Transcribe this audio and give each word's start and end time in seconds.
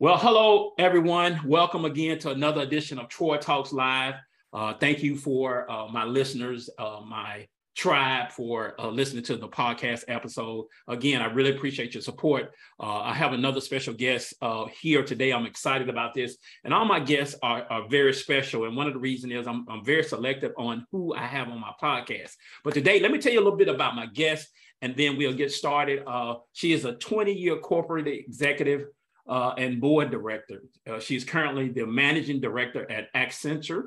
Well, 0.00 0.16
hello, 0.16 0.74
everyone. 0.78 1.40
Welcome 1.44 1.84
again 1.84 2.20
to 2.20 2.30
another 2.30 2.60
edition 2.60 3.00
of 3.00 3.08
Troy 3.08 3.36
Talks 3.36 3.72
Live. 3.72 4.14
Uh, 4.52 4.74
thank 4.74 5.02
you 5.02 5.16
for 5.16 5.68
uh, 5.68 5.88
my 5.88 6.04
listeners, 6.04 6.70
uh, 6.78 7.00
my 7.04 7.48
tribe, 7.76 8.30
for 8.30 8.80
uh, 8.80 8.90
listening 8.90 9.24
to 9.24 9.36
the 9.36 9.48
podcast 9.48 10.04
episode. 10.06 10.66
Again, 10.86 11.20
I 11.20 11.24
really 11.24 11.50
appreciate 11.50 11.94
your 11.94 12.02
support. 12.02 12.52
Uh, 12.78 12.98
I 13.00 13.12
have 13.12 13.32
another 13.32 13.60
special 13.60 13.92
guest 13.92 14.34
uh, 14.40 14.66
here 14.80 15.02
today. 15.02 15.32
I'm 15.32 15.46
excited 15.46 15.88
about 15.88 16.14
this. 16.14 16.36
And 16.62 16.72
all 16.72 16.84
my 16.84 17.00
guests 17.00 17.34
are, 17.42 17.66
are 17.68 17.88
very 17.88 18.14
special. 18.14 18.66
And 18.66 18.76
one 18.76 18.86
of 18.86 18.92
the 18.92 19.00
reasons 19.00 19.32
is 19.32 19.48
I'm, 19.48 19.66
I'm 19.68 19.84
very 19.84 20.04
selective 20.04 20.52
on 20.56 20.86
who 20.92 21.12
I 21.12 21.26
have 21.26 21.48
on 21.48 21.60
my 21.60 21.72
podcast. 21.82 22.34
But 22.62 22.74
today, 22.74 23.00
let 23.00 23.10
me 23.10 23.18
tell 23.18 23.32
you 23.32 23.40
a 23.40 23.42
little 23.42 23.58
bit 23.58 23.68
about 23.68 23.96
my 23.96 24.06
guest, 24.06 24.46
and 24.80 24.94
then 24.96 25.16
we'll 25.16 25.34
get 25.34 25.50
started. 25.50 26.04
she 26.52 26.72
is 26.72 26.84
a 26.84 26.92
20 26.92 27.32
year 27.32 27.56
corporate 27.56 28.06
executive 28.06 28.84
uh, 29.28 29.54
and 29.58 29.80
board 29.80 30.10
director. 30.10 30.62
Uh, 30.88 30.98
she's 30.98 31.24
currently 31.24 31.68
the 31.68 31.86
managing 31.86 32.40
director 32.40 32.90
at 32.90 33.12
Accenture. 33.14 33.84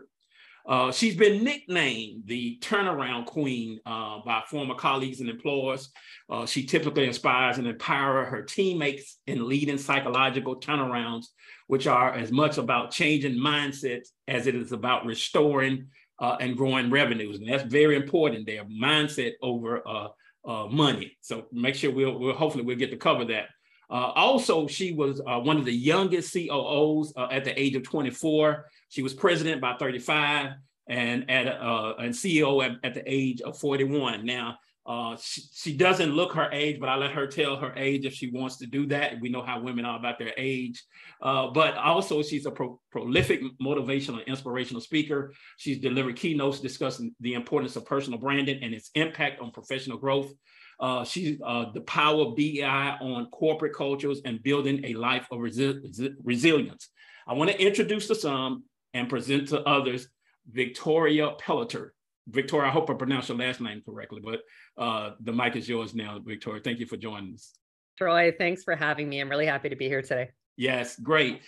Uh, 0.68 0.92
she's 0.92 1.16
been 1.16 1.44
nicknamed 1.44 2.22
the 2.28 2.60
turnaround 2.62 3.26
queen 3.26 3.80
uh, 3.88 4.20
by 4.24 4.44
former 4.48 4.76
colleagues 4.76 5.20
and 5.20 5.28
employers. 5.28 5.92
Uh, 6.30 6.46
she 6.46 6.64
typically 6.64 7.08
inspires 7.08 7.58
and 7.58 7.66
empowers 7.66 8.30
her 8.30 8.44
teammates 8.44 9.18
in 9.26 9.48
leading 9.50 9.80
psychological 9.80 10.60
turnarounds, 10.60 11.26
which 11.66 11.88
are 11.88 12.14
as 12.14 12.32
much 12.32 12.60
about 12.60 12.92
changing 12.92 13.36
mindsets 13.36 14.10
as 14.28 14.46
it 14.46 14.54
is 14.54 14.72
about 14.72 15.04
restoring 15.08 15.88
uh, 16.20 16.38
and 16.40 16.56
growing 16.56 16.92
revenues. 16.92 17.40
And 17.40 17.50
that's 17.50 17.64
very 17.64 17.96
important 17.96 18.46
there, 18.46 18.64
mindset 18.66 19.32
over 19.42 19.82
money. 20.70 21.18
So 21.22 21.48
make 21.52 21.74
sure 21.74 21.92
we'll, 21.92 22.20
we'll 22.20 22.36
hopefully 22.36 22.64
we'll 22.64 22.78
get 22.78 22.92
to 22.92 22.98
cover 22.98 23.26
that. 23.26 23.46
Uh, 23.92 24.14
also, 24.16 24.68
she 24.68 24.94
was 24.94 25.22
uh, 25.28 25.38
one 25.40 25.58
of 25.58 25.66
the 25.66 25.74
youngest 25.74 26.32
COOs 26.32 27.12
uh, 27.18 27.28
at 27.30 27.44
the 27.44 27.60
age 27.60 27.76
of 27.76 27.84
24. 27.84 28.66
She 28.88 29.04
was 29.04 29.14
president 29.14 29.60
by 29.60 29.76
35 29.78 30.54
and 30.88 31.30
at 31.30 31.48
uh, 31.48 31.96
and 32.00 32.14
CEO 32.14 32.64
at, 32.66 32.78
at, 32.86 32.94
the 32.94 33.04
age 33.06 33.42
of 33.42 33.60
41. 33.60 34.26
Now, 34.26 34.58
uh, 34.86 35.18
she, 35.22 35.42
she, 35.54 35.78
doesn't 35.78 36.14
look 36.14 36.34
her 36.34 36.50
age, 36.52 36.80
but 36.80 36.90
I 36.90 36.96
let 36.96 37.12
her 37.12 37.28
tell 37.28 37.58
her 37.58 37.74
age 37.76 38.06
if 38.06 38.14
she 38.14 38.32
wants 38.32 38.58
to 38.58 38.66
do 38.66 38.88
that. 38.88 39.20
We 39.20 39.30
know 39.30 39.44
how 39.44 39.60
women 39.60 39.86
are 39.86 40.00
about 40.00 40.18
their 40.20 40.34
age. 40.38 40.82
Uh, 41.22 41.48
but 41.52 41.76
also, 41.76 42.24
she's 42.24 42.46
a 42.46 42.52
pro- 42.52 42.80
prolific 42.92 43.42
motivational 43.62 44.20
and 44.20 44.28
inspirational 44.28 44.82
speaker. 44.82 45.34
She's 45.58 45.80
delivered 45.80 46.16
keynotes 46.16 46.62
discussing 46.62 47.14
the 47.20 47.34
importance 47.34 47.76
of 47.76 47.86
personal 47.86 48.20
branding 48.20 48.64
and 48.64 48.74
its 48.74 48.90
impact 48.96 49.42
on 49.42 49.52
professional 49.52 49.98
growth. 49.98 50.32
Uh, 50.82 51.04
she's 51.04 51.40
uh, 51.46 51.66
the 51.74 51.82
power 51.82 52.22
of 52.26 52.36
DEI 52.36 52.96
on 53.02 53.28
corporate 53.28 53.76
cultures 53.76 54.20
and 54.26 54.42
building 54.42 54.84
a 54.84 54.96
life 54.96 55.28
of 55.32 55.38
resi- 55.38 56.10
resilience. 56.24 56.90
I 57.28 57.34
want 57.34 57.52
to 57.52 57.62
introduce 57.64 58.08
to 58.08 58.16
some 58.16 58.64
and 58.96 59.08
present 59.08 59.50
to 59.50 59.62
others 59.62 60.08
Victoria 60.52 61.32
Pelletier. 61.38 61.94
Victoria, 62.28 62.70
I 62.70 62.72
hope 62.72 62.90
I 62.90 62.96
pronounced 62.96 63.30
your 63.30 63.38
last 63.38 63.62
name 63.62 63.82
correctly, 63.86 64.22
but 64.24 64.42
uh, 64.78 65.12
the 65.22 65.32
mic 65.32 65.56
is 65.56 65.70
yours 65.70 65.94
now, 65.94 66.20
Victoria. 66.20 66.62
Thank 66.64 66.80
you 66.80 66.88
for 66.88 66.98
joining 66.98 67.36
us. 67.36 67.54
Troy, 67.98 68.34
thanks 68.36 68.64
for 68.64 68.76
having 68.76 69.08
me. 69.08 69.20
I'm 69.20 69.30
really 69.30 69.46
happy 69.46 69.70
to 69.70 69.76
be 69.76 69.88
here 69.88 70.02
today. 70.02 70.30
Yes, 70.58 70.98
great. 71.00 71.42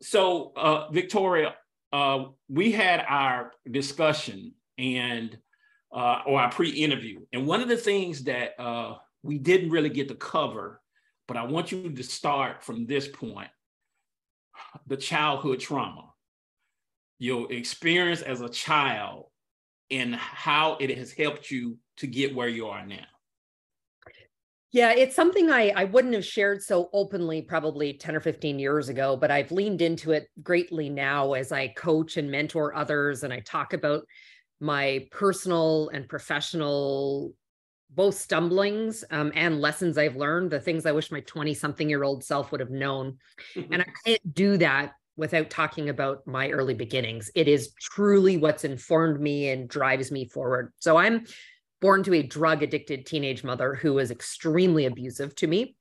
So, 0.00 0.52
uh, 0.56 0.90
Victoria, 0.90 1.54
uh, 1.92 2.26
we 2.48 2.72
had 2.72 3.04
our 3.08 3.52
discussion, 3.70 4.52
and 4.78 5.36
uh, 5.92 6.22
or 6.26 6.40
our 6.40 6.50
pre-interview. 6.50 7.20
And 7.32 7.46
one 7.46 7.60
of 7.60 7.68
the 7.68 7.76
things 7.76 8.24
that 8.24 8.60
uh, 8.60 8.96
we 9.22 9.38
didn't 9.38 9.70
really 9.70 9.88
get 9.88 10.08
to 10.08 10.14
cover, 10.14 10.80
but 11.26 11.36
I 11.36 11.44
want 11.44 11.72
you 11.72 11.90
to 11.90 12.02
start 12.02 12.62
from 12.62 12.86
this 12.86 13.08
point: 13.08 13.50
the 14.86 14.96
childhood 14.96 15.60
trauma, 15.60 16.10
your 17.18 17.50
experience 17.52 18.22
as 18.22 18.40
a 18.40 18.48
child, 18.48 19.26
and 19.90 20.14
how 20.14 20.76
it 20.80 20.96
has 20.96 21.12
helped 21.12 21.50
you 21.50 21.78
to 21.98 22.06
get 22.06 22.34
where 22.34 22.48
you 22.48 22.66
are 22.68 22.86
now. 22.86 23.06
Yeah, 24.70 24.92
it's 24.92 25.16
something 25.16 25.50
I, 25.50 25.72
I 25.74 25.84
wouldn't 25.84 26.12
have 26.12 26.26
shared 26.26 26.62
so 26.62 26.90
openly 26.92 27.40
probably 27.40 27.94
10 27.94 28.14
or 28.14 28.20
15 28.20 28.58
years 28.58 28.90
ago, 28.90 29.16
but 29.16 29.30
I've 29.30 29.50
leaned 29.50 29.80
into 29.80 30.12
it 30.12 30.28
greatly 30.42 30.90
now 30.90 31.32
as 31.32 31.52
I 31.52 31.68
coach 31.68 32.18
and 32.18 32.30
mentor 32.30 32.76
others 32.76 33.22
and 33.22 33.32
I 33.32 33.40
talk 33.40 33.72
about 33.72 34.04
my 34.60 35.06
personal 35.10 35.90
and 35.90 36.08
professional 36.08 37.34
both 37.90 38.14
stumblings 38.14 39.02
um, 39.10 39.32
and 39.34 39.60
lessons 39.60 39.96
I've 39.96 40.16
learned, 40.16 40.50
the 40.50 40.60
things 40.60 40.84
I 40.84 40.92
wish 40.92 41.10
my 41.10 41.20
20 41.20 41.54
something 41.54 41.88
year 41.88 42.04
old 42.04 42.22
self 42.22 42.52
would 42.52 42.60
have 42.60 42.70
known. 42.70 43.16
Mm-hmm. 43.54 43.72
And 43.72 43.82
I 43.82 43.86
can't 44.04 44.34
do 44.34 44.58
that 44.58 44.92
without 45.16 45.50
talking 45.50 45.88
about 45.88 46.26
my 46.26 46.50
early 46.50 46.74
beginnings. 46.74 47.30
It 47.34 47.48
is 47.48 47.72
truly 47.80 48.36
what's 48.36 48.64
informed 48.64 49.20
me 49.20 49.48
and 49.48 49.68
drives 49.68 50.12
me 50.12 50.26
forward. 50.26 50.72
So 50.78 50.96
I'm 50.96 51.24
born 51.80 52.02
to 52.04 52.14
a 52.14 52.22
drug 52.22 52.62
addicted 52.62 53.06
teenage 53.06 53.42
mother 53.42 53.74
who 53.74 53.94
was 53.94 54.10
extremely 54.10 54.86
abusive 54.86 55.34
to 55.36 55.46
me 55.46 55.76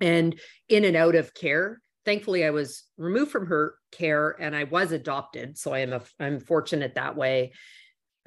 and 0.00 0.38
in 0.68 0.84
and 0.84 0.96
out 0.96 1.14
of 1.14 1.32
care. 1.32 1.80
Thankfully, 2.04 2.44
I 2.44 2.50
was 2.50 2.84
removed 2.98 3.30
from 3.30 3.46
her 3.46 3.76
care 3.92 4.36
and 4.38 4.54
I 4.54 4.64
was 4.64 4.92
adopted. 4.92 5.56
So 5.58 5.72
I 5.72 5.80
am 5.80 5.92
a, 5.92 6.02
I'm 6.20 6.40
fortunate 6.40 6.94
that 6.94 7.16
way. 7.16 7.52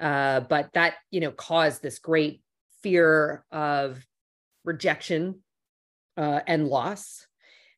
Uh, 0.00 0.40
but 0.40 0.72
that, 0.72 0.94
you 1.10 1.20
know, 1.20 1.30
caused 1.30 1.82
this 1.82 1.98
great 1.98 2.42
fear 2.82 3.44
of 3.52 4.04
rejection 4.64 5.40
uh, 6.16 6.40
and 6.46 6.66
loss. 6.66 7.26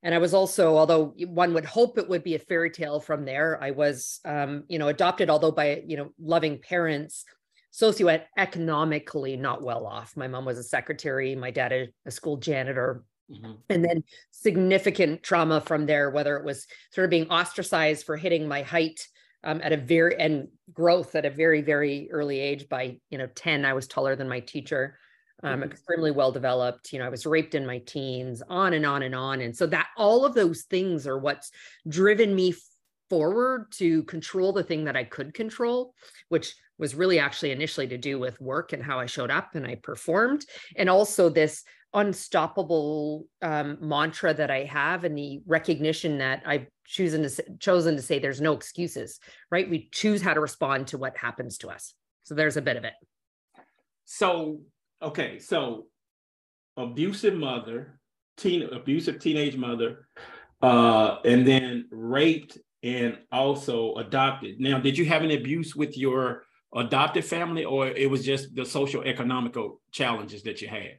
And 0.04 0.14
I 0.14 0.18
was 0.18 0.34
also, 0.34 0.76
although 0.76 1.14
one 1.26 1.54
would 1.54 1.64
hope 1.64 1.98
it 1.98 2.08
would 2.08 2.24
be 2.24 2.34
a 2.34 2.38
fairy 2.38 2.70
tale 2.70 3.00
from 3.00 3.24
there, 3.24 3.58
I 3.62 3.70
was, 3.70 4.20
um, 4.24 4.64
you 4.68 4.78
know, 4.78 4.88
adopted, 4.88 5.30
although 5.30 5.52
by, 5.52 5.82
you 5.86 5.96
know, 5.96 6.12
loving 6.20 6.58
parents, 6.58 7.24
socioeconomically 7.72 9.38
not 9.38 9.62
well 9.62 9.86
off. 9.86 10.16
My 10.16 10.28
mom 10.28 10.44
was 10.44 10.58
a 10.58 10.64
secretary, 10.64 11.34
my 11.34 11.50
dad 11.50 11.72
a, 11.72 11.88
a 12.04 12.10
school 12.10 12.36
janitor. 12.36 13.04
Mm-hmm. 13.30 13.52
And 13.70 13.84
then 13.84 14.04
significant 14.30 15.22
trauma 15.22 15.60
from 15.60 15.86
there, 15.86 16.10
whether 16.10 16.36
it 16.36 16.44
was 16.44 16.66
sort 16.90 17.04
of 17.04 17.10
being 17.10 17.30
ostracized 17.30 18.04
for 18.04 18.16
hitting 18.16 18.46
my 18.46 18.62
height 18.62 19.08
um, 19.44 19.60
at 19.62 19.72
a 19.72 19.76
very 19.76 20.16
and 20.18 20.48
growth 20.72 21.14
at 21.14 21.24
a 21.24 21.30
very 21.30 21.60
very 21.60 22.08
early 22.10 22.40
age 22.40 22.68
by 22.68 22.96
you 23.10 23.18
know 23.18 23.28
10 23.34 23.64
i 23.64 23.72
was 23.72 23.86
taller 23.86 24.16
than 24.16 24.28
my 24.28 24.40
teacher 24.40 24.98
um, 25.42 25.60
mm-hmm. 25.60 25.70
extremely 25.70 26.10
well 26.10 26.32
developed 26.32 26.92
you 26.92 26.98
know 26.98 27.06
i 27.06 27.10
was 27.10 27.26
raped 27.26 27.54
in 27.54 27.66
my 27.66 27.78
teens 27.78 28.42
on 28.48 28.72
and 28.72 28.86
on 28.86 29.02
and 29.02 29.14
on 29.14 29.40
and 29.40 29.56
so 29.56 29.66
that 29.66 29.88
all 29.96 30.24
of 30.24 30.34
those 30.34 30.62
things 30.62 31.06
are 31.06 31.18
what's 31.18 31.50
driven 31.88 32.34
me 32.34 32.54
forward 33.10 33.70
to 33.72 34.02
control 34.04 34.52
the 34.52 34.62
thing 34.62 34.84
that 34.84 34.96
i 34.96 35.04
could 35.04 35.34
control 35.34 35.94
which 36.28 36.54
was 36.78 36.94
really 36.94 37.18
actually 37.18 37.50
initially 37.50 37.86
to 37.86 37.98
do 37.98 38.18
with 38.18 38.40
work 38.40 38.72
and 38.72 38.82
how 38.82 38.98
i 38.98 39.06
showed 39.06 39.30
up 39.30 39.54
and 39.54 39.66
i 39.66 39.74
performed 39.74 40.44
and 40.76 40.88
also 40.88 41.28
this 41.28 41.64
unstoppable 41.94 43.26
um, 43.42 43.78
mantra 43.80 44.32
that 44.34 44.50
I 44.50 44.64
have 44.64 45.04
and 45.04 45.16
the 45.16 45.42
recognition 45.46 46.18
that 46.18 46.42
I've 46.46 46.66
chosen 46.84 47.22
to 47.22 47.58
chosen 47.58 47.96
to 47.96 48.02
say 48.02 48.18
there's 48.18 48.40
no 48.40 48.52
excuses, 48.52 49.20
right? 49.50 49.68
We 49.68 49.88
choose 49.92 50.22
how 50.22 50.34
to 50.34 50.40
respond 50.40 50.88
to 50.88 50.98
what 50.98 51.16
happens 51.16 51.58
to 51.58 51.68
us. 51.68 51.94
So 52.22 52.34
there's 52.34 52.56
a 52.56 52.62
bit 52.62 52.76
of 52.76 52.84
it. 52.84 52.94
So 54.04 54.60
okay, 55.00 55.38
so 55.38 55.86
abusive 56.76 57.34
mother, 57.34 57.98
teen 58.36 58.62
abusive 58.62 59.18
teenage 59.20 59.56
mother, 59.56 60.08
uh, 60.62 61.18
and 61.24 61.46
then 61.46 61.88
raped 61.90 62.58
and 62.82 63.18
also 63.30 63.94
adopted. 63.94 64.58
Now, 64.58 64.80
did 64.80 64.98
you 64.98 65.04
have 65.06 65.22
any 65.22 65.36
abuse 65.36 65.76
with 65.76 65.96
your 65.96 66.44
adopted 66.74 67.24
family, 67.24 67.64
or 67.64 67.88
it 67.88 68.10
was 68.10 68.24
just 68.24 68.54
the 68.54 68.64
social 68.64 69.02
economical 69.04 69.80
challenges 69.92 70.42
that 70.44 70.60
you 70.62 70.68
had? 70.68 70.98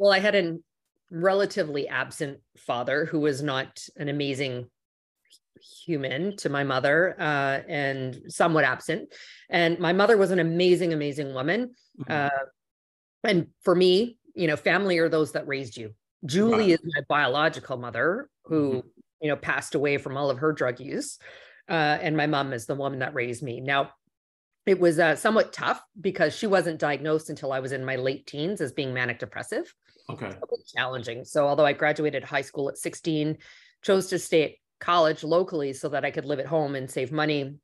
Well, 0.00 0.14
I 0.14 0.18
had 0.18 0.34
a 0.34 0.56
relatively 1.10 1.86
absent 1.86 2.38
father 2.56 3.04
who 3.04 3.20
was 3.20 3.42
not 3.42 3.84
an 3.98 4.08
amazing 4.08 4.70
human 5.84 6.38
to 6.38 6.48
my 6.48 6.64
mother 6.64 7.14
uh, 7.20 7.60
and 7.68 8.18
somewhat 8.28 8.64
absent. 8.64 9.12
And 9.50 9.78
my 9.78 9.92
mother 9.92 10.16
was 10.16 10.30
an 10.30 10.38
amazing, 10.38 10.94
amazing 10.94 11.34
woman. 11.34 11.74
Mm-hmm. 12.00 12.12
Uh, 12.12 13.28
and 13.28 13.48
for 13.60 13.74
me, 13.74 14.16
you 14.34 14.46
know, 14.46 14.56
family 14.56 14.96
are 14.96 15.10
those 15.10 15.32
that 15.32 15.46
raised 15.46 15.76
you. 15.76 15.92
Julie 16.24 16.72
is 16.72 16.80
my 16.82 17.02
biological 17.06 17.76
mother 17.76 18.30
who, 18.44 18.70
mm-hmm. 18.70 18.88
you 19.20 19.28
know, 19.28 19.36
passed 19.36 19.74
away 19.74 19.98
from 19.98 20.16
all 20.16 20.30
of 20.30 20.38
her 20.38 20.54
drug 20.54 20.80
use. 20.80 21.18
Uh, 21.68 21.98
and 22.00 22.16
my 22.16 22.26
mom 22.26 22.54
is 22.54 22.64
the 22.64 22.74
woman 22.74 23.00
that 23.00 23.12
raised 23.12 23.42
me. 23.42 23.60
Now, 23.60 23.90
it 24.66 24.78
was 24.78 24.98
uh, 24.98 25.16
somewhat 25.16 25.52
tough 25.52 25.82
because 26.00 26.34
she 26.34 26.46
wasn't 26.46 26.78
diagnosed 26.78 27.30
until 27.30 27.52
I 27.52 27.60
was 27.60 27.72
in 27.72 27.84
my 27.84 27.96
late 27.96 28.26
teens 28.26 28.60
as 28.60 28.72
being 28.72 28.92
manic 28.92 29.18
depressive. 29.18 29.74
Okay. 30.08 30.32
challenging. 30.74 31.24
So 31.24 31.46
although 31.46 31.64
I 31.64 31.72
graduated 31.72 32.24
high 32.24 32.42
school 32.42 32.68
at 32.68 32.78
16, 32.78 33.38
chose 33.82 34.08
to 34.08 34.18
stay 34.18 34.44
at 34.44 34.50
college 34.80 35.22
locally 35.22 35.72
so 35.72 35.88
that 35.90 36.04
I 36.04 36.10
could 36.10 36.24
live 36.24 36.40
at 36.40 36.46
home 36.46 36.74
and 36.74 36.90
save 36.90 37.12
money. 37.12 37.54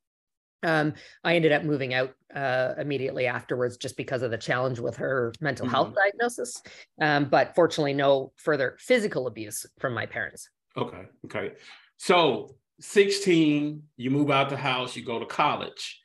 Um, 0.63 0.95
I 1.23 1.37
ended 1.37 1.53
up 1.53 1.65
moving 1.65 1.93
out 1.93 2.15
uh, 2.35 2.75
immediately 2.79 3.27
afterwards 3.27 3.77
just 3.77 3.97
because 3.97 4.23
of 4.23 4.31
the 4.31 4.39
challenge 4.39 4.79
with 4.79 4.97
her 4.97 5.33
mental 5.41 5.67
mm-hmm. 5.67 5.75
health 5.75 5.95
diagnosis. 5.95 6.63
Um, 7.01 7.27
but 7.27 7.55
fortunately, 7.55 7.95
no 7.95 8.33
further 8.37 8.77
physical 8.79 9.27
abuse 9.27 9.67
from 9.79 9.93
my 9.93 10.07
parents. 10.07 10.49
Okay. 10.77 11.03
Okay. 11.27 11.53
So 11.99 12.57
16, 12.81 13.83
you 13.97 14.11
move 14.11 14.31
out 14.31 14.51
the 14.51 14.57
house, 14.57 14.97
you 14.97 15.05
go 15.05 15.19
to 15.19 15.27
college. 15.27 16.01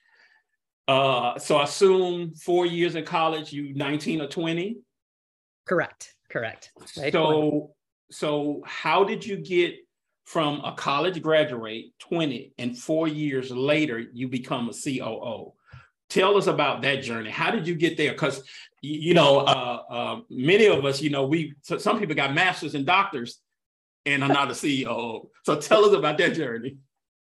Uh, 0.92 1.40
so 1.40 1.56
I 1.56 1.64
assume 1.64 2.34
four 2.34 2.66
years 2.66 2.96
in 2.96 3.06
college, 3.06 3.54
you 3.54 3.74
19 3.74 4.22
or 4.22 4.28
20? 4.28 4.78
Correct. 5.66 6.16
Correct. 6.30 6.72
Right. 6.98 7.14
So, 7.14 7.72
so 8.10 8.62
how 8.66 9.06
did 9.06 9.26
you 9.26 9.38
get 9.38 9.76
from 10.26 10.60
a 10.66 10.74
college 10.74 11.22
graduate 11.22 11.94
20 12.00 12.54
and 12.58 12.78
four 12.78 13.08
years 13.08 13.52
later 13.52 14.00
you 14.00 14.28
become 14.28 14.70
a 14.70 14.74
COO? 14.74 15.54
Tell 16.10 16.36
us 16.36 16.48
about 16.48 16.82
that 16.82 17.04
journey. 17.04 17.30
How 17.30 17.52
did 17.52 17.66
you 17.66 17.76
get 17.76 17.96
there? 17.96 18.12
Because 18.12 18.44
you 18.82 19.14
know, 19.14 19.40
uh, 19.40 19.84
uh, 19.90 20.20
many 20.30 20.66
of 20.66 20.84
us, 20.84 21.02
you 21.02 21.10
know, 21.10 21.26
we 21.26 21.54
so 21.62 21.78
some 21.78 22.00
people 22.00 22.16
got 22.16 22.34
masters 22.34 22.76
and 22.76 22.86
doctors 22.86 23.40
and 24.06 24.24
are 24.24 24.28
not 24.28 24.50
a 24.50 24.54
CEO. 24.54 25.28
So 25.46 25.56
tell 25.56 25.86
us 25.86 25.94
about 25.94 26.18
that 26.18 26.34
journey. 26.34 26.78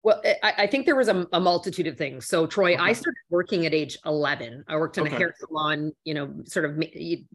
Well, 0.05 0.21
I, 0.43 0.53
I 0.59 0.67
think 0.67 0.85
there 0.85 0.95
was 0.95 1.09
a, 1.09 1.27
a, 1.33 1.41
multitude 1.41 1.87
of 1.87 1.97
things. 1.97 2.27
So, 2.27 2.47
Troy, 2.47 2.75
okay. 2.75 2.83
I 2.83 2.93
started 2.93 3.23
working 3.31 3.65
at 3.65 3.73
age 3.73 3.97
11. 4.05 4.65
I 4.69 4.77
worked 4.77 4.99
in 4.99 5.07
okay. 5.07 5.17
a 5.17 5.19
hair 5.19 5.35
salon, 5.39 5.93
you 6.05 6.13
know, 6.13 6.31
sort 6.45 6.67
of 6.67 6.83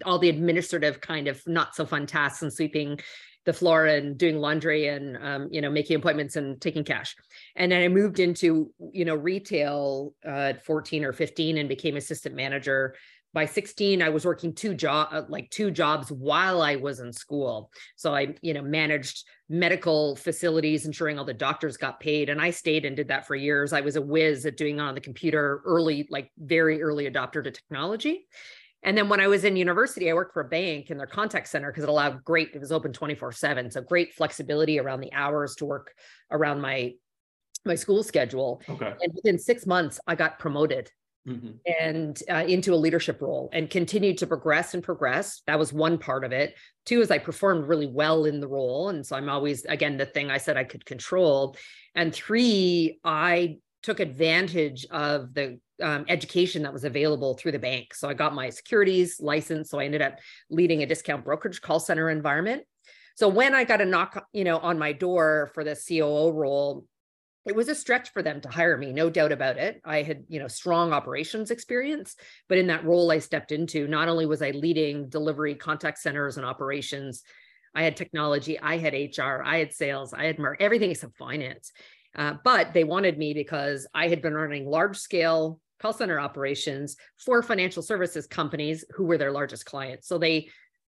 all 0.05 0.19
the 0.19 0.29
administrative 0.29 1.01
kind 1.01 1.27
of 1.27 1.41
not 1.47 1.75
so 1.75 1.83
fun 1.87 2.05
tasks 2.05 2.43
and 2.43 2.53
sweeping 2.53 2.99
the 3.45 3.53
floor 3.53 3.87
and 3.87 4.19
doing 4.19 4.37
laundry 4.37 4.87
and, 4.87 5.17
um, 5.17 5.47
you 5.49 5.61
know, 5.61 5.71
making 5.71 5.95
appointments 5.95 6.35
and 6.35 6.61
taking 6.61 6.83
cash. 6.83 7.15
And 7.55 7.71
then 7.71 7.81
I 7.81 7.87
moved 7.87 8.19
into, 8.19 8.71
you 8.91 9.03
know, 9.03 9.15
retail 9.15 10.13
uh, 10.23 10.51
at 10.51 10.63
14 10.63 11.03
or 11.03 11.11
15 11.11 11.57
and 11.57 11.67
became 11.67 11.97
assistant 11.97 12.35
manager 12.35 12.93
by 13.33 13.45
16 13.45 14.01
i 14.01 14.09
was 14.09 14.25
working 14.25 14.53
two 14.53 14.73
job 14.73 15.09
uh, 15.11 15.21
like 15.29 15.49
two 15.49 15.71
jobs 15.71 16.11
while 16.11 16.61
i 16.61 16.75
was 16.75 16.99
in 16.99 17.13
school. 17.13 17.71
So 17.95 18.15
i 18.15 18.35
you 18.41 18.53
know 18.53 18.61
managed 18.61 19.25
medical 19.49 20.15
facilities 20.15 20.85
ensuring 20.85 21.17
all 21.19 21.25
the 21.25 21.33
doctors 21.33 21.77
got 21.77 21.99
paid 21.99 22.29
and 22.29 22.41
i 22.41 22.49
stayed 22.49 22.85
and 22.85 22.95
did 22.95 23.09
that 23.09 23.27
for 23.27 23.35
years. 23.35 23.73
I 23.73 23.81
was 23.81 23.95
a 23.95 24.01
whiz 24.01 24.45
at 24.45 24.57
doing 24.57 24.79
on 24.79 24.95
the 24.95 25.01
computer 25.01 25.61
early 25.65 26.07
like 26.09 26.31
very 26.37 26.81
early 26.81 27.09
adopter 27.09 27.43
to 27.43 27.51
technology. 27.51 28.27
And 28.81 28.97
then 28.97 29.09
when 29.09 29.19
i 29.19 29.27
was 29.27 29.43
in 29.43 29.55
university 29.55 30.09
i 30.09 30.13
worked 30.13 30.33
for 30.33 30.41
a 30.41 30.49
bank 30.49 30.89
in 30.89 30.97
their 30.97 31.07
contact 31.07 31.47
center 31.47 31.71
because 31.71 31.83
it 31.83 31.89
allowed 31.89 32.23
great 32.23 32.49
it 32.53 32.59
was 32.59 32.71
open 32.71 32.93
24 32.93 33.31
7 33.31 33.71
so 33.71 33.81
great 33.81 34.13
flexibility 34.13 34.79
around 34.79 35.01
the 35.01 35.13
hours 35.13 35.55
to 35.55 35.65
work 35.65 35.93
around 36.31 36.61
my 36.61 36.93
my 37.65 37.75
school 37.75 38.03
schedule. 38.03 38.61
Okay. 38.69 38.93
and 39.01 39.13
within 39.13 39.37
six 39.37 39.65
months 39.65 39.99
i 40.07 40.15
got 40.15 40.39
promoted 40.39 40.89
mm-hmm. 41.27 41.51
and 41.79 42.21
uh, 42.29 42.45
into 42.47 42.73
a 42.73 42.75
leadership 42.75 43.21
role 43.21 43.49
and 43.53 43.69
continued 43.69 44.17
to 44.19 44.27
progress 44.27 44.73
and 44.73 44.83
progress. 44.83 45.41
That 45.47 45.59
was 45.59 45.73
one 45.73 45.97
part 45.97 46.23
of 46.23 46.31
it. 46.31 46.55
Two 46.85 47.01
is 47.01 47.11
I 47.11 47.17
performed 47.17 47.67
really 47.67 47.87
well 47.87 48.25
in 48.25 48.39
the 48.39 48.47
role. 48.47 48.89
And 48.89 49.05
so 49.05 49.15
I'm 49.15 49.29
always, 49.29 49.65
again, 49.65 49.97
the 49.97 50.05
thing 50.05 50.31
I 50.31 50.37
said 50.37 50.57
I 50.57 50.63
could 50.63 50.85
control. 50.85 51.55
And 51.95 52.13
three, 52.13 52.99
I 53.03 53.57
took 53.83 53.99
advantage 53.99 54.85
of 54.91 55.33
the 55.33 55.59
um, 55.81 56.05
education 56.09 56.63
that 56.63 56.73
was 56.73 56.83
available 56.83 57.35
through 57.35 57.53
the 57.53 57.59
bank. 57.59 57.93
So 57.93 58.09
I 58.09 58.13
got 58.13 58.33
my 58.33 58.49
securities 58.49 59.19
license. 59.19 59.69
So 59.69 59.79
I 59.79 59.85
ended 59.85 60.01
up 60.01 60.19
leading 60.49 60.83
a 60.83 60.85
discount 60.85 61.23
brokerage 61.23 61.61
call 61.61 61.79
center 61.79 62.09
environment. 62.09 62.63
So 63.15 63.27
when 63.27 63.53
I 63.53 63.63
got 63.65 63.81
a 63.81 63.85
knock, 63.85 64.25
you 64.31 64.43
know, 64.43 64.59
on 64.59 64.79
my 64.79 64.93
door 64.93 65.51
for 65.53 65.63
the 65.63 65.75
COO 65.75 66.31
role, 66.31 66.85
it 67.45 67.55
was 67.55 67.69
a 67.69 67.75
stretch 67.75 68.11
for 68.11 68.21
them 68.21 68.41
to 68.41 68.49
hire 68.49 68.77
me 68.77 68.93
no 68.93 69.09
doubt 69.09 69.31
about 69.31 69.57
it. 69.57 69.81
I 69.83 70.03
had 70.03 70.25
you 70.27 70.39
know 70.39 70.47
strong 70.47 70.93
operations 70.93 71.51
experience 71.51 72.15
but 72.47 72.57
in 72.57 72.67
that 72.67 72.85
role 72.85 73.11
i 73.11 73.19
stepped 73.19 73.51
into 73.51 73.87
not 73.87 74.09
only 74.09 74.25
was 74.25 74.41
i 74.41 74.51
leading 74.51 75.09
delivery 75.09 75.55
contact 75.55 75.99
centers 75.99 76.37
and 76.37 76.45
operations 76.45 77.23
i 77.75 77.83
had 77.83 77.95
technology 77.95 78.59
i 78.59 78.77
had 78.77 78.93
hr 78.93 79.43
i 79.43 79.57
had 79.57 79.73
sales 79.73 80.13
i 80.13 80.25
had 80.25 80.39
mar- 80.39 80.57
everything 80.59 80.91
except 80.91 81.17
finance. 81.17 81.71
Uh, 82.15 82.33
but 82.43 82.73
they 82.73 82.83
wanted 82.83 83.17
me 83.17 83.33
because 83.33 83.87
i 83.93 84.07
had 84.07 84.21
been 84.21 84.33
running 84.33 84.65
large 84.65 84.97
scale 84.97 85.59
call 85.79 85.93
center 85.93 86.19
operations 86.19 86.97
for 87.17 87.41
financial 87.41 87.81
services 87.81 88.27
companies 88.27 88.83
who 88.95 89.05
were 89.05 89.17
their 89.17 89.31
largest 89.31 89.65
clients. 89.65 90.07
So 90.07 90.17
they 90.17 90.49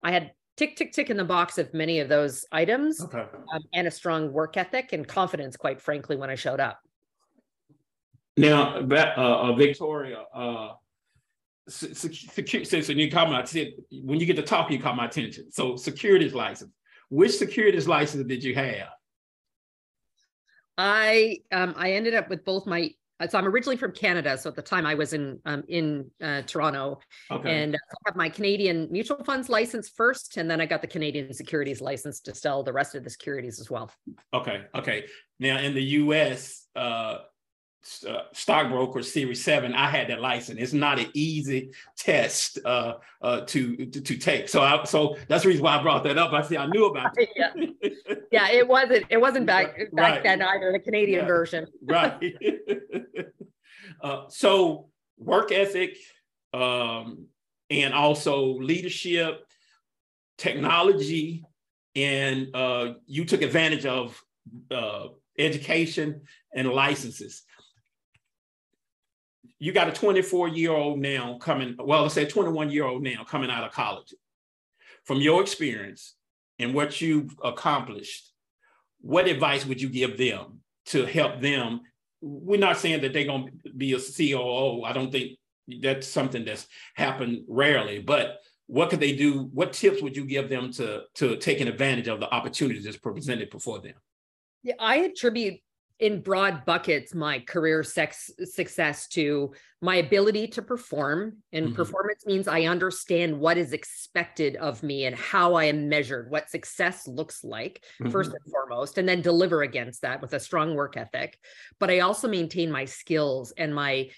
i 0.03 0.11
had 0.11 0.31
tick 0.57 0.75
tick 0.75 0.91
tick 0.91 1.09
in 1.09 1.17
the 1.17 1.23
box 1.23 1.57
of 1.57 1.73
many 1.73 1.99
of 1.99 2.09
those 2.09 2.45
items 2.51 3.01
okay. 3.01 3.25
um, 3.53 3.61
and 3.73 3.87
a 3.87 3.91
strong 3.91 4.31
work 4.31 4.57
ethic 4.57 4.93
and 4.93 5.07
confidence 5.07 5.57
quite 5.57 5.81
frankly 5.81 6.15
when 6.15 6.29
i 6.29 6.35
showed 6.35 6.59
up. 6.59 6.79
Now 8.37 8.77
uh, 8.77 9.11
uh, 9.17 9.53
victoria 9.53 10.23
uh, 10.33 10.73
since 11.67 12.89
you 12.89 13.11
caught 13.11 13.29
my 13.29 13.45
when 14.03 14.19
you 14.19 14.25
get 14.25 14.35
to 14.35 14.43
talk 14.43 14.69
you 14.71 14.79
caught 14.79 14.95
my 14.95 15.05
attention. 15.05 15.51
So 15.51 15.75
securities 15.75 16.33
license. 16.33 16.71
Which 17.09 17.37
securities 17.37 17.87
license 17.87 18.27
did 18.27 18.43
you 18.43 18.55
have? 18.55 18.89
I 20.77 21.39
um, 21.51 21.73
i 21.77 21.91
ended 21.91 22.15
up 22.15 22.29
with 22.29 22.43
both 22.43 22.65
my 22.65 22.91
so 23.27 23.37
I'm 23.37 23.47
originally 23.47 23.77
from 23.77 23.91
Canada. 23.91 24.37
So 24.37 24.49
at 24.49 24.55
the 24.55 24.61
time 24.61 24.85
I 24.85 24.95
was 24.95 25.13
in 25.13 25.39
um, 25.45 25.63
in 25.67 26.09
uh, 26.21 26.41
Toronto, 26.43 26.99
okay. 27.31 27.63
and 27.63 27.75
I 27.75 27.95
have 28.05 28.15
my 28.15 28.29
Canadian 28.29 28.87
mutual 28.91 29.23
funds 29.23 29.49
license 29.49 29.89
first, 29.89 30.37
and 30.37 30.49
then 30.49 30.61
I 30.61 30.65
got 30.65 30.81
the 30.81 30.87
Canadian 30.87 31.33
securities 31.33 31.81
license 31.81 32.19
to 32.21 32.35
sell 32.35 32.63
the 32.63 32.73
rest 32.73 32.95
of 32.95 33.03
the 33.03 33.09
securities 33.09 33.59
as 33.59 33.69
well. 33.69 33.91
Okay, 34.33 34.63
okay. 34.75 35.05
Now 35.39 35.59
in 35.59 35.73
the 35.73 35.83
U.S., 35.83 36.67
uh, 36.75 37.19
uh, 38.07 38.23
stockbroker 38.31 39.01
series 39.01 39.43
7 39.43 39.73
i 39.73 39.89
had 39.89 40.09
that 40.09 40.21
license. 40.21 40.59
It's 40.59 40.73
not 40.73 40.99
an 40.99 41.07
easy 41.13 41.71
test 41.97 42.59
uh, 42.65 42.95
uh, 43.21 43.41
to, 43.41 43.85
to, 43.85 44.01
to 44.01 44.17
take. 44.17 44.47
So 44.47 44.61
I, 44.61 44.83
so 44.85 45.17
that's 45.27 45.43
the 45.43 45.49
reason 45.49 45.63
why 45.63 45.77
i 45.77 45.81
brought 45.81 46.03
that 46.05 46.17
up. 46.17 46.31
I 46.31 46.41
see 46.41 46.57
i 46.57 46.65
knew 46.67 46.85
about 46.85 47.17
it. 47.17 47.29
Yeah. 47.35 47.89
yeah 48.31 48.51
it 48.51 48.67
wasn't 48.67 49.05
it 49.09 49.19
wasn't 49.19 49.45
back 49.45 49.77
back 49.93 50.13
right. 50.15 50.23
then 50.23 50.41
either 50.41 50.71
the 50.71 50.79
canadian 50.79 51.21
yeah. 51.21 51.27
version. 51.27 51.67
Right. 51.85 52.35
Uh, 54.01 54.27
so 54.27 54.89
work 55.17 55.51
ethic 55.51 55.97
um, 56.53 57.27
and 57.69 57.93
also 57.93 58.53
leadership 58.55 59.45
technology 60.37 61.43
and 61.95 62.53
uh, 62.53 62.93
you 63.05 63.23
took 63.23 63.41
advantage 63.41 63.85
of 63.85 64.21
uh, 64.71 65.07
education 65.37 66.21
and 66.53 66.67
licenses 66.69 67.43
you 69.63 69.71
got 69.71 69.87
a 69.87 69.93
24 69.93 70.49
year 70.49 70.71
old 70.71 70.99
now 70.99 71.37
coming, 71.37 71.77
well, 71.79 72.01
let's 72.01 72.13
say 72.13 72.25
21 72.25 72.69
year 72.69 72.83
old 72.83 73.01
now 73.01 73.23
coming 73.23 73.49
out 73.49 73.63
of 73.63 73.71
college. 73.71 74.13
From 75.05 75.21
your 75.21 75.41
experience 75.41 76.15
and 76.59 76.73
what 76.73 76.99
you've 76.99 77.33
accomplished, 77.41 78.33
what 78.99 79.25
advice 79.25 79.65
would 79.65 79.81
you 79.81 79.87
give 79.87 80.17
them 80.17 80.59
to 80.87 81.05
help 81.05 81.39
them? 81.39 81.79
We're 82.19 82.59
not 82.59 82.77
saying 82.77 83.03
that 83.03 83.13
they're 83.13 83.23
going 83.23 83.57
to 83.63 83.69
be 83.71 83.93
a 83.93 83.99
COO. 83.99 84.83
I 84.83 84.91
don't 84.91 85.13
think 85.13 85.37
that's 85.81 86.09
something 86.09 86.43
that's 86.43 86.67
happened 86.95 87.45
rarely, 87.47 87.99
but 87.99 88.39
what 88.67 88.89
could 88.89 88.99
they 88.99 89.15
do? 89.15 89.49
What 89.53 89.71
tips 89.71 90.01
would 90.01 90.17
you 90.17 90.25
give 90.25 90.49
them 90.49 90.73
to, 90.73 91.03
to 91.15 91.37
taking 91.37 91.69
advantage 91.69 92.09
of 92.09 92.19
the 92.19 92.29
opportunities 92.29 92.83
that's 92.83 92.97
presented 92.97 93.49
before 93.49 93.79
them? 93.79 93.95
Yeah, 94.61 94.75
I 94.77 94.97
attribute 94.97 95.61
in 96.03 96.19
broad 96.19 96.65
buckets 96.65 97.15
my 97.15 97.39
career 97.39 97.81
sex 97.81 98.29
success 98.43 99.07
to 99.07 99.53
my 99.81 99.95
ability 99.95 100.45
to 100.45 100.61
perform 100.61 101.37
and 101.53 101.67
mm-hmm. 101.67 101.75
performance 101.75 102.25
means 102.25 102.45
i 102.45 102.63
understand 102.63 103.39
what 103.39 103.57
is 103.57 103.71
expected 103.71 104.57
of 104.57 104.83
me 104.83 105.05
and 105.05 105.15
how 105.15 105.53
i 105.53 105.63
am 105.63 105.87
measured 105.87 106.29
what 106.29 106.49
success 106.49 107.07
looks 107.07 107.41
like 107.45 107.81
mm-hmm. 108.01 108.11
first 108.11 108.31
and 108.31 108.51
foremost 108.51 108.97
and 108.97 109.07
then 109.07 109.21
deliver 109.21 109.61
against 109.61 110.01
that 110.01 110.21
with 110.21 110.33
a 110.33 110.39
strong 110.41 110.75
work 110.75 110.97
ethic 110.97 111.39
but 111.79 111.89
i 111.89 111.99
also 111.99 112.27
maintain 112.27 112.69
my 112.69 112.83
skills 112.83 113.53
and 113.57 113.73
my 113.73 114.09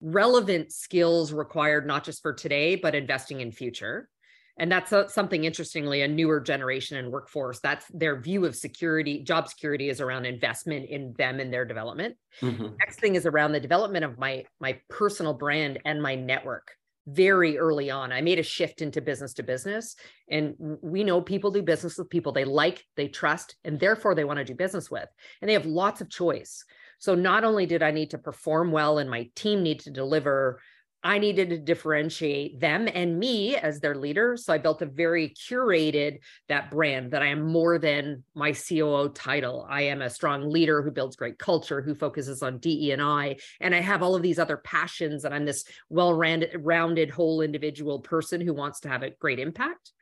relevant 0.00 0.72
skills 0.72 1.30
required 1.30 1.86
not 1.86 2.04
just 2.04 2.22
for 2.22 2.32
today 2.32 2.74
but 2.74 2.94
investing 2.94 3.42
in 3.42 3.52
future 3.52 4.08
and 4.56 4.70
that's 4.70 4.92
a, 4.92 5.08
something 5.08 5.44
interestingly 5.44 6.02
a 6.02 6.08
newer 6.08 6.40
generation 6.40 6.96
and 6.96 7.10
workforce 7.10 7.60
that's 7.60 7.86
their 7.92 8.20
view 8.20 8.44
of 8.44 8.54
security 8.54 9.22
job 9.22 9.48
security 9.48 9.88
is 9.88 10.00
around 10.00 10.24
investment 10.24 10.88
in 10.88 11.14
them 11.18 11.40
and 11.40 11.52
their 11.52 11.64
development. 11.64 12.16
Mm-hmm. 12.40 12.74
next 12.78 13.00
thing 13.00 13.14
is 13.14 13.26
around 13.26 13.52
the 13.52 13.60
development 13.60 14.04
of 14.04 14.18
my 14.18 14.44
my 14.60 14.78
personal 14.88 15.34
brand 15.34 15.78
and 15.84 16.02
my 16.02 16.14
network 16.14 16.72
very 17.06 17.58
early 17.58 17.90
on. 17.90 18.12
I 18.12 18.22
made 18.22 18.38
a 18.38 18.42
shift 18.42 18.80
into 18.80 19.02
business 19.02 19.34
to 19.34 19.42
business 19.42 19.94
and 20.30 20.54
we 20.80 21.04
know 21.04 21.20
people 21.20 21.50
do 21.50 21.62
business 21.62 21.98
with 21.98 22.08
people 22.08 22.32
they 22.32 22.44
like 22.44 22.82
they 22.96 23.08
trust 23.08 23.56
and 23.64 23.78
therefore 23.78 24.14
they 24.14 24.24
want 24.24 24.38
to 24.38 24.44
do 24.44 24.54
business 24.54 24.90
with 24.90 25.08
and 25.40 25.48
they 25.48 25.52
have 25.54 25.66
lots 25.66 26.00
of 26.00 26.08
choice. 26.08 26.64
So 26.98 27.14
not 27.14 27.44
only 27.44 27.66
did 27.66 27.82
i 27.82 27.90
need 27.90 28.10
to 28.10 28.18
perform 28.18 28.72
well 28.72 28.98
and 28.98 29.10
my 29.10 29.28
team 29.34 29.62
need 29.62 29.80
to 29.80 29.90
deliver 29.90 30.60
I 31.04 31.18
needed 31.18 31.50
to 31.50 31.58
differentiate 31.58 32.60
them 32.60 32.88
and 32.92 33.18
me 33.18 33.56
as 33.56 33.78
their 33.78 33.94
leader. 33.94 34.38
So 34.38 34.54
I 34.54 34.58
built 34.58 34.80
a 34.80 34.86
very 34.86 35.28
curated 35.28 36.20
that 36.48 36.70
brand 36.70 37.10
that 37.10 37.20
I 37.20 37.26
am 37.26 37.42
more 37.42 37.78
than 37.78 38.24
my 38.34 38.52
COO 38.52 39.10
title. 39.10 39.66
I 39.68 39.82
am 39.82 40.00
a 40.00 40.08
strong 40.08 40.50
leader 40.50 40.82
who 40.82 40.90
builds 40.90 41.14
great 41.14 41.38
culture, 41.38 41.82
who 41.82 41.94
focuses 41.94 42.42
on 42.42 42.58
DE 42.58 42.92
and 42.92 43.02
I, 43.02 43.36
and 43.60 43.74
I 43.74 43.82
have 43.82 44.02
all 44.02 44.16
of 44.16 44.22
these 44.22 44.38
other 44.38 44.56
passions. 44.56 45.26
And 45.26 45.34
I'm 45.34 45.44
this 45.44 45.64
well-rounded, 45.90 46.56
rounded, 46.64 47.10
whole 47.10 47.42
individual 47.42 48.00
person 48.00 48.40
who 48.40 48.54
wants 48.54 48.80
to 48.80 48.88
have 48.88 49.02
a 49.02 49.10
great 49.10 49.38
impact. 49.38 49.92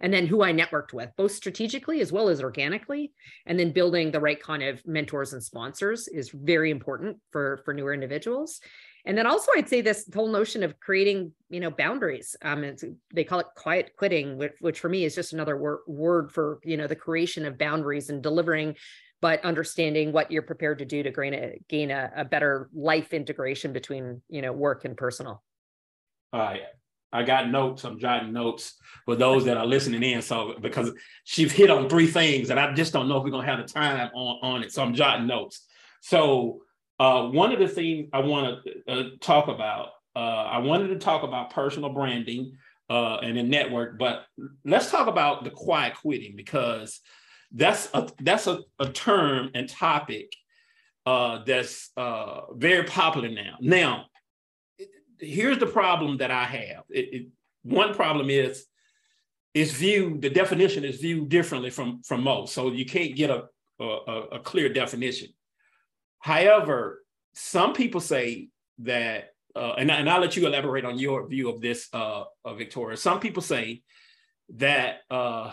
and 0.00 0.12
then 0.12 0.26
who 0.26 0.42
I 0.42 0.52
networked 0.52 0.92
with, 0.92 1.10
both 1.16 1.32
strategically 1.32 2.00
as 2.00 2.12
well 2.12 2.28
as 2.28 2.42
organically. 2.42 3.12
And 3.46 3.58
then 3.58 3.72
building 3.72 4.10
the 4.10 4.20
right 4.20 4.40
kind 4.40 4.62
of 4.62 4.84
mentors 4.86 5.32
and 5.32 5.42
sponsors 5.42 6.08
is 6.08 6.30
very 6.30 6.70
important 6.70 7.18
for, 7.30 7.60
for 7.64 7.74
newer 7.74 7.92
individuals. 7.92 8.60
And 9.06 9.16
then 9.16 9.26
also, 9.26 9.50
I'd 9.56 9.68
say 9.68 9.80
this 9.80 10.08
whole 10.12 10.28
notion 10.28 10.62
of 10.62 10.78
creating, 10.80 11.32
you 11.48 11.60
know, 11.60 11.70
boundaries. 11.70 12.36
Um, 12.42 12.64
they 13.14 13.24
call 13.24 13.40
it 13.40 13.46
quiet 13.56 13.92
quitting, 13.96 14.36
which, 14.36 14.52
which 14.60 14.80
for 14.80 14.88
me 14.88 15.04
is 15.04 15.14
just 15.14 15.32
another 15.32 15.56
wor- 15.56 15.82
word 15.86 16.30
for, 16.32 16.60
you 16.64 16.76
know, 16.76 16.86
the 16.86 16.96
creation 16.96 17.46
of 17.46 17.58
boundaries 17.58 18.10
and 18.10 18.22
delivering 18.22 18.76
but 19.20 19.44
understanding 19.44 20.12
what 20.12 20.30
you're 20.30 20.42
prepared 20.42 20.78
to 20.78 20.84
do 20.84 21.02
to 21.02 21.10
gain 21.10 21.34
a 21.34 21.58
gain 21.68 21.90
a, 21.90 22.08
a, 22.18 22.24
better 22.24 22.70
life 22.72 23.12
integration 23.12 23.72
between 23.72 24.22
you 24.28 24.40
know 24.40 24.52
work 24.52 24.84
and 24.84 24.96
personal 24.96 25.42
all 26.32 26.38
right 26.40 26.62
I 27.12 27.22
got 27.22 27.50
notes. 27.50 27.84
I'm 27.84 27.98
jotting 27.98 28.32
notes 28.32 28.74
for 29.04 29.16
those 29.16 29.44
that 29.46 29.56
are 29.56 29.66
listening 29.66 30.02
in. 30.02 30.20
So 30.20 30.54
because 30.60 30.92
she's 31.24 31.52
hit 31.52 31.70
on 31.70 31.88
three 31.88 32.06
things, 32.06 32.50
and 32.50 32.60
I 32.60 32.72
just 32.74 32.92
don't 32.92 33.08
know 33.08 33.16
if 33.16 33.24
we're 33.24 33.30
gonna 33.30 33.46
have 33.46 33.66
the 33.66 33.72
time 33.72 34.10
on, 34.14 34.38
on 34.42 34.62
it. 34.62 34.72
So 34.72 34.82
I'm 34.82 34.94
jotting 34.94 35.26
notes. 35.26 35.64
So 36.02 36.62
uh, 36.98 37.28
one 37.28 37.52
of 37.52 37.58
the 37.58 37.68
things 37.68 38.08
I 38.12 38.20
want 38.20 38.64
to 38.64 38.92
uh, 38.92 39.04
talk 39.20 39.48
about, 39.48 39.90
uh, 40.16 40.18
I 40.18 40.58
wanted 40.58 40.88
to 40.88 40.98
talk 40.98 41.22
about 41.22 41.50
personal 41.50 41.90
branding 41.90 42.56
uh, 42.90 43.16
and 43.16 43.36
the 43.36 43.42
network, 43.42 43.98
but 43.98 44.26
let's 44.64 44.90
talk 44.90 45.06
about 45.06 45.44
the 45.44 45.50
quiet 45.50 45.94
quitting 45.94 46.34
because 46.34 47.00
that's 47.52 47.88
a 47.94 48.08
that's 48.20 48.46
a, 48.46 48.60
a 48.78 48.90
term 48.90 49.50
and 49.54 49.68
topic 49.68 50.32
uh, 51.06 51.44
that's 51.44 51.90
very 52.56 52.84
popular 52.84 53.28
now. 53.28 53.56
Now, 53.60 54.06
here's 55.20 55.58
the 55.58 55.66
problem 55.66 56.18
that 56.18 56.30
I 56.30 56.44
have. 56.44 56.84
It, 56.90 57.14
it, 57.14 57.26
one 57.62 57.94
problem 57.94 58.30
is 58.30 58.66
it's 59.54 59.72
viewed 59.72 60.22
the 60.22 60.30
definition 60.30 60.84
is 60.84 60.96
viewed 60.96 61.28
differently 61.28 61.70
from 61.70 62.02
from 62.02 62.24
most, 62.24 62.54
so 62.54 62.72
you 62.72 62.86
can't 62.86 63.14
get 63.14 63.30
a 63.30 63.44
a, 63.80 64.22
a 64.32 64.40
clear 64.40 64.68
definition. 64.68 65.28
However, 66.20 67.02
some 67.34 67.72
people 67.72 68.00
say 68.00 68.48
that, 68.80 69.30
uh, 69.54 69.74
and, 69.78 69.90
and 69.90 70.08
I'll 70.08 70.20
let 70.20 70.36
you 70.36 70.46
elaborate 70.46 70.84
on 70.84 70.98
your 70.98 71.26
view 71.28 71.48
of 71.48 71.60
this, 71.60 71.88
uh, 71.92 72.24
uh, 72.44 72.54
Victoria. 72.54 72.96
Some 72.96 73.20
people 73.20 73.42
say 73.42 73.82
that 74.56 75.00
uh, 75.10 75.52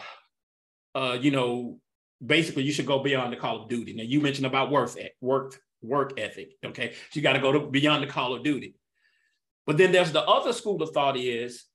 uh, 0.94 1.18
you 1.20 1.32
know 1.32 1.80
basically 2.26 2.64
you 2.64 2.72
should 2.72 2.86
go 2.86 3.04
beyond 3.04 3.34
the 3.34 3.38
call 3.38 3.64
of 3.64 3.70
duty. 3.70 3.94
Now 3.94 4.04
you 4.04 4.22
mentioned 4.22 4.46
about 4.46 4.72
work 4.72 4.92
work 5.22 5.60
work 5.82 6.20
ethic. 6.20 6.54
Okay, 6.66 6.94
so 6.94 6.98
you 7.14 7.22
got 7.22 7.34
to 7.34 7.40
go 7.40 7.68
beyond 7.68 8.04
the 8.04 8.08
call 8.08 8.34
of 8.34 8.44
duty. 8.44 8.76
But 9.66 9.78
then 9.78 9.92
there's 9.92 10.12
the 10.12 10.24
other 10.24 10.54
school 10.54 10.82
of 10.82 10.92
thought 10.92 11.18
is 11.18 11.66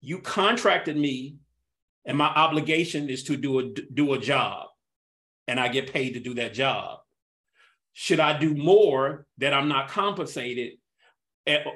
you 0.00 0.18
contracted 0.18 0.96
me 0.96 1.36
and 2.04 2.16
my 2.18 2.26
obligation 2.26 3.08
is 3.08 3.24
to 3.24 3.36
do 3.36 3.58
a 3.60 3.72
do 3.92 4.14
a 4.14 4.18
job 4.18 4.68
and 5.46 5.60
I 5.60 5.68
get 5.68 5.92
paid 5.92 6.14
to 6.14 6.20
do 6.20 6.34
that 6.34 6.54
job. 6.54 6.98
Should 7.94 8.20
I 8.20 8.38
do 8.38 8.54
more 8.54 9.26
that 9.38 9.54
I'm 9.54 9.68
not 9.68 9.88
compensated 9.88 10.74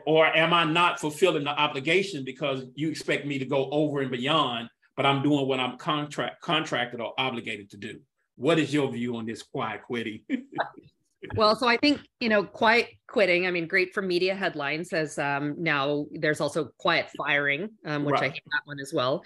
or 0.06 0.26
am 0.26 0.52
I 0.52 0.64
not 0.64 1.00
fulfilling 1.00 1.44
the 1.44 1.50
obligation 1.50 2.24
because 2.24 2.64
you 2.74 2.90
expect 2.90 3.26
me 3.26 3.38
to 3.38 3.44
go 3.44 3.68
over 3.70 4.00
and 4.00 4.10
beyond 4.10 4.68
but 4.98 5.06
I'm 5.06 5.22
doing 5.22 5.46
what 5.46 5.60
I'm 5.60 5.78
contract 5.78 6.42
contracted 6.42 7.00
or 7.00 7.14
obligated 7.16 7.70
to 7.70 7.76
do. 7.76 8.00
What 8.34 8.58
is 8.58 8.74
your 8.74 8.90
view 8.90 9.16
on 9.16 9.26
this 9.26 9.44
quiet 9.44 9.82
quitting? 9.84 10.22
well, 11.36 11.54
so 11.54 11.68
I 11.68 11.76
think, 11.76 12.00
you 12.18 12.28
know, 12.28 12.42
quiet 12.42 12.88
quitting, 13.06 13.46
I 13.46 13.52
mean, 13.52 13.68
great 13.68 13.94
for 13.94 14.02
media 14.02 14.34
headlines 14.34 14.92
as 14.92 15.16
um, 15.16 15.54
now 15.56 16.06
there's 16.10 16.40
also 16.40 16.70
quiet 16.78 17.10
firing, 17.16 17.68
um, 17.86 18.04
which 18.04 18.14
right. 18.14 18.24
I 18.24 18.28
hate 18.30 18.42
that 18.46 18.62
one 18.64 18.80
as 18.80 18.92
well. 18.92 19.22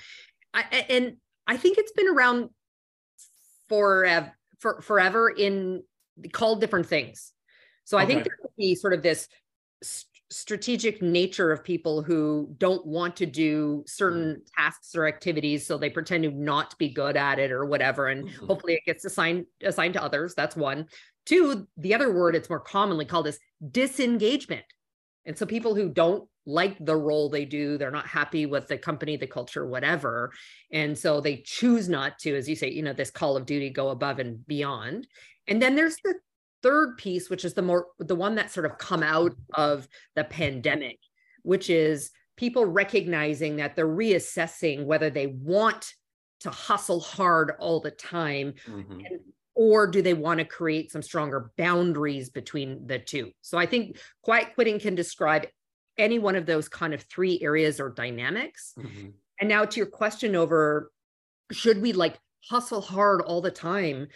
I, 0.52 0.84
and 0.90 1.16
I 1.46 1.56
think 1.56 1.78
it's 1.78 1.92
been 1.92 2.08
around 2.08 2.50
for, 3.70 4.30
for 4.60 4.82
forever 4.82 5.30
in 5.30 5.82
called 6.32 6.60
different 6.60 6.86
things. 6.86 7.32
So 7.84 7.98
I 7.98 8.06
think 8.06 8.24
there 8.24 8.36
could 8.40 8.56
be 8.56 8.74
sort 8.74 8.92
of 8.92 9.02
this 9.02 9.28
strategic 10.32 11.02
nature 11.02 11.52
of 11.52 11.62
people 11.62 12.02
who 12.02 12.54
don't 12.56 12.86
want 12.86 13.14
to 13.16 13.26
do 13.26 13.84
certain 13.86 14.36
mm. 14.36 14.46
tasks 14.56 14.94
or 14.94 15.06
activities 15.06 15.66
so 15.66 15.76
they 15.76 15.90
pretend 15.90 16.24
to 16.24 16.30
not 16.30 16.76
be 16.78 16.88
good 16.88 17.16
at 17.18 17.38
it 17.38 17.52
or 17.52 17.66
whatever 17.66 18.08
and 18.08 18.26
mm-hmm. 18.26 18.46
hopefully 18.46 18.72
it 18.72 18.80
gets 18.86 19.04
assigned 19.04 19.44
assigned 19.62 19.92
to 19.92 20.02
others 20.02 20.34
that's 20.34 20.56
one 20.56 20.86
two 21.26 21.68
the 21.76 21.92
other 21.92 22.12
word 22.12 22.34
it's 22.34 22.48
more 22.48 22.60
commonly 22.60 23.04
called 23.04 23.26
is 23.26 23.38
disengagement 23.70 24.64
and 25.26 25.36
so 25.36 25.44
people 25.44 25.74
who 25.74 25.90
don't 25.90 26.26
like 26.44 26.76
the 26.84 26.96
role 26.96 27.28
they 27.28 27.44
do 27.44 27.78
they're 27.78 27.90
not 27.90 28.06
happy 28.06 28.46
with 28.46 28.66
the 28.66 28.76
company 28.76 29.16
the 29.16 29.26
culture 29.26 29.66
whatever. 29.66 30.32
And 30.72 30.98
so 30.98 31.20
they 31.20 31.42
choose 31.44 31.88
not 31.88 32.18
to 32.20 32.36
as 32.36 32.48
you 32.48 32.56
say 32.56 32.70
you 32.70 32.82
know 32.82 32.92
this 32.92 33.10
call 33.10 33.36
of 33.36 33.46
duty 33.46 33.70
go 33.70 33.90
above 33.90 34.18
and 34.18 34.46
beyond. 34.46 35.06
And 35.48 35.60
then 35.60 35.74
there's 35.74 35.96
the 36.04 36.14
third 36.62 36.96
piece, 36.96 37.28
which 37.28 37.44
is 37.44 37.54
the 37.54 37.62
more 37.62 37.88
the 37.98 38.14
one 38.14 38.36
that 38.36 38.50
sort 38.50 38.66
of 38.66 38.78
come 38.78 39.02
out 39.02 39.34
of 39.54 39.88
the 40.14 40.24
pandemic, 40.24 40.98
which 41.42 41.68
is 41.68 42.10
people 42.36 42.64
recognizing 42.64 43.56
that 43.56 43.76
they're 43.76 43.86
reassessing 43.86 44.84
whether 44.84 45.10
they 45.10 45.26
want 45.26 45.92
to 46.40 46.50
hustle 46.50 47.00
hard 47.00 47.52
all 47.58 47.80
the 47.80 47.90
time 47.90 48.54
mm-hmm. 48.66 48.92
and, 48.92 49.20
or 49.54 49.86
do 49.86 50.02
they 50.02 50.14
want 50.14 50.38
to 50.38 50.44
create 50.44 50.90
some 50.90 51.02
stronger 51.02 51.52
boundaries 51.56 52.30
between 52.30 52.86
the 52.86 52.98
two. 52.98 53.30
So 53.42 53.58
i 53.58 53.66
think 53.66 53.98
quiet 54.22 54.54
quitting 54.54 54.80
can 54.80 54.94
describe 54.94 55.46
any 55.98 56.18
one 56.18 56.36
of 56.36 56.46
those 56.46 56.68
kind 56.68 56.94
of 56.94 57.02
three 57.02 57.40
areas 57.42 57.80
or 57.80 57.90
dynamics 57.90 58.74
mm-hmm. 58.78 59.08
and 59.40 59.48
now 59.48 59.64
to 59.64 59.76
your 59.78 59.86
question 59.86 60.34
over 60.34 60.90
should 61.50 61.80
we 61.82 61.92
like 61.92 62.18
hustle 62.48 62.80
hard 62.80 63.20
all 63.22 63.40
the 63.40 63.50
time 63.50 64.08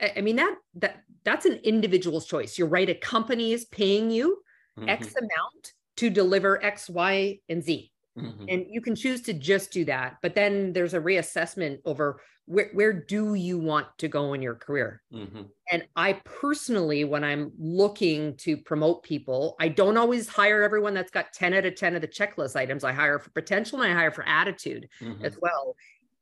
I, 0.00 0.12
I 0.16 0.20
mean 0.20 0.36
that 0.36 0.56
that 0.76 1.02
that's 1.24 1.44
an 1.44 1.60
individual's 1.62 2.26
choice. 2.26 2.58
You're 2.58 2.68
right. 2.68 2.88
A 2.88 2.94
company 2.94 3.52
is 3.52 3.66
paying 3.66 4.10
you 4.10 4.38
mm-hmm. 4.78 4.88
X 4.88 5.14
amount 5.14 5.74
to 5.96 6.10
deliver 6.10 6.62
X, 6.64 6.88
Y, 6.88 7.40
and 7.48 7.62
Z. 7.62 7.92
Mm-hmm. 8.18 8.44
And 8.48 8.66
you 8.68 8.80
can 8.80 8.94
choose 8.94 9.22
to 9.22 9.32
just 9.32 9.70
do 9.72 9.84
that. 9.86 10.18
But 10.22 10.34
then 10.34 10.72
there's 10.72 10.94
a 10.94 11.00
reassessment 11.00 11.80
over 11.84 12.20
where, 12.46 12.70
where 12.72 12.92
do 12.92 13.34
you 13.34 13.58
want 13.58 13.86
to 13.98 14.08
go 14.08 14.32
in 14.32 14.40
your 14.40 14.54
career? 14.54 15.02
Mm-hmm. 15.12 15.42
And 15.70 15.86
I 15.96 16.14
personally, 16.24 17.04
when 17.04 17.22
I'm 17.22 17.52
looking 17.58 18.36
to 18.38 18.56
promote 18.56 19.02
people, 19.02 19.54
I 19.60 19.68
don't 19.68 19.98
always 19.98 20.28
hire 20.28 20.62
everyone 20.62 20.94
that's 20.94 21.10
got 21.10 21.32
10 21.32 21.54
out 21.54 21.66
of 21.66 21.74
10 21.74 21.96
of 21.96 22.00
the 22.00 22.08
checklist 22.08 22.56
items. 22.56 22.84
I 22.84 22.92
hire 22.92 23.18
for 23.18 23.30
potential 23.30 23.82
and 23.82 23.92
I 23.92 23.94
hire 23.94 24.10
for 24.10 24.26
attitude 24.26 24.88
mm-hmm. 25.00 25.24
as 25.24 25.38
well. 25.40 25.76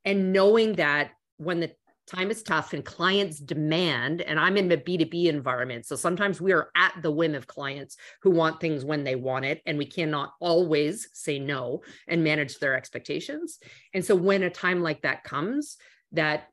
And 0.04 0.32
knowing 0.32 0.74
that 0.74 1.12
when 1.36 1.60
the 1.60 1.70
time 2.06 2.30
is 2.30 2.42
tough 2.42 2.72
and 2.72 2.84
clients 2.84 3.38
demand 3.38 4.20
and 4.22 4.38
i'm 4.38 4.56
in 4.56 4.70
a 4.70 4.76
b2b 4.76 5.26
environment 5.26 5.84
so 5.84 5.96
sometimes 5.96 6.40
we 6.40 6.52
are 6.52 6.70
at 6.76 6.94
the 7.02 7.10
whim 7.10 7.34
of 7.34 7.46
clients 7.46 7.96
who 8.22 8.30
want 8.30 8.60
things 8.60 8.84
when 8.84 9.04
they 9.04 9.16
want 9.16 9.44
it 9.44 9.60
and 9.66 9.76
we 9.76 9.86
cannot 9.86 10.32
always 10.40 11.08
say 11.12 11.38
no 11.38 11.82
and 12.06 12.22
manage 12.22 12.58
their 12.58 12.76
expectations 12.76 13.58
and 13.92 14.04
so 14.04 14.14
when 14.14 14.42
a 14.42 14.50
time 14.50 14.82
like 14.82 15.02
that 15.02 15.24
comes 15.24 15.76
that 16.12 16.48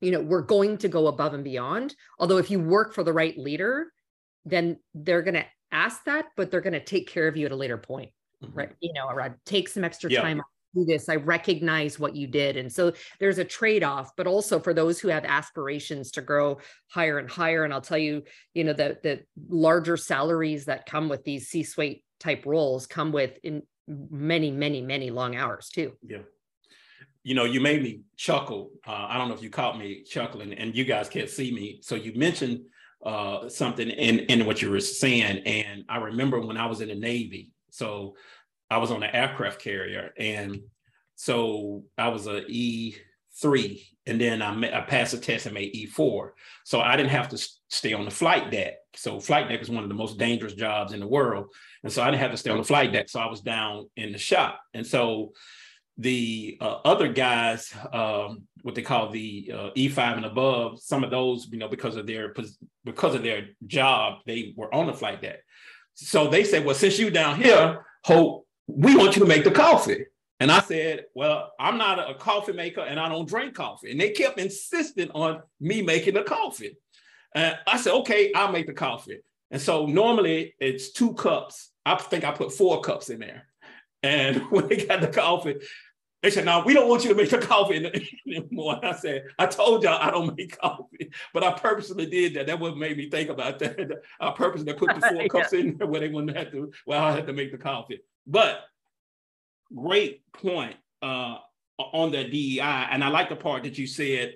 you 0.00 0.10
know 0.10 0.20
we're 0.20 0.42
going 0.42 0.78
to 0.78 0.88
go 0.88 1.06
above 1.06 1.34
and 1.34 1.44
beyond 1.44 1.94
although 2.18 2.38
if 2.38 2.50
you 2.50 2.58
work 2.58 2.94
for 2.94 3.04
the 3.04 3.12
right 3.12 3.38
leader 3.38 3.92
then 4.44 4.78
they're 4.94 5.22
going 5.22 5.34
to 5.34 5.46
ask 5.70 6.04
that 6.04 6.26
but 6.36 6.50
they're 6.50 6.60
going 6.60 6.72
to 6.72 6.80
take 6.84 7.08
care 7.08 7.28
of 7.28 7.36
you 7.36 7.46
at 7.46 7.52
a 7.52 7.56
later 7.56 7.78
point 7.78 8.10
mm-hmm. 8.42 8.58
right 8.58 8.70
you 8.80 8.92
know 8.92 9.08
around 9.08 9.34
take 9.44 9.68
some 9.68 9.84
extra 9.84 10.10
yeah. 10.10 10.22
time 10.22 10.42
do 10.74 10.84
this 10.84 11.08
i 11.08 11.16
recognize 11.16 11.98
what 11.98 12.16
you 12.16 12.26
did. 12.26 12.56
And 12.56 12.72
so 12.72 12.92
there's 13.20 13.38
a 13.38 13.44
trade-off 13.44 14.12
but 14.16 14.26
also 14.26 14.58
for 14.58 14.74
those 14.74 15.00
who 15.00 15.08
have 15.08 15.24
aspirations 15.24 16.10
to 16.12 16.22
grow 16.22 16.58
higher 16.88 17.18
and 17.18 17.30
higher 17.30 17.64
and 17.64 17.72
i'll 17.72 17.80
tell 17.80 17.98
you 17.98 18.22
you 18.54 18.64
know 18.64 18.72
the 18.72 18.98
the 19.02 19.22
larger 19.48 19.96
salaries 19.96 20.66
that 20.66 20.86
come 20.86 21.08
with 21.08 21.24
these 21.24 21.48
c-suite 21.48 22.04
type 22.20 22.44
roles 22.46 22.86
come 22.86 23.12
with 23.12 23.38
in 23.42 23.62
many 23.88 24.50
many 24.50 24.80
many 24.80 25.10
long 25.10 25.36
hours 25.36 25.68
too. 25.68 25.92
Yeah. 26.06 26.18
You 27.24 27.34
know 27.34 27.44
you 27.44 27.60
made 27.60 27.82
me 27.82 28.00
chuckle 28.16 28.70
uh, 28.86 29.06
i 29.08 29.18
don't 29.18 29.28
know 29.28 29.34
if 29.34 29.42
you 29.42 29.50
caught 29.50 29.78
me 29.78 30.02
chuckling 30.02 30.52
and 30.52 30.74
you 30.76 30.84
guys 30.84 31.08
can't 31.08 31.30
see 31.30 31.52
me. 31.52 31.78
So 31.82 31.94
you 31.94 32.14
mentioned 32.14 32.60
uh, 33.04 33.48
something 33.48 33.88
in 33.88 34.20
in 34.20 34.46
what 34.46 34.62
you 34.62 34.70
were 34.70 34.80
saying 34.80 35.38
and 35.38 35.84
i 35.88 35.96
remember 35.96 36.40
when 36.40 36.56
i 36.56 36.66
was 36.66 36.80
in 36.80 36.88
the 36.88 36.94
navy. 36.94 37.50
So 37.70 38.16
I 38.72 38.78
was 38.78 38.90
on 38.90 39.02
an 39.02 39.14
aircraft 39.14 39.60
carrier, 39.60 40.12
and 40.16 40.60
so 41.14 41.84
I 41.98 42.08
was 42.08 42.26
a 42.26 42.44
E 42.48 42.96
three, 43.40 43.86
and 44.06 44.18
then 44.18 44.40
I, 44.40 44.54
met, 44.54 44.72
I 44.72 44.80
passed 44.80 45.12
the 45.12 45.18
test 45.18 45.44
and 45.44 45.54
made 45.54 45.74
E 45.74 45.84
four. 45.84 46.34
So 46.64 46.80
I 46.80 46.96
didn't 46.96 47.10
have 47.10 47.28
to 47.30 47.48
stay 47.68 47.92
on 47.92 48.06
the 48.06 48.10
flight 48.10 48.50
deck. 48.50 48.74
So 48.94 49.20
flight 49.20 49.48
deck 49.48 49.60
is 49.60 49.70
one 49.70 49.82
of 49.82 49.90
the 49.90 49.94
most 49.94 50.18
dangerous 50.18 50.54
jobs 50.54 50.94
in 50.94 51.00
the 51.00 51.06
world, 51.06 51.46
and 51.82 51.92
so 51.92 52.02
I 52.02 52.10
didn't 52.10 52.22
have 52.22 52.30
to 52.30 52.36
stay 52.38 52.50
on 52.50 52.56
the 52.56 52.64
flight 52.64 52.92
deck. 52.92 53.10
So 53.10 53.20
I 53.20 53.28
was 53.28 53.42
down 53.42 53.90
in 53.96 54.10
the 54.10 54.18
shop, 54.18 54.58
and 54.72 54.86
so 54.86 55.32
the 55.98 56.56
uh, 56.58 56.78
other 56.86 57.12
guys, 57.12 57.74
um, 57.92 58.44
what 58.62 58.74
they 58.74 58.80
call 58.80 59.10
the 59.10 59.52
uh, 59.52 59.70
E5 59.76 60.16
and 60.16 60.24
above, 60.24 60.80
some 60.80 61.04
of 61.04 61.10
those, 61.10 61.46
you 61.52 61.58
know, 61.58 61.68
because 61.68 61.96
of 61.96 62.06
their 62.06 62.34
because 62.84 63.14
of 63.14 63.22
their 63.22 63.48
job, 63.66 64.20
they 64.24 64.54
were 64.56 64.74
on 64.74 64.86
the 64.86 64.94
flight 64.94 65.20
deck. 65.20 65.40
So 65.92 66.28
they 66.28 66.44
said, 66.44 66.64
"Well, 66.64 66.74
since 66.74 66.98
you 66.98 67.10
down 67.10 67.36
here, 67.36 67.84
Hope, 68.04 68.46
we 68.76 68.96
want 68.96 69.16
you 69.16 69.22
to 69.22 69.28
make 69.28 69.44
the 69.44 69.50
coffee. 69.50 70.06
And 70.40 70.50
I 70.50 70.60
said, 70.60 71.04
Well, 71.14 71.52
I'm 71.60 71.78
not 71.78 72.10
a 72.10 72.14
coffee 72.14 72.52
maker 72.52 72.80
and 72.80 72.98
I 72.98 73.08
don't 73.08 73.28
drink 73.28 73.54
coffee. 73.54 73.92
And 73.92 74.00
they 74.00 74.10
kept 74.10 74.40
insisting 74.40 75.10
on 75.12 75.42
me 75.60 75.82
making 75.82 76.14
the 76.14 76.22
coffee. 76.22 76.76
And 77.34 77.56
I 77.66 77.78
said, 77.78 77.92
Okay, 77.94 78.32
I'll 78.34 78.52
make 78.52 78.66
the 78.66 78.72
coffee. 78.72 79.20
And 79.50 79.60
so 79.60 79.86
normally 79.86 80.54
it's 80.58 80.92
two 80.92 81.14
cups. 81.14 81.70
I 81.84 81.96
think 81.96 82.24
I 82.24 82.32
put 82.32 82.52
four 82.52 82.80
cups 82.80 83.10
in 83.10 83.20
there. 83.20 83.46
And 84.02 84.42
when 84.50 84.68
they 84.68 84.84
got 84.86 85.00
the 85.00 85.08
coffee, 85.08 85.56
they 86.22 86.30
said, 86.30 86.44
"No, 86.44 86.62
we 86.64 86.72
don't 86.72 86.88
want 86.88 87.02
you 87.02 87.10
to 87.10 87.16
make 87.16 87.30
the 87.30 87.38
coffee 87.38 87.84
anymore." 88.26 88.76
And 88.76 88.86
I 88.86 88.96
said, 88.96 89.24
"I 89.40 89.46
told 89.46 89.82
y'all 89.82 90.00
I 90.00 90.10
don't 90.10 90.36
make 90.36 90.56
coffee, 90.56 91.10
but 91.34 91.42
I 91.42 91.52
purposely 91.52 92.06
did 92.06 92.34
that. 92.34 92.46
That 92.46 92.60
what 92.60 92.76
made 92.76 92.96
me 92.96 93.10
think 93.10 93.28
about 93.28 93.58
that. 93.58 94.02
I 94.20 94.30
purposely 94.30 94.72
put 94.72 94.94
the 94.94 95.00
four 95.00 95.26
cups 95.26 95.52
in 95.52 95.76
there 95.76 95.88
where 95.88 96.00
they 96.00 96.08
wouldn't 96.08 96.36
have 96.36 96.52
to. 96.52 96.72
Well, 96.86 97.02
I 97.02 97.12
had 97.12 97.26
to 97.26 97.32
make 97.32 97.50
the 97.50 97.58
coffee. 97.58 98.00
But 98.26 98.60
great 99.74 100.22
point 100.32 100.76
uh, 101.02 101.36
on 101.78 102.12
the 102.12 102.24
DEI, 102.24 102.88
and 102.90 103.02
I 103.02 103.08
like 103.08 103.28
the 103.28 103.36
part 103.36 103.64
that 103.64 103.78
you 103.78 103.86
said. 103.86 104.34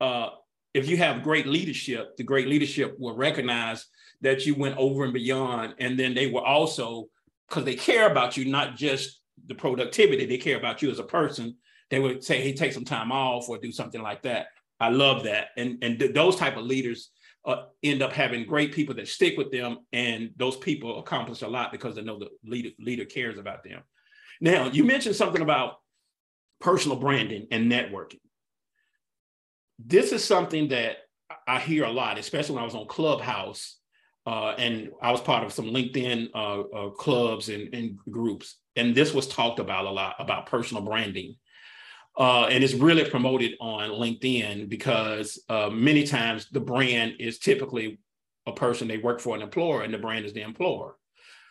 Uh, 0.00 0.30
if 0.74 0.88
you 0.88 0.96
have 0.96 1.22
great 1.22 1.46
leadership, 1.46 2.16
the 2.16 2.24
great 2.24 2.48
leadership 2.48 2.96
will 2.98 3.16
recognize 3.16 3.86
that 4.22 4.44
you 4.44 4.54
went 4.54 4.76
over 4.76 5.04
and 5.04 5.12
beyond, 5.12 5.74
and 5.78 5.98
then 5.98 6.14
they 6.14 6.26
will 6.26 6.40
also, 6.40 7.06
because 7.48 7.64
they 7.64 7.76
care 7.76 8.10
about 8.10 8.36
you, 8.36 8.44
not 8.46 8.74
just 8.76 9.20
the 9.46 9.54
productivity, 9.54 10.26
they 10.26 10.38
care 10.38 10.56
about 10.56 10.82
you 10.82 10.90
as 10.90 10.98
a 10.98 11.04
person. 11.04 11.56
They 11.90 12.00
would 12.00 12.24
say, 12.24 12.40
"Hey, 12.40 12.52
take 12.52 12.72
some 12.72 12.84
time 12.84 13.12
off 13.12 13.48
or 13.48 13.58
do 13.58 13.70
something 13.70 14.02
like 14.02 14.22
that." 14.22 14.48
I 14.80 14.88
love 14.88 15.24
that, 15.24 15.48
and 15.56 15.78
and 15.82 15.98
th- 15.98 16.14
those 16.14 16.36
type 16.36 16.56
of 16.56 16.64
leaders 16.64 17.10
uh, 17.44 17.64
end 17.82 18.02
up 18.02 18.12
having 18.12 18.46
great 18.46 18.72
people 18.72 18.94
that 18.94 19.08
stick 19.08 19.36
with 19.36 19.50
them, 19.52 19.78
and 19.92 20.30
those 20.36 20.56
people 20.56 20.98
accomplish 20.98 21.42
a 21.42 21.48
lot 21.48 21.72
because 21.72 21.94
they 21.94 22.02
know 22.02 22.18
the 22.18 22.30
leader 22.44 22.70
leader 22.78 23.04
cares 23.04 23.38
about 23.38 23.64
them. 23.64 23.82
Now, 24.40 24.68
you 24.68 24.84
mentioned 24.84 25.16
something 25.16 25.42
about 25.42 25.76
personal 26.60 26.96
branding 26.96 27.46
and 27.50 27.70
networking. 27.70 28.20
This 29.78 30.12
is 30.12 30.24
something 30.24 30.68
that 30.68 30.96
I 31.46 31.58
hear 31.58 31.84
a 31.84 31.90
lot, 31.90 32.18
especially 32.18 32.54
when 32.54 32.62
I 32.62 32.66
was 32.66 32.74
on 32.74 32.86
Clubhouse 32.86 33.78
uh, 34.26 34.54
and 34.56 34.90
I 35.02 35.12
was 35.12 35.20
part 35.20 35.44
of 35.44 35.52
some 35.52 35.66
LinkedIn 35.66 36.30
uh, 36.34 36.60
uh, 36.60 36.90
clubs 36.90 37.48
and, 37.48 37.74
and, 37.74 37.98
groups. 38.10 38.58
And 38.74 38.94
this 38.94 39.12
was 39.12 39.28
talked 39.28 39.58
about 39.58 39.84
a 39.84 39.90
lot 39.90 40.16
about 40.18 40.46
personal 40.46 40.82
branding. 40.82 41.36
Uh, 42.16 42.46
and 42.46 42.62
it's 42.62 42.74
really 42.74 43.04
promoted 43.04 43.54
on 43.60 43.90
LinkedIn 43.90 44.68
because 44.68 45.42
uh, 45.48 45.68
many 45.68 46.04
times 46.04 46.48
the 46.52 46.60
brand 46.60 47.14
is 47.18 47.38
typically 47.38 47.98
a 48.46 48.52
person 48.52 48.86
they 48.86 48.98
work 48.98 49.20
for 49.20 49.34
an 49.34 49.42
employer 49.42 49.82
and 49.82 49.92
the 49.92 49.98
brand 49.98 50.24
is 50.24 50.32
the 50.32 50.42
employer. 50.42 50.94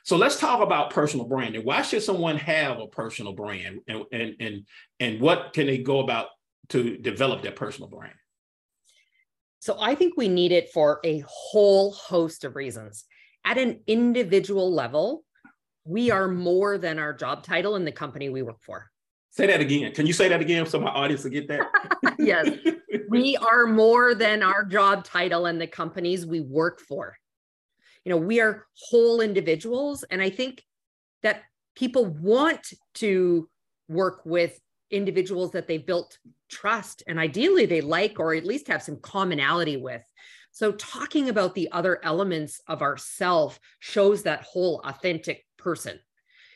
So 0.03 0.17
let's 0.17 0.39
talk 0.39 0.61
about 0.61 0.89
personal 0.89 1.25
branding. 1.25 1.63
Why 1.63 1.81
should 1.81 2.03
someone 2.03 2.37
have 2.37 2.79
a 2.79 2.87
personal 2.87 3.33
brand 3.33 3.79
and, 3.87 4.03
and, 4.11 4.35
and, 4.39 4.65
and 4.99 5.21
what 5.21 5.53
can 5.53 5.67
they 5.67 5.77
go 5.77 5.99
about 5.99 6.27
to 6.69 6.97
develop 6.97 7.41
their 7.41 7.53
personal 7.53 7.89
brand? 7.89 8.13
So 9.59 9.77
I 9.79 9.95
think 9.95 10.15
we 10.17 10.27
need 10.27 10.51
it 10.51 10.71
for 10.71 10.99
a 11.05 11.23
whole 11.25 11.93
host 11.93 12.43
of 12.43 12.55
reasons. 12.55 13.05
At 13.45 13.57
an 13.57 13.79
individual 13.87 14.73
level, 14.73 15.23
we 15.85 16.11
are 16.11 16.27
more 16.27 16.77
than 16.77 16.99
our 16.99 17.13
job 17.13 17.43
title 17.43 17.75
and 17.75 17.87
the 17.87 17.91
company 17.91 18.29
we 18.29 18.41
work 18.41 18.61
for. 18.61 18.89
Say 19.35 19.47
that 19.47 19.61
again. 19.61 19.91
Can 19.93 20.05
you 20.05 20.13
say 20.13 20.29
that 20.29 20.41
again 20.41 20.67
so 20.67 20.79
my 20.79 20.91
audience 20.91 21.23
will 21.23 21.31
get 21.31 21.47
that? 21.47 21.67
yes. 22.19 22.55
we 23.09 23.35
are 23.37 23.65
more 23.65 24.13
than 24.13 24.43
our 24.43 24.63
job 24.63 25.03
title 25.03 25.47
and 25.47 25.59
the 25.59 25.65
companies 25.65 26.23
we 26.23 26.39
work 26.39 26.79
for. 26.79 27.17
You 28.05 28.11
know, 28.11 28.17
we 28.17 28.41
are 28.41 28.67
whole 28.77 29.21
individuals. 29.21 30.03
And 30.03 30.21
I 30.21 30.29
think 30.29 30.63
that 31.23 31.41
people 31.75 32.05
want 32.05 32.73
to 32.95 33.49
work 33.87 34.21
with 34.23 34.59
individuals 34.91 35.49
that 35.53 35.67
they 35.67 35.79
built 35.79 36.19
trust 36.47 37.01
and 37.07 37.17
ideally 37.17 37.65
they 37.65 37.81
like 37.81 38.19
or 38.19 38.35
at 38.35 38.45
least 38.45 38.67
have 38.67 38.83
some 38.83 38.97
commonality 38.97 39.75
with 39.75 40.03
so 40.51 40.71
talking 40.73 41.29
about 41.29 41.55
the 41.55 41.71
other 41.71 41.99
elements 42.03 42.61
of 42.67 42.83
ourself 42.83 43.59
shows 43.79 44.21
that 44.21 44.43
whole 44.43 44.79
authentic 44.85 45.43
person 45.57 45.99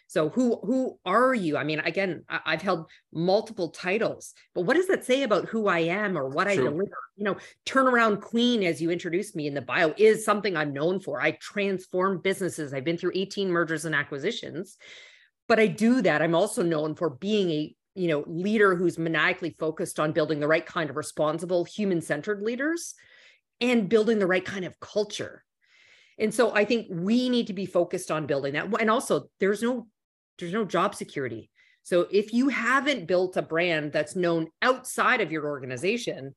so 0.08 0.30
who 0.30 0.60
who 0.64 0.98
are 1.06 1.34
you? 1.34 1.58
I 1.58 1.64
mean 1.64 1.80
again 1.80 2.24
i've 2.30 2.62
held 2.62 2.90
multiple 3.14 3.70
titles 3.70 4.34
but 4.56 4.62
what 4.62 4.76
does 4.76 4.88
that 4.88 5.06
say 5.06 5.24
about 5.24 5.46
who 5.46 5.68
i 5.68 5.80
am 5.80 6.18
or 6.18 6.30
what 6.30 6.48
i 6.48 6.56
deliver? 6.56 6.98
You 7.18 7.24
know 7.24 7.38
turnaround 7.66 8.22
queen 8.22 8.64
as 8.64 8.82
you 8.82 8.90
introduced 8.90 9.36
me 9.36 9.48
in 9.48 9.54
the 9.54 9.62
bio 9.62 9.94
is 9.98 10.26
something 10.26 10.56
i'm 10.56 10.74
known 10.74 11.00
for. 11.00 11.22
I 11.22 11.32
transform 11.32 12.22
businesses. 12.22 12.74
I've 12.74 12.86
been 12.86 12.98
through 12.98 13.12
18 13.16 13.50
mergers 13.50 13.86
and 13.86 13.94
acquisitions 13.94 14.78
but 15.48 15.60
i 15.60 15.68
do 15.68 16.02
that. 16.02 16.22
I'm 16.22 16.36
also 16.36 16.64
known 16.64 16.96
for 16.96 17.10
being 17.10 17.52
a 17.52 17.76
you 17.96 18.08
know 18.08 18.24
leader 18.28 18.76
who's 18.76 18.98
maniacally 19.00 19.56
focused 19.60 20.00
on 20.00 20.12
building 20.12 20.40
the 20.40 20.48
right 20.48 20.66
kind 20.66 20.90
of 20.90 20.96
responsible 20.96 21.64
human 21.66 22.02
centered 22.02 22.42
leaders 22.44 22.94
and 23.60 23.90
building 23.90 24.20
the 24.20 24.28
right 24.28 24.46
kind 24.46 24.66
of 24.66 24.80
culture. 24.80 25.44
And 26.20 26.34
so 26.34 26.54
i 26.54 26.66
think 26.66 26.88
we 26.90 27.30
need 27.30 27.48
to 27.48 27.54
be 27.54 27.66
focused 27.66 28.12
on 28.12 28.26
building 28.26 28.54
that. 28.54 28.70
And 28.80 28.90
also 28.90 29.30
there's 29.40 29.62
no 29.62 29.88
there's 30.40 30.54
no 30.54 30.66
job 30.66 30.96
security 30.96 31.50
so 31.84 32.08
if 32.12 32.34
you 32.34 32.50
haven't 32.50 33.08
built 33.08 33.38
a 33.38 33.42
brand 33.42 33.92
that's 33.92 34.16
known 34.16 34.48
outside 34.62 35.22
of 35.22 35.32
your 35.32 35.46
organization 35.46 36.36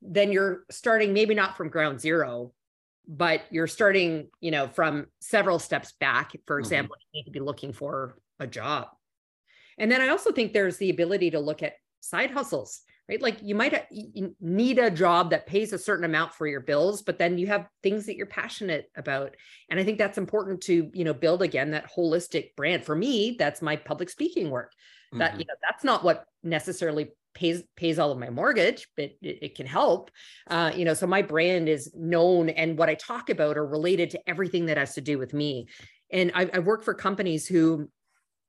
then 0.00 0.32
you're 0.32 0.64
starting 0.70 1.12
maybe 1.12 1.34
not 1.34 1.56
from 1.56 1.68
ground 1.68 2.00
zero 2.00 2.52
but 3.08 3.42
you're 3.50 3.66
starting 3.66 4.28
you 4.40 4.50
know 4.50 4.68
from 4.68 5.06
several 5.20 5.58
steps 5.58 5.92
back 6.00 6.32
for 6.46 6.56
mm-hmm. 6.56 6.60
example 6.60 6.96
mm-hmm. 6.96 7.16
you 7.16 7.20
need 7.20 7.24
to 7.24 7.32
be 7.32 7.40
looking 7.40 7.72
for 7.72 8.18
a 8.40 8.46
job 8.46 8.88
and 9.78 9.90
then 9.90 10.00
I 10.00 10.08
also 10.08 10.32
think 10.32 10.52
there's 10.52 10.76
the 10.76 10.90
ability 10.90 11.30
to 11.30 11.40
look 11.40 11.62
at 11.62 11.74
side 12.00 12.30
hustles, 12.30 12.82
right? 13.08 13.20
Like 13.20 13.42
you 13.42 13.54
might 13.54 13.86
need 14.40 14.78
a 14.78 14.90
job 14.90 15.30
that 15.30 15.46
pays 15.46 15.72
a 15.72 15.78
certain 15.78 16.04
amount 16.04 16.34
for 16.34 16.46
your 16.46 16.60
bills, 16.60 17.02
but 17.02 17.18
then 17.18 17.38
you 17.38 17.46
have 17.48 17.68
things 17.82 18.06
that 18.06 18.16
you're 18.16 18.26
passionate 18.26 18.90
about. 18.96 19.34
And 19.70 19.78
I 19.78 19.84
think 19.84 19.98
that's 19.98 20.18
important 20.18 20.62
to, 20.62 20.90
you 20.92 21.04
know, 21.04 21.14
build 21.14 21.42
again 21.42 21.72
that 21.72 21.90
holistic 21.90 22.54
brand. 22.56 22.84
For 22.84 22.94
me, 22.94 23.36
that's 23.38 23.62
my 23.62 23.76
public 23.76 24.10
speaking 24.10 24.50
work. 24.50 24.72
That, 25.12 25.32
mm-hmm. 25.32 25.40
you 25.40 25.46
know, 25.46 25.54
that's 25.62 25.84
not 25.84 26.04
what 26.04 26.24
necessarily 26.42 27.10
pays 27.34 27.62
pays 27.76 27.98
all 27.98 28.12
of 28.12 28.18
my 28.18 28.28
mortgage 28.28 28.88
but 28.94 29.06
it, 29.22 29.38
it 29.40 29.54
can 29.54 29.64
help 29.64 30.10
uh, 30.48 30.70
you 30.76 30.84
know 30.84 30.92
so 30.92 31.06
my 31.06 31.22
brand 31.22 31.66
is 31.66 31.90
known 31.94 32.50
and 32.50 32.76
what 32.76 32.90
i 32.90 32.94
talk 32.94 33.30
about 33.30 33.56
are 33.56 33.66
related 33.66 34.10
to 34.10 34.20
everything 34.28 34.66
that 34.66 34.76
has 34.76 34.92
to 34.92 35.00
do 35.00 35.16
with 35.18 35.32
me 35.32 35.66
and 36.12 36.30
I've, 36.34 36.50
I've 36.52 36.66
worked 36.66 36.84
for 36.84 36.94
companies 36.94 37.46
who 37.46 37.88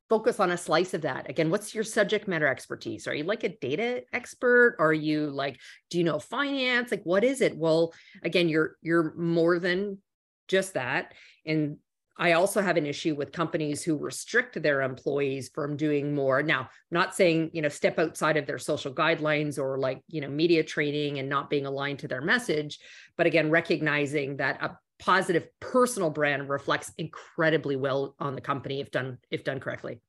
focus 0.10 0.40
on 0.40 0.52
a 0.52 0.58
slice 0.58 0.94
of 0.94 1.02
that? 1.02 1.30
Again 1.30 1.50
what's 1.50 1.74
your 1.74 1.84
subject 1.84 2.28
matter 2.28 2.48
expertise? 2.48 3.08
Are 3.08 3.16
you 3.16 3.24
like 3.24 3.44
a 3.44 3.50
data 3.50 4.04
expert? 4.14 4.76
Are 4.80 4.94
you 4.94 5.30
like 5.30 5.60
do 5.90 5.98
you 5.98 6.04
know 6.04 6.20
finance? 6.20 6.92
Like 6.92 7.04
what 7.04 7.24
is 7.24 7.42
it? 7.42 7.58
Well 7.58 7.94
again 8.24 8.50
you're 8.50 8.78
you're 8.82 9.14
more 9.16 9.60
than 9.60 10.00
just 10.48 10.74
that 10.74 11.14
and 11.46 11.78
I 12.16 12.34
also 12.34 12.62
have 12.62 12.78
an 12.78 12.86
issue 12.86 13.16
with 13.16 13.32
companies 13.32 13.84
who 13.84 13.98
restrict 13.98 14.62
their 14.62 14.82
employees 14.84 15.50
from 15.54 15.76
doing 15.76 16.14
more. 16.14 16.44
Now, 16.44 16.70
not 16.92 17.16
saying, 17.16 17.50
you 17.54 17.62
know, 17.62 17.70
step 17.70 17.98
outside 17.98 18.38
of 18.38 18.46
their 18.46 18.60
social 18.60 18.94
guidelines 18.94 19.58
or 19.58 19.80
like, 19.80 20.02
you 20.08 20.22
know, 20.22 20.30
media 20.30 20.64
training 20.64 21.18
and 21.18 21.28
not 21.28 21.50
being 21.50 21.66
aligned 21.66 22.00
to 22.00 22.08
their 22.08 22.22
message, 22.22 22.80
but 23.18 23.26
again, 23.26 23.50
recognizing 23.50 24.38
that 24.38 24.62
a 24.62 24.78
positive 25.00 25.48
personal 25.60 26.10
brand 26.10 26.50
reflects 26.50 26.92
incredibly 26.98 27.76
well 27.76 28.16
on 28.20 28.36
the 28.36 28.42
company 28.42 28.80
if 28.80 28.92
done 28.92 29.18
if 29.32 29.44
done 29.44 29.60
correctly. 29.60 30.00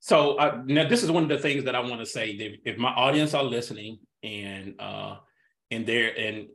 So 0.00 0.36
uh, 0.36 0.62
now 0.66 0.88
this 0.88 1.02
is 1.02 1.10
one 1.10 1.22
of 1.22 1.28
the 1.28 1.38
things 1.38 1.64
that 1.64 1.74
I 1.74 1.80
want 1.80 2.00
to 2.00 2.06
say. 2.06 2.30
If, 2.30 2.60
if 2.64 2.78
my 2.78 2.90
audience 2.90 3.34
are 3.34 3.42
listening 3.42 3.98
and 4.22 4.74
uh, 4.78 5.16
and 5.70 5.86
they're 5.86 6.16
and 6.16 6.48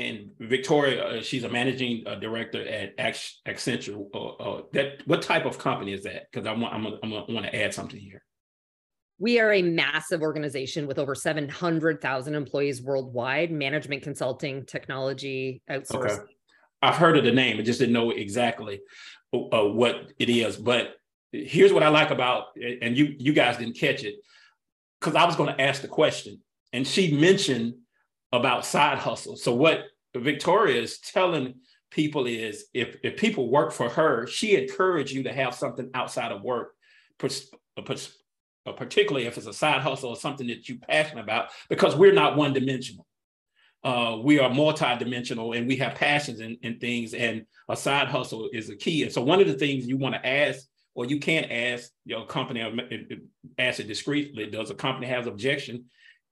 and 0.00 0.30
Victoria, 0.40 1.04
uh, 1.04 1.22
she's 1.22 1.44
a 1.44 1.48
managing 1.48 2.04
uh, 2.06 2.16
director 2.16 2.66
at 2.66 2.96
Accenture. 2.96 4.06
Uh, 4.12 4.26
uh, 4.26 4.62
that 4.72 5.06
what 5.06 5.22
type 5.22 5.44
of 5.44 5.58
company 5.58 5.92
is 5.92 6.02
that? 6.02 6.26
Because 6.30 6.46
I 6.46 6.52
want 6.52 6.74
I'm, 6.74 6.86
I'm, 7.02 7.10
want 7.12 7.46
to 7.46 7.54
add 7.54 7.72
something 7.72 8.00
here. 8.00 8.22
We 9.18 9.38
are 9.38 9.52
a 9.52 9.62
massive 9.62 10.22
organization 10.22 10.88
with 10.88 10.98
over 10.98 11.14
700,000 11.14 12.34
employees 12.34 12.82
worldwide, 12.82 13.52
management 13.52 14.02
consulting, 14.02 14.66
technology, 14.66 15.62
outsourcing. 15.70 16.18
Okay. 16.18 16.33
I've 16.84 16.96
heard 16.96 17.16
of 17.16 17.24
the 17.24 17.32
name, 17.32 17.58
I 17.58 17.62
just 17.62 17.80
didn't 17.80 17.94
know 17.94 18.10
exactly 18.10 18.80
uh, 19.32 19.68
what 19.80 20.12
it 20.18 20.28
is. 20.28 20.56
But 20.56 20.96
here's 21.32 21.72
what 21.72 21.82
I 21.82 21.88
like 21.88 22.10
about, 22.10 22.48
and 22.82 22.96
you 22.98 23.14
you 23.18 23.32
guys 23.32 23.56
didn't 23.56 23.78
catch 23.78 24.04
it, 24.04 24.16
because 25.00 25.16
I 25.16 25.24
was 25.24 25.36
going 25.36 25.54
to 25.54 25.62
ask 25.68 25.82
the 25.82 25.88
question, 25.88 26.40
and 26.72 26.86
she 26.86 27.16
mentioned 27.16 27.74
about 28.30 28.66
side 28.66 28.98
hustle. 28.98 29.36
So 29.36 29.54
what 29.54 29.84
Victoria 30.14 30.80
is 30.80 30.98
telling 30.98 31.54
people 31.90 32.26
is, 32.26 32.66
if 32.72 32.96
if 33.02 33.16
people 33.16 33.50
work 33.50 33.72
for 33.72 33.88
her, 33.88 34.26
she 34.26 34.56
encouraged 34.56 35.12
you 35.12 35.22
to 35.24 35.32
have 35.32 35.54
something 35.54 35.90
outside 35.94 36.32
of 36.32 36.42
work, 36.42 36.72
particularly 37.18 39.26
if 39.26 39.36
it's 39.36 39.46
a 39.46 39.52
side 39.52 39.82
hustle 39.82 40.10
or 40.10 40.16
something 40.16 40.46
that 40.48 40.68
you're 40.68 40.78
passionate 40.78 41.22
about, 41.22 41.50
because 41.68 41.96
we're 41.96 42.20
not 42.22 42.36
one 42.36 42.52
dimensional 42.52 43.06
uh, 43.84 44.18
we 44.22 44.38
are 44.38 44.50
multidimensional 44.50 45.56
and 45.56 45.68
we 45.68 45.76
have 45.76 45.94
passions 45.94 46.40
and, 46.40 46.56
and 46.62 46.80
things, 46.80 47.12
and 47.12 47.44
a 47.68 47.76
side 47.76 48.08
hustle 48.08 48.48
is 48.52 48.70
a 48.70 48.76
key. 48.76 49.02
And 49.02 49.12
so, 49.12 49.22
one 49.22 49.40
of 49.40 49.46
the 49.46 49.54
things 49.54 49.86
you 49.86 49.98
want 49.98 50.14
to 50.14 50.26
ask 50.26 50.66
or 50.94 51.04
you 51.04 51.18
can't 51.18 51.50
ask 51.50 51.90
your 52.04 52.26
company, 52.26 52.62
ask 53.58 53.80
it 53.80 53.88
discreetly, 53.88 54.46
does 54.46 54.70
a 54.70 54.74
company 54.74 55.06
have 55.06 55.26
objection 55.26 55.84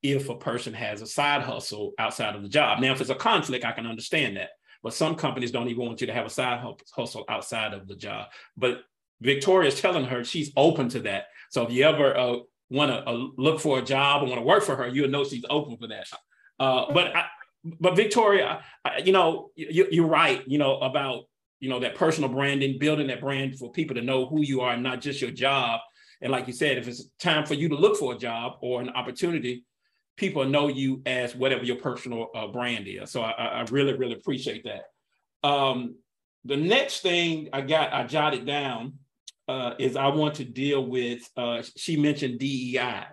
if 0.02 0.28
a 0.28 0.36
person 0.36 0.72
has 0.72 1.02
a 1.02 1.06
side 1.06 1.42
hustle 1.42 1.92
outside 1.98 2.36
of 2.36 2.42
the 2.42 2.48
job? 2.48 2.80
Now, 2.80 2.92
if 2.92 3.00
it's 3.00 3.10
a 3.10 3.14
conflict, 3.14 3.64
I 3.64 3.72
can 3.72 3.86
understand 3.86 4.36
that. 4.36 4.50
But 4.82 4.94
some 4.94 5.14
companies 5.14 5.50
don't 5.50 5.68
even 5.68 5.84
want 5.84 6.00
you 6.00 6.06
to 6.06 6.12
have 6.12 6.26
a 6.26 6.30
side 6.30 6.64
hustle 6.94 7.24
outside 7.28 7.72
of 7.74 7.86
the 7.86 7.96
job. 7.96 8.28
But 8.56 8.82
Victoria's 9.20 9.80
telling 9.80 10.04
her 10.04 10.24
she's 10.24 10.52
open 10.56 10.88
to 10.90 11.00
that. 11.00 11.26
So 11.50 11.64
if 11.66 11.72
you 11.72 11.84
ever 11.84 12.16
uh, 12.16 12.36
want 12.70 12.90
to 12.90 13.06
uh, 13.06 13.26
look 13.36 13.60
for 13.60 13.78
a 13.78 13.82
job 13.82 14.22
or 14.22 14.26
want 14.26 14.40
to 14.40 14.46
work 14.46 14.64
for 14.64 14.74
her, 14.76 14.88
you'll 14.88 15.08
know 15.08 15.24
she's 15.24 15.44
open 15.50 15.76
for 15.76 15.88
that. 15.88 16.06
Uh, 16.58 16.92
but 16.92 17.14
I, 17.14 17.26
but 17.64 17.96
Victoria, 17.96 18.62
you 19.04 19.12
know, 19.12 19.50
you, 19.56 20.04
are 20.04 20.08
right. 20.08 20.42
You 20.46 20.58
know 20.58 20.78
about 20.78 21.24
you 21.60 21.68
know 21.68 21.80
that 21.80 21.94
personal 21.94 22.28
branding, 22.28 22.78
building 22.78 23.06
that 23.06 23.20
brand 23.20 23.58
for 23.58 23.70
people 23.70 23.94
to 23.96 24.02
know 24.02 24.26
who 24.26 24.42
you 24.42 24.60
are, 24.60 24.72
and 24.72 24.82
not 24.82 25.00
just 25.00 25.20
your 25.20 25.30
job. 25.30 25.80
And 26.20 26.30
like 26.30 26.46
you 26.46 26.52
said, 26.52 26.78
if 26.78 26.88
it's 26.88 27.08
time 27.18 27.46
for 27.46 27.54
you 27.54 27.68
to 27.68 27.74
look 27.74 27.96
for 27.96 28.14
a 28.14 28.18
job 28.18 28.54
or 28.60 28.80
an 28.80 28.90
opportunity, 28.90 29.64
people 30.16 30.44
know 30.44 30.68
you 30.68 31.02
as 31.04 31.34
whatever 31.34 31.64
your 31.64 31.76
personal 31.76 32.28
uh, 32.34 32.46
brand 32.46 32.86
is. 32.86 33.10
So 33.10 33.22
I, 33.22 33.30
I, 33.30 33.62
really, 33.70 33.94
really 33.94 34.14
appreciate 34.14 34.64
that. 34.64 35.48
Um, 35.48 35.96
the 36.44 36.56
next 36.56 37.00
thing 37.00 37.48
I 37.52 37.62
got, 37.62 37.92
I 37.92 38.04
jotted 38.04 38.46
down, 38.46 38.94
uh, 39.48 39.74
is 39.78 39.96
I 39.96 40.08
want 40.08 40.36
to 40.36 40.44
deal 40.44 40.86
with. 40.86 41.28
Uh, 41.36 41.62
she 41.76 41.96
mentioned 41.96 42.38
DEI, 42.38 43.06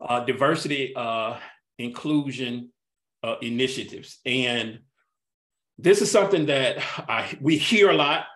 uh, 0.00 0.24
diversity, 0.24 0.94
uh, 0.96 1.36
inclusion 1.78 2.70
uh, 3.22 3.36
initiatives, 3.42 4.18
and 4.24 4.80
this 5.78 6.00
is 6.00 6.10
something 6.10 6.46
that 6.46 6.78
I 7.08 7.36
we 7.40 7.56
hear 7.56 7.90
a 7.90 7.94
lot. 7.94 8.26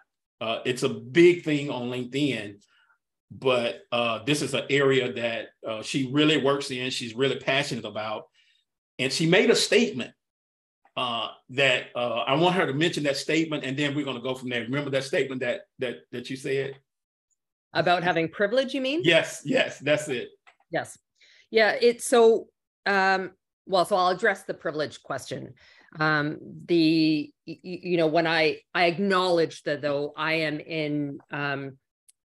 Uh, 0.40 0.60
it's 0.64 0.82
a 0.82 0.88
big 0.88 1.44
thing 1.44 1.70
on 1.70 1.90
LinkedIn, 1.90 2.62
but 3.30 3.80
uh, 3.90 4.22
this 4.24 4.42
is 4.42 4.54
an 4.54 4.64
area 4.68 5.12
that 5.12 5.48
uh, 5.66 5.82
she 5.82 6.10
really 6.12 6.36
works 6.36 6.70
in. 6.70 6.90
She's 6.90 7.14
really 7.14 7.36
passionate 7.36 7.84
about, 7.84 8.24
and 8.98 9.12
she 9.12 9.26
made 9.26 9.50
a 9.50 9.56
statement 9.56 10.12
uh, 10.96 11.28
that 11.50 11.86
uh, 11.94 12.24
I 12.26 12.34
want 12.36 12.54
her 12.56 12.66
to 12.66 12.72
mention 12.72 13.04
that 13.04 13.16
statement, 13.16 13.64
and 13.64 13.76
then 13.76 13.94
we're 13.94 14.04
going 14.04 14.16
to 14.16 14.22
go 14.22 14.34
from 14.34 14.48
there. 14.48 14.62
Remember 14.62 14.90
that 14.90 15.04
statement 15.04 15.40
that 15.42 15.62
that 15.78 15.96
that 16.12 16.30
you 16.30 16.36
said 16.36 16.76
about 17.72 18.02
having 18.02 18.28
privilege. 18.28 18.74
You 18.74 18.80
mean? 18.80 19.02
Yes, 19.04 19.42
yes, 19.44 19.78
that's 19.78 20.08
it. 20.08 20.28
Yes, 20.70 20.98
yeah. 21.50 21.76
It's 21.80 22.06
so. 22.06 22.48
Um, 22.86 23.32
well, 23.66 23.84
so 23.84 23.96
I'll 23.96 24.08
address 24.08 24.44
the 24.44 24.54
privilege 24.54 25.02
question. 25.02 25.54
Um, 25.98 26.38
the 26.66 27.30
you, 27.46 27.56
you 27.62 27.96
know 27.96 28.06
when 28.06 28.26
I 28.26 28.60
I 28.74 28.86
acknowledge 28.86 29.62
that 29.62 29.82
though 29.82 30.12
I 30.16 30.34
am 30.34 30.60
in 30.60 31.18
um, 31.30 31.78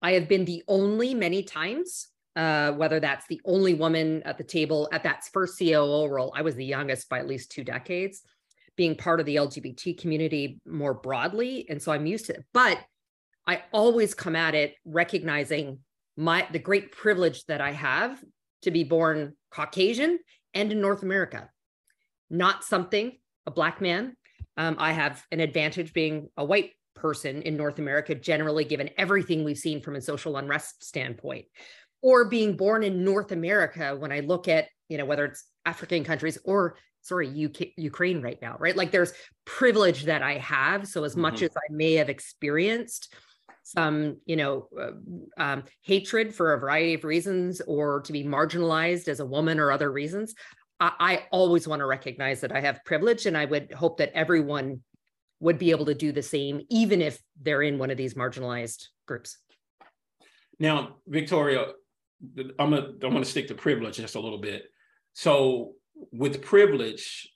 I 0.02 0.14
have 0.14 0.28
been 0.28 0.46
the 0.46 0.64
only 0.68 1.14
many 1.14 1.44
times, 1.44 2.08
uh, 2.36 2.72
whether 2.74 3.00
that's 3.00 3.26
the 3.28 3.42
only 3.46 3.74
woman 3.74 4.22
at 4.24 4.38
the 4.38 4.44
table 4.44 4.88
at 4.92 5.04
that 5.04 5.26
first 5.34 5.58
COO 5.58 6.08
role. 6.08 6.32
I 6.36 6.42
was 6.44 6.56
the 6.56 6.66
youngest 6.66 7.10
by 7.10 7.20
at 7.20 7.28
least 7.28 7.52
two 7.52 7.64
decades, 7.64 8.22
being 8.76 8.96
part 8.96 9.20
of 9.20 9.26
the 9.26 9.38
LGBT 9.38 10.00
community 10.00 10.60
more 10.66 10.94
broadly. 10.94 11.66
And 11.70 11.82
so 11.82 11.92
I'm 11.92 12.06
used 12.06 12.28
to 12.28 12.36
it. 12.36 12.46
But 12.54 12.80
I 13.48 13.64
always 13.72 14.14
come 14.14 14.36
at 14.36 14.56
it 14.56 14.76
recognizing 14.86 15.80
my 16.16 16.48
the 16.52 16.60
great 16.60 16.92
privilege 16.92 17.46
that 17.46 17.62
I 17.62 17.72
have 17.72 18.24
to 18.64 18.72
be 18.72 18.84
born 18.84 19.34
Caucasian 19.52 20.20
and 20.58 20.72
in 20.72 20.82
North 20.82 21.04
America. 21.04 21.50
Not 22.30 22.64
something, 22.64 23.14
a 23.46 23.52
black 23.52 23.80
man. 23.80 24.18
Um, 24.58 24.76
I 24.80 24.92
have 24.92 25.24
an 25.32 25.40
advantage 25.40 25.94
being 25.94 26.30
a 26.36 26.44
white 26.44 26.72
person 26.96 27.44
in 27.44 27.56
North 27.56 27.80
America, 27.80 28.16
generally, 28.16 28.66
given 28.66 28.90
everything 28.98 29.44
we've 29.44 29.58
seen 29.58 29.82
from 29.82 29.96
a 29.96 30.02
social 30.02 30.36
unrest 30.36 30.84
standpoint, 30.84 31.46
or 32.02 32.26
being 32.28 32.58
born 32.58 32.84
in 32.84 33.04
North 33.04 33.32
America. 33.32 33.96
When 33.96 34.12
I 34.12 34.22
look 34.22 34.48
at, 34.48 34.68
you 34.90 34.98
know, 34.98 35.06
whether 35.06 35.26
it's 35.26 35.46
African 35.66 36.04
countries 36.04 36.40
or 36.44 36.78
sorry, 37.02 37.46
UK, 37.46 37.68
Ukraine 37.78 38.22
right 38.22 38.42
now, 38.42 38.58
right? 38.60 38.76
Like 38.76 38.92
there's 38.92 39.14
privilege 39.46 40.06
that 40.06 40.24
I 40.24 40.40
have. 40.40 40.88
So 40.88 41.04
as 41.04 41.14
mm-hmm. 41.14 41.22
much 41.22 41.42
as 41.42 41.52
I 41.56 41.72
may 41.72 41.94
have 41.94 42.10
experienced 42.10 43.14
some, 43.68 44.18
you 44.26 44.38
know, 44.38 44.70
uh, 44.80 44.92
um, 45.38 45.64
hatred 45.82 46.34
for 46.34 46.54
a 46.54 46.60
variety 46.60 46.94
of 46.94 47.04
reasons, 47.04 47.62
or 47.68 48.02
to 48.02 48.14
be 48.14 48.24
marginalized 48.24 49.10
as 49.10 49.20
a 49.20 49.26
woman 49.26 49.60
or 49.60 49.72
other 49.72 49.92
reasons, 49.92 50.34
I, 50.80 50.92
I 51.00 51.24
always 51.32 51.68
want 51.68 51.82
to 51.82 51.86
recognize 51.86 52.40
that 52.42 52.54
I 52.54 52.62
have 52.62 52.86
privilege, 52.86 53.26
and 53.26 53.38
I 53.38 53.44
would 53.44 53.74
hope 53.74 53.98
that 53.98 54.14
everyone 54.14 54.82
would 55.42 55.60
be 55.60 55.72
able 55.72 55.86
to 55.86 55.94
do 55.94 56.14
the 56.14 56.24
same, 56.24 56.62
even 56.70 57.02
if 57.02 57.20
they're 57.42 57.62
in 57.62 57.78
one 57.78 57.92
of 57.92 57.98
these 57.98 58.14
marginalized 58.14 58.86
groups. 59.06 59.38
Now, 60.60 60.96
Victoria, 61.06 61.66
I'm 62.58 62.72
gonna 62.72 62.88
I'm 63.04 63.12
gonna 63.12 63.26
stick 63.26 63.50
to 63.50 63.54
privilege 63.54 63.98
just 63.98 64.16
a 64.16 64.20
little 64.20 64.40
bit. 64.40 64.64
So, 65.12 65.74
with 66.14 66.42
privilege, 66.42 67.30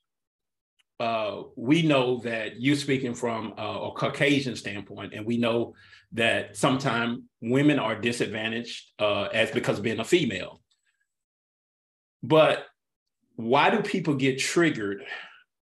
uh, 1.01 1.43
we 1.55 1.81
know 1.81 2.19
that 2.19 2.61
you're 2.61 2.75
speaking 2.75 3.15
from 3.15 3.55
a, 3.57 3.89
Caucasian 3.95 4.55
standpoint, 4.55 5.15
and 5.15 5.25
we 5.25 5.35
know 5.35 5.73
that 6.11 6.55
sometimes 6.55 7.21
women 7.41 7.79
are 7.79 7.99
disadvantaged 7.99 8.91
uh, 8.99 9.23
as 9.33 9.49
because 9.49 9.79
of 9.79 9.83
being 9.83 9.99
a 9.99 10.03
female. 10.03 10.61
But 12.21 12.65
why 13.35 13.71
do 13.71 13.81
people 13.81 14.13
get 14.13 14.37
triggered 14.37 15.03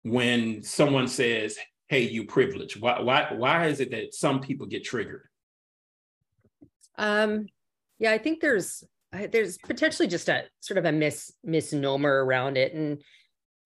when 0.05 0.63
someone 0.63 1.07
says, 1.07 1.59
hey, 1.89 2.09
you 2.09 2.25
privileged? 2.25 2.81
Why, 2.81 3.01
why, 3.01 3.35
why 3.35 3.67
is 3.67 3.81
it 3.81 3.91
that 3.91 4.15
some 4.15 4.41
people 4.41 4.67
get 4.67 4.85
triggered? 4.85 5.29
Um, 6.97 7.45
yeah, 7.99 8.13
I 8.13 8.17
think 8.19 8.41
there's 8.41 8.83
there's 9.31 9.59
potentially 9.59 10.09
just 10.09 10.31
a 10.31 10.45
sort 10.61 10.79
of 10.79 10.87
a 10.87 10.93
mis 10.93 11.31
misnomer 11.45 12.25
around 12.25 12.57
it, 12.57 12.73
and 12.73 13.03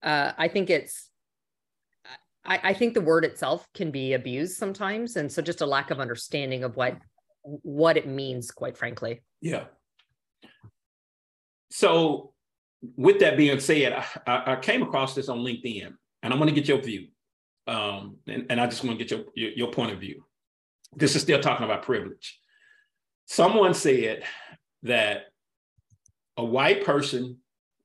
uh, 0.03 0.33
I 0.37 0.49
think 0.49 0.69
it's 0.69 1.10
I, 2.43 2.59
I 2.63 2.73
think 2.73 2.93
the 2.93 3.01
word 3.01 3.25
itself 3.25 3.67
can 3.73 3.91
be 3.91 4.13
abused 4.13 4.57
sometimes, 4.57 5.15
and 5.15 5.31
so 5.31 5.41
just 5.41 5.61
a 5.61 5.65
lack 5.65 5.91
of 5.91 5.99
understanding 5.99 6.63
of 6.63 6.75
what 6.75 6.97
what 7.43 7.97
it 7.97 8.07
means, 8.07 8.51
quite 8.51 8.77
frankly. 8.77 9.21
Yeah. 9.41 9.65
So, 11.71 12.33
with 12.95 13.19
that 13.19 13.37
being 13.37 13.59
said, 13.59 13.93
I, 14.27 14.53
I 14.53 14.55
came 14.57 14.81
across 14.83 15.15
this 15.15 15.29
on 15.29 15.39
LinkedIn, 15.39 15.93
and 16.23 16.33
I 16.33 16.37
want 16.37 16.49
to 16.49 16.55
get 16.55 16.67
your 16.67 16.81
view 16.81 17.07
um, 17.67 18.17
and, 18.27 18.45
and 18.49 18.59
I 18.59 18.67
just 18.67 18.83
want 18.83 18.97
to 18.97 19.03
get 19.03 19.11
your, 19.11 19.25
your, 19.35 19.51
your 19.51 19.71
point 19.71 19.91
of 19.91 19.99
view. 19.99 20.23
This 20.95 21.15
is 21.15 21.21
still 21.21 21.39
talking 21.39 21.65
about 21.65 21.83
privilege. 21.83 22.39
Someone 23.27 23.73
said 23.73 24.23
that 24.83 25.25
a 26.37 26.43
white 26.43 26.83
person, 26.83 27.37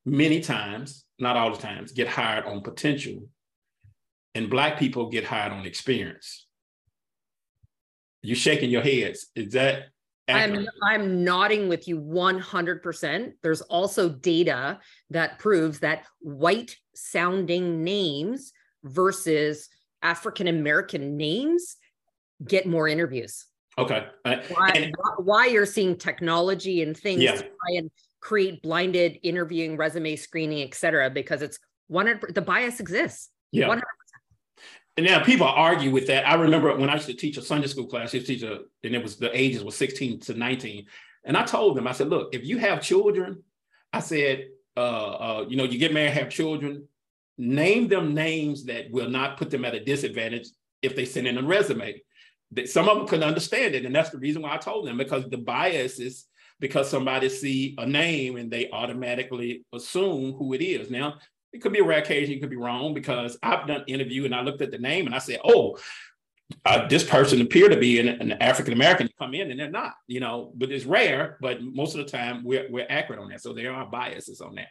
many 0.05 0.41
times, 0.41 1.05
not 1.19 1.37
all 1.37 1.53
the 1.53 1.59
times, 1.59 1.93
get 1.93 2.09
hired 2.09 2.47
on 2.47 2.63
potential, 2.63 3.29
and 4.37 4.51
black 4.51 4.79
people 4.79 5.09
get 5.09 5.25
hired 5.25 5.51
on 5.51 5.65
experience. 5.65 6.47
You're 8.23 8.37
shaking 8.37 8.69
your 8.69 8.83
heads. 8.83 9.29
Is 9.35 9.55
that 9.55 9.87
I'm, 10.29 10.67
I'm 10.85 11.25
nodding 11.25 11.69
with 11.69 11.89
you 11.89 11.99
100%. 12.01 13.33
There's 13.43 13.63
also 13.63 14.11
data 14.11 14.81
that 15.11 15.39
proves 15.39 15.79
that 15.79 16.05
white 16.21 16.77
sounding 16.95 17.83
names 17.83 18.53
versus 18.85 19.69
African 20.03 20.49
American 20.49 21.17
names 21.17 21.77
get 22.45 22.67
more 22.67 22.89
interviews. 22.89 23.47
Okay. 23.79 24.07
Uh, 24.25 24.37
why, 24.49 24.71
and, 24.75 24.95
why, 25.19 25.47
you're 25.47 25.67
seeing 25.67 25.97
technology 25.97 26.83
and 26.83 26.97
things 26.97 27.23
yeah. 27.23 27.37
try 27.37 27.77
and 27.77 27.91
create 28.21 28.63
blinded 28.63 29.19
interviewing, 29.23 29.77
resume 29.77 30.17
screening, 30.17 30.63
et 30.67 30.75
cetera, 30.75 31.09
because 31.09 31.43
it's 31.43 31.59
one 31.87 32.21
the 32.35 32.43
bias 32.43 32.81
exists. 32.81 33.31
Yeah. 33.53 33.69
100%. 33.69 33.83
Now 34.99 35.23
people 35.23 35.47
argue 35.47 35.91
with 35.91 36.07
that. 36.07 36.27
I 36.27 36.35
remember 36.35 36.75
when 36.77 36.89
I 36.89 36.95
used 36.95 37.07
to 37.07 37.15
teach 37.15 37.37
a 37.37 37.43
Sunday 37.43 37.67
school 37.67 37.87
class, 37.87 38.15
I 38.15 38.19
used 38.19 38.27
to 38.27 38.35
teach 38.35 38.43
a, 38.43 38.61
and 38.83 38.95
it 38.95 39.03
was 39.03 39.17
the 39.17 39.37
ages 39.37 39.63
was 39.63 39.77
16 39.77 40.21
to 40.21 40.35
19. 40.35 40.87
And 41.25 41.37
I 41.37 41.45
told 41.45 41.77
them, 41.77 41.87
I 41.87 41.93
said, 41.93 42.09
look, 42.09 42.35
if 42.35 42.45
you 42.45 42.59
have 42.59 42.81
children, 42.81 43.43
I 43.93 44.01
said, 44.01 44.47
uh, 44.77 44.81
uh, 44.81 45.47
you 45.49 45.57
know, 45.57 45.65
you 45.65 45.79
get 45.79 45.93
married, 45.93 46.13
have 46.13 46.31
children, 46.31 46.89
name 47.37 47.89
them 47.89 48.15
names 48.15 48.65
that 48.67 48.91
will 48.91 49.11
not 49.11 49.37
put 49.37 49.51
them 49.51 49.65
at 49.65 49.75
a 49.75 49.85
disadvantage 49.85 50.49
if 50.83 50.97
they 50.97 51.05
send 51.05 51.27
in 51.27 51.37
a 51.37 51.43
resume. 51.43 52.01
That 52.53 52.69
some 52.69 52.89
of 52.89 52.97
them 52.97 53.09
couldn't 53.09 53.29
understand 53.29 53.75
it, 53.75 53.85
and 53.85 53.95
that's 53.95 54.11
the 54.11 54.19
reason 54.19 54.43
why 54.43 54.55
I 54.55 54.59
told 54.59 54.87
them 54.87 54.97
because 54.97 55.29
the 55.29 55.37
bias 55.37 55.99
is 55.99 56.27
because 56.61 56.89
somebody 56.89 57.29
see 57.29 57.75
a 57.77 57.85
name 57.85 58.37
and 58.37 58.51
they 58.51 58.71
automatically 58.71 59.65
assume 59.75 60.33
who 60.33 60.55
it 60.55 60.63
is. 60.63 60.91
Now 60.91 61.15
it 61.57 61.63
could 61.63 61.73
be 61.73 61.81
a 61.81 61.85
rare 61.85 61.99
occasion, 61.99 62.35
it 62.35 62.41
could 62.41 62.51
be 62.51 62.57
wrong 62.57 62.95
because 62.95 63.37
I've 63.43 63.67
done 63.67 63.85
interview 63.87 64.25
and 64.25 64.35
I 64.35 64.43
looked 64.43 64.63
at 64.63 64.71
the 64.71 64.79
name 64.79 65.07
and 65.07 65.15
I 65.15 65.19
said, 65.19 65.41
oh. 65.45 65.79
Uh, 66.65 66.87
this 66.87 67.03
person 67.03 67.41
appear 67.41 67.69
to 67.69 67.77
be 67.77 67.99
an, 67.99 68.07
an 68.07 68.31
African 68.41 68.73
American 68.73 69.09
come 69.19 69.35
in 69.35 69.51
and 69.51 69.59
they're 69.59 69.69
not, 69.69 69.95
you 70.07 70.21
know, 70.21 70.53
but 70.55 70.71
it's 70.71 70.85
rare. 70.85 71.39
But 71.41 71.61
most 71.61 71.97
of 71.97 72.05
the 72.07 72.09
time 72.09 72.45
we're, 72.45 72.69
we're 72.71 72.87
accurate 72.89 73.21
on 73.21 73.31
that. 73.31 73.43
So 73.43 73.53
there 73.53 73.73
are 73.73 73.85
biases 73.85 74.41
on 74.41 74.55
that. 74.55 74.69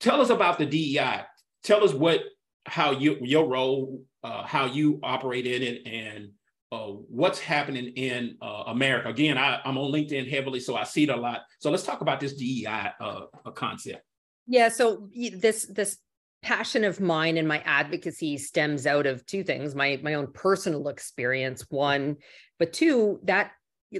Tell 0.00 0.20
us 0.20 0.30
about 0.30 0.58
the 0.58 0.66
DEI 0.66 1.26
tell 1.64 1.82
us 1.82 1.92
what 1.92 2.20
how 2.66 2.92
you 2.92 3.18
your 3.20 3.48
role 3.48 4.02
uh, 4.22 4.44
how 4.44 4.66
you 4.66 5.00
operate 5.02 5.46
in 5.46 5.62
it 5.62 5.86
and 5.86 6.30
uh, 6.70 6.86
what's 6.86 7.38
happening 7.38 7.88
in 7.88 8.36
uh, 8.40 8.64
America. 8.66 9.08
Again, 9.08 9.36
I, 9.38 9.60
am 9.64 9.78
on 9.78 9.92
LinkedIn 9.92 10.28
heavily, 10.30 10.60
so 10.60 10.76
I 10.76 10.84
see 10.84 11.04
it 11.04 11.10
a 11.10 11.16
lot. 11.16 11.42
So 11.60 11.70
let's 11.70 11.84
talk 11.84 12.00
about 12.00 12.20
this 12.20 12.34
DEI 12.34 12.90
uh, 13.00 13.20
concept. 13.54 14.02
Yeah. 14.46 14.68
So 14.68 15.08
this 15.12 15.66
this 15.66 15.98
passion 16.42 16.84
of 16.84 17.00
mine 17.00 17.38
and 17.38 17.48
my 17.48 17.60
advocacy 17.60 18.36
stems 18.38 18.86
out 18.86 19.06
of 19.06 19.24
two 19.26 19.42
things: 19.42 19.74
my 19.74 19.98
my 20.02 20.14
own 20.14 20.32
personal 20.32 20.88
experience, 20.88 21.66
one, 21.70 22.16
but 22.58 22.72
two 22.72 23.20
that 23.24 23.52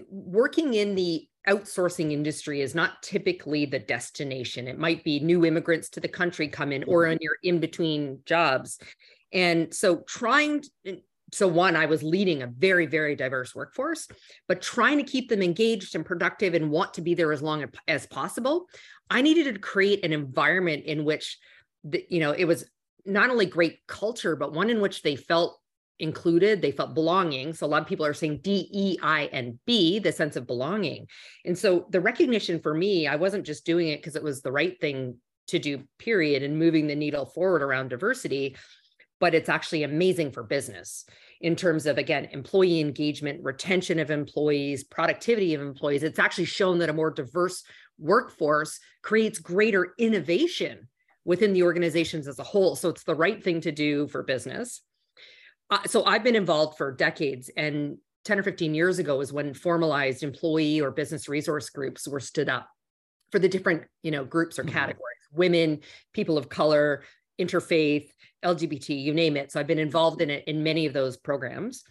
working 0.08 0.74
in 0.74 0.94
the 0.94 1.26
outsourcing 1.48 2.12
industry 2.12 2.60
is 2.60 2.74
not 2.74 3.02
typically 3.02 3.66
the 3.66 3.78
destination. 3.78 4.66
It 4.66 4.78
might 4.78 5.04
be 5.04 5.20
new 5.20 5.44
immigrants 5.44 5.90
to 5.90 6.00
the 6.00 6.08
country 6.08 6.48
come 6.48 6.72
in, 6.72 6.84
or 6.84 7.02
mm-hmm. 7.02 7.12
in 7.12 7.18
your 7.20 7.36
in 7.42 7.60
between 7.60 8.20
jobs. 8.26 8.78
And 9.32 9.74
so 9.74 9.96
trying 10.06 10.64
so 11.34 11.48
one 11.48 11.76
i 11.76 11.86
was 11.86 12.02
leading 12.02 12.42
a 12.42 12.46
very 12.46 12.86
very 12.86 13.16
diverse 13.16 13.54
workforce 13.54 14.08
but 14.48 14.62
trying 14.62 14.98
to 14.98 15.04
keep 15.04 15.28
them 15.28 15.42
engaged 15.42 15.94
and 15.94 16.06
productive 16.06 16.54
and 16.54 16.70
want 16.70 16.94
to 16.94 17.02
be 17.02 17.14
there 17.14 17.32
as 17.32 17.42
long 17.42 17.64
as 17.88 18.06
possible 18.06 18.66
i 19.10 19.20
needed 19.20 19.52
to 19.52 19.60
create 19.60 20.04
an 20.04 20.12
environment 20.12 20.84
in 20.84 21.04
which 21.04 21.38
the, 21.84 22.04
you 22.08 22.20
know 22.20 22.32
it 22.32 22.44
was 22.44 22.64
not 23.04 23.30
only 23.30 23.46
great 23.46 23.78
culture 23.86 24.36
but 24.36 24.52
one 24.52 24.70
in 24.70 24.80
which 24.80 25.02
they 25.02 25.16
felt 25.16 25.58
included 26.00 26.60
they 26.60 26.72
felt 26.72 26.94
belonging. 26.94 27.52
So 27.52 27.66
a 27.66 27.68
lot 27.68 27.82
of 27.82 27.88
people 27.88 28.04
are 28.04 28.14
saying 28.14 28.40
d 28.42 28.68
e 28.72 28.98
i 29.02 29.28
and 29.32 29.58
b 29.64 29.98
the 30.00 30.10
sense 30.12 30.36
of 30.36 30.46
belonging. 30.46 31.06
And 31.44 31.56
so 31.56 31.86
the 31.90 32.00
recognition 32.00 32.60
for 32.60 32.74
me 32.74 33.06
i 33.06 33.16
wasn't 33.16 33.46
just 33.46 33.64
doing 33.64 33.88
it 33.88 33.98
because 33.98 34.16
it 34.16 34.22
was 34.22 34.42
the 34.42 34.52
right 34.52 34.78
thing 34.80 35.16
to 35.48 35.58
do 35.58 35.84
period 35.98 36.42
and 36.42 36.58
moving 36.58 36.86
the 36.86 36.94
needle 36.96 37.26
forward 37.26 37.62
around 37.62 37.88
diversity 37.88 38.56
but 39.20 39.34
it's 39.34 39.48
actually 39.48 39.82
amazing 39.82 40.30
for 40.30 40.42
business 40.42 41.04
in 41.40 41.56
terms 41.56 41.86
of 41.86 41.98
again 41.98 42.26
employee 42.32 42.80
engagement 42.80 43.42
retention 43.42 43.98
of 43.98 44.10
employees 44.10 44.84
productivity 44.84 45.54
of 45.54 45.60
employees. 45.60 46.02
It's 46.02 46.18
actually 46.18 46.46
shown 46.46 46.78
that 46.78 46.90
a 46.90 46.94
more 46.94 47.10
diverse 47.10 47.62
workforce 47.98 48.80
creates 49.02 49.38
greater 49.38 49.94
innovation 49.98 50.88
within 51.24 51.52
the 51.52 51.62
organizations 51.62 52.28
as 52.28 52.38
a 52.38 52.44
whole. 52.44 52.76
So 52.76 52.88
it's 52.88 53.04
the 53.04 53.14
right 53.14 53.42
thing 53.42 53.60
to 53.62 53.72
do 53.72 54.08
for 54.08 54.22
business. 54.22 54.82
Uh, 55.70 55.78
so 55.86 56.04
i've 56.04 56.22
been 56.22 56.36
involved 56.36 56.76
for 56.76 56.92
decades 56.92 57.50
and 57.56 57.96
10 58.24 58.38
or 58.38 58.42
15 58.42 58.74
years 58.74 58.98
ago 58.98 59.20
is 59.20 59.32
when 59.32 59.54
formalized 59.54 60.22
employee 60.22 60.80
or 60.80 60.90
business 60.90 61.28
resource 61.28 61.70
groups 61.70 62.08
were 62.08 62.20
stood 62.20 62.48
up 62.48 62.68
for 63.30 63.38
the 63.38 63.48
different 63.48 63.82
you 64.02 64.10
know 64.10 64.24
groups 64.24 64.58
or 64.58 64.62
mm-hmm. 64.62 64.72
categories. 64.72 65.18
Women 65.32 65.80
people 66.12 66.38
of 66.38 66.48
color 66.48 67.02
interfaith, 67.40 68.08
LGBT, 68.44 69.02
you 69.02 69.14
name 69.14 69.36
it. 69.36 69.52
So 69.52 69.60
I've 69.60 69.66
been 69.66 69.78
involved 69.78 70.20
in 70.20 70.30
it 70.30 70.44
in 70.46 70.62
many 70.62 70.86
of 70.86 70.92
those 70.92 71.16
programs. 71.16 71.82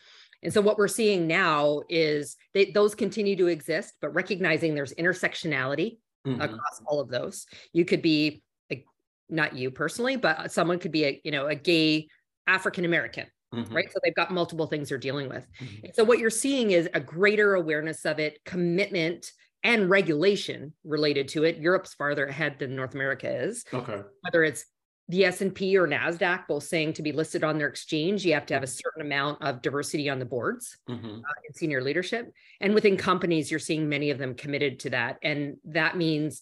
And 0.43 0.53
so 0.53 0.61
what 0.61 0.77
we're 0.77 0.87
seeing 0.87 1.25
now 1.25 1.81
is 1.89 2.35
that 2.53 2.73
those 2.73 2.95
continue 2.95 3.35
to 3.37 3.47
exist, 3.47 3.93
but 4.01 4.13
recognizing 4.13 4.75
there's 4.75 4.93
intersectionality 4.93 5.97
mm-hmm. 6.27 6.41
across 6.41 6.81
all 6.85 6.99
of 6.99 7.09
those. 7.09 7.45
You 7.71 7.85
could 7.85 8.01
be 8.01 8.43
a, 8.71 8.83
not 9.29 9.55
you 9.55 9.71
personally, 9.71 10.17
but 10.17 10.51
someone 10.51 10.79
could 10.79 10.91
be 10.91 11.05
a, 11.05 11.21
you 11.23 11.31
know, 11.31 11.47
a 11.47 11.55
gay 11.55 12.07
African 12.45 12.85
American. 12.85 13.27
Mm-hmm. 13.53 13.73
Right. 13.73 13.91
So 13.91 13.99
they've 14.03 14.15
got 14.15 14.31
multiple 14.31 14.65
things 14.65 14.89
they're 14.89 14.97
dealing 14.97 15.29
with. 15.29 15.45
Mm-hmm. 15.61 15.87
So 15.93 16.03
what 16.03 16.17
you're 16.17 16.31
seeing 16.31 16.71
is 16.71 16.89
a 16.93 16.99
greater 16.99 17.53
awareness 17.53 18.03
of 18.03 18.19
it, 18.19 18.39
commitment, 18.45 19.31
and 19.63 19.89
regulation 19.89 20.73
related 20.83 21.27
to 21.29 21.43
it. 21.43 21.57
Europe's 21.57 21.93
farther 21.93 22.25
ahead 22.25 22.57
than 22.59 22.75
North 22.75 22.95
America 22.95 23.31
is. 23.31 23.63
Okay. 23.71 24.01
Whether 24.21 24.43
it's 24.43 24.65
the 25.09 25.25
S&P 25.25 25.77
or 25.77 25.87
NASDAQ 25.87 26.47
both 26.47 26.63
saying 26.63 26.93
to 26.93 27.01
be 27.01 27.11
listed 27.11 27.43
on 27.43 27.57
their 27.57 27.67
exchange, 27.67 28.25
you 28.25 28.33
have 28.33 28.45
to 28.45 28.53
have 28.53 28.63
a 28.63 28.67
certain 28.67 29.01
amount 29.01 29.41
of 29.41 29.61
diversity 29.61 30.09
on 30.09 30.17
the 30.17 30.25
boards 30.25 30.77
mm-hmm. 30.89 31.05
uh, 31.05 31.33
in 31.47 31.53
senior 31.53 31.81
leadership. 31.81 32.31
And 32.61 32.73
within 32.73 32.95
companies, 32.95 33.51
you're 33.51 33.59
seeing 33.59 33.89
many 33.89 34.11
of 34.11 34.17
them 34.17 34.33
committed 34.33 34.79
to 34.81 34.91
that. 34.91 35.17
And 35.21 35.57
that 35.65 35.97
means 35.97 36.41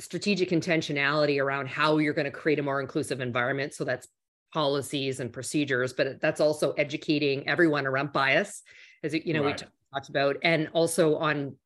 strategic 0.00 0.50
intentionality 0.50 1.42
around 1.42 1.68
how 1.68 1.98
you're 1.98 2.14
going 2.14 2.26
to 2.26 2.30
create 2.30 2.58
a 2.58 2.62
more 2.62 2.80
inclusive 2.80 3.20
environment. 3.20 3.72
So 3.74 3.84
that's 3.84 4.06
policies 4.52 5.20
and 5.20 5.32
procedures, 5.32 5.92
but 5.92 6.20
that's 6.20 6.40
also 6.40 6.72
educating 6.72 7.48
everyone 7.48 7.86
around 7.86 8.12
bias, 8.12 8.62
as 9.02 9.14
you 9.14 9.32
know, 9.32 9.44
right. 9.44 9.60
we 9.60 9.68
talked 9.92 10.08
about, 10.08 10.36
and 10.42 10.68
also 10.72 11.16
on 11.16 11.56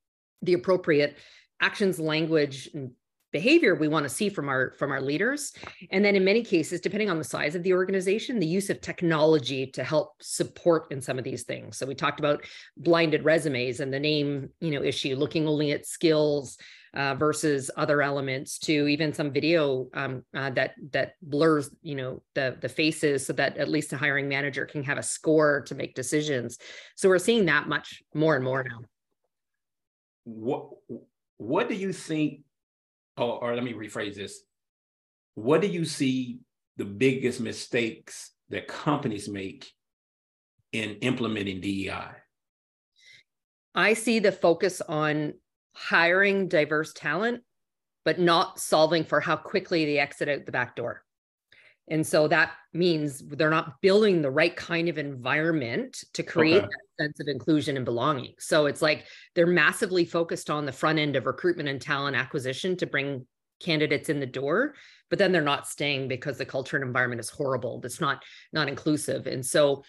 the 0.42 0.54
appropriate 0.54 1.16
actions, 1.60 2.00
language, 2.00 2.68
and 2.74 2.92
behavior 3.32 3.74
we 3.74 3.88
want 3.88 4.04
to 4.04 4.08
see 4.08 4.28
from 4.28 4.48
our 4.48 4.72
from 4.78 4.90
our 4.90 5.00
leaders. 5.00 5.52
And 5.90 6.04
then 6.04 6.14
in 6.16 6.24
many 6.24 6.42
cases 6.42 6.80
depending 6.80 7.10
on 7.10 7.18
the 7.18 7.24
size 7.24 7.54
of 7.54 7.62
the 7.62 7.72
organization 7.72 8.38
the 8.38 8.46
use 8.46 8.70
of 8.70 8.80
technology 8.80 9.66
to 9.68 9.82
help 9.82 10.22
support 10.22 10.90
in 10.90 11.00
some 11.00 11.18
of 11.18 11.24
these 11.24 11.42
things. 11.42 11.76
So 11.76 11.86
we 11.86 11.94
talked 11.94 12.20
about 12.20 12.44
blinded 12.76 13.24
resumes 13.24 13.80
and 13.80 13.92
the 13.92 14.00
name 14.00 14.50
you 14.60 14.70
know 14.70 14.82
issue 14.82 15.16
looking 15.16 15.48
only 15.48 15.72
at 15.72 15.86
skills 15.86 16.58
uh, 16.94 17.14
versus 17.14 17.70
other 17.76 18.02
elements 18.02 18.58
to 18.58 18.86
even 18.86 19.12
some 19.12 19.32
video 19.32 19.88
um, 19.94 20.22
uh, 20.36 20.50
that 20.50 20.72
that 20.92 21.14
blurs 21.22 21.70
you 21.82 21.94
know 21.94 22.22
the 22.34 22.56
the 22.60 22.68
faces 22.68 23.24
so 23.24 23.32
that 23.32 23.56
at 23.56 23.68
least 23.68 23.92
a 23.92 23.96
hiring 23.96 24.28
manager 24.28 24.66
can 24.66 24.82
have 24.82 24.98
a 24.98 25.02
score 25.02 25.62
to 25.62 25.74
make 25.74 25.94
decisions. 25.94 26.58
So 26.96 27.08
we're 27.08 27.18
seeing 27.18 27.46
that 27.46 27.68
much 27.68 28.02
more 28.14 28.36
and 28.36 28.44
more 28.44 28.62
now. 28.62 28.80
What 30.24 30.68
what 31.38 31.68
do 31.68 31.74
you 31.74 31.92
think 31.92 32.40
or, 33.16 33.42
or 33.44 33.54
let 33.54 33.64
me 33.64 33.72
rephrase 33.72 34.16
this. 34.16 34.42
What 35.34 35.60
do 35.60 35.66
you 35.66 35.84
see 35.84 36.40
the 36.76 36.84
biggest 36.84 37.40
mistakes 37.40 38.32
that 38.50 38.68
companies 38.68 39.28
make 39.28 39.70
in 40.72 40.96
implementing 40.96 41.60
DEI? 41.60 42.10
I 43.74 43.94
see 43.94 44.18
the 44.18 44.32
focus 44.32 44.82
on 44.82 45.34
hiring 45.74 46.48
diverse 46.48 46.92
talent, 46.92 47.42
but 48.04 48.18
not 48.18 48.58
solving 48.58 49.04
for 49.04 49.20
how 49.20 49.36
quickly 49.36 49.84
they 49.86 49.98
exit 49.98 50.28
out 50.28 50.44
the 50.44 50.52
back 50.52 50.76
door. 50.76 51.02
And 51.92 52.06
so 52.06 52.26
that 52.28 52.52
means 52.72 53.18
they're 53.18 53.50
not 53.50 53.82
building 53.82 54.22
the 54.22 54.30
right 54.30 54.56
kind 54.56 54.88
of 54.88 54.96
environment 54.96 56.02
to 56.14 56.22
create 56.22 56.64
okay. 56.64 56.66
that 56.66 57.04
sense 57.04 57.20
of 57.20 57.28
inclusion 57.28 57.76
and 57.76 57.84
belonging. 57.84 58.32
So 58.38 58.64
it's 58.64 58.80
like 58.80 59.04
they're 59.34 59.46
massively 59.46 60.06
focused 60.06 60.48
on 60.48 60.64
the 60.64 60.72
front 60.72 60.98
end 60.98 61.16
of 61.16 61.26
recruitment 61.26 61.68
and 61.68 61.78
talent 61.78 62.16
acquisition 62.16 62.78
to 62.78 62.86
bring 62.86 63.26
candidates 63.60 64.08
in 64.08 64.20
the 64.20 64.26
door, 64.26 64.74
but 65.10 65.18
then 65.18 65.32
they're 65.32 65.42
not 65.42 65.68
staying 65.68 66.08
because 66.08 66.38
the 66.38 66.46
culture 66.46 66.78
and 66.78 66.86
environment 66.86 67.20
is 67.20 67.28
horrible. 67.28 67.78
That's 67.78 68.00
not 68.00 68.22
not 68.54 68.68
inclusive. 68.68 69.26
And 69.26 69.44
so 69.44 69.84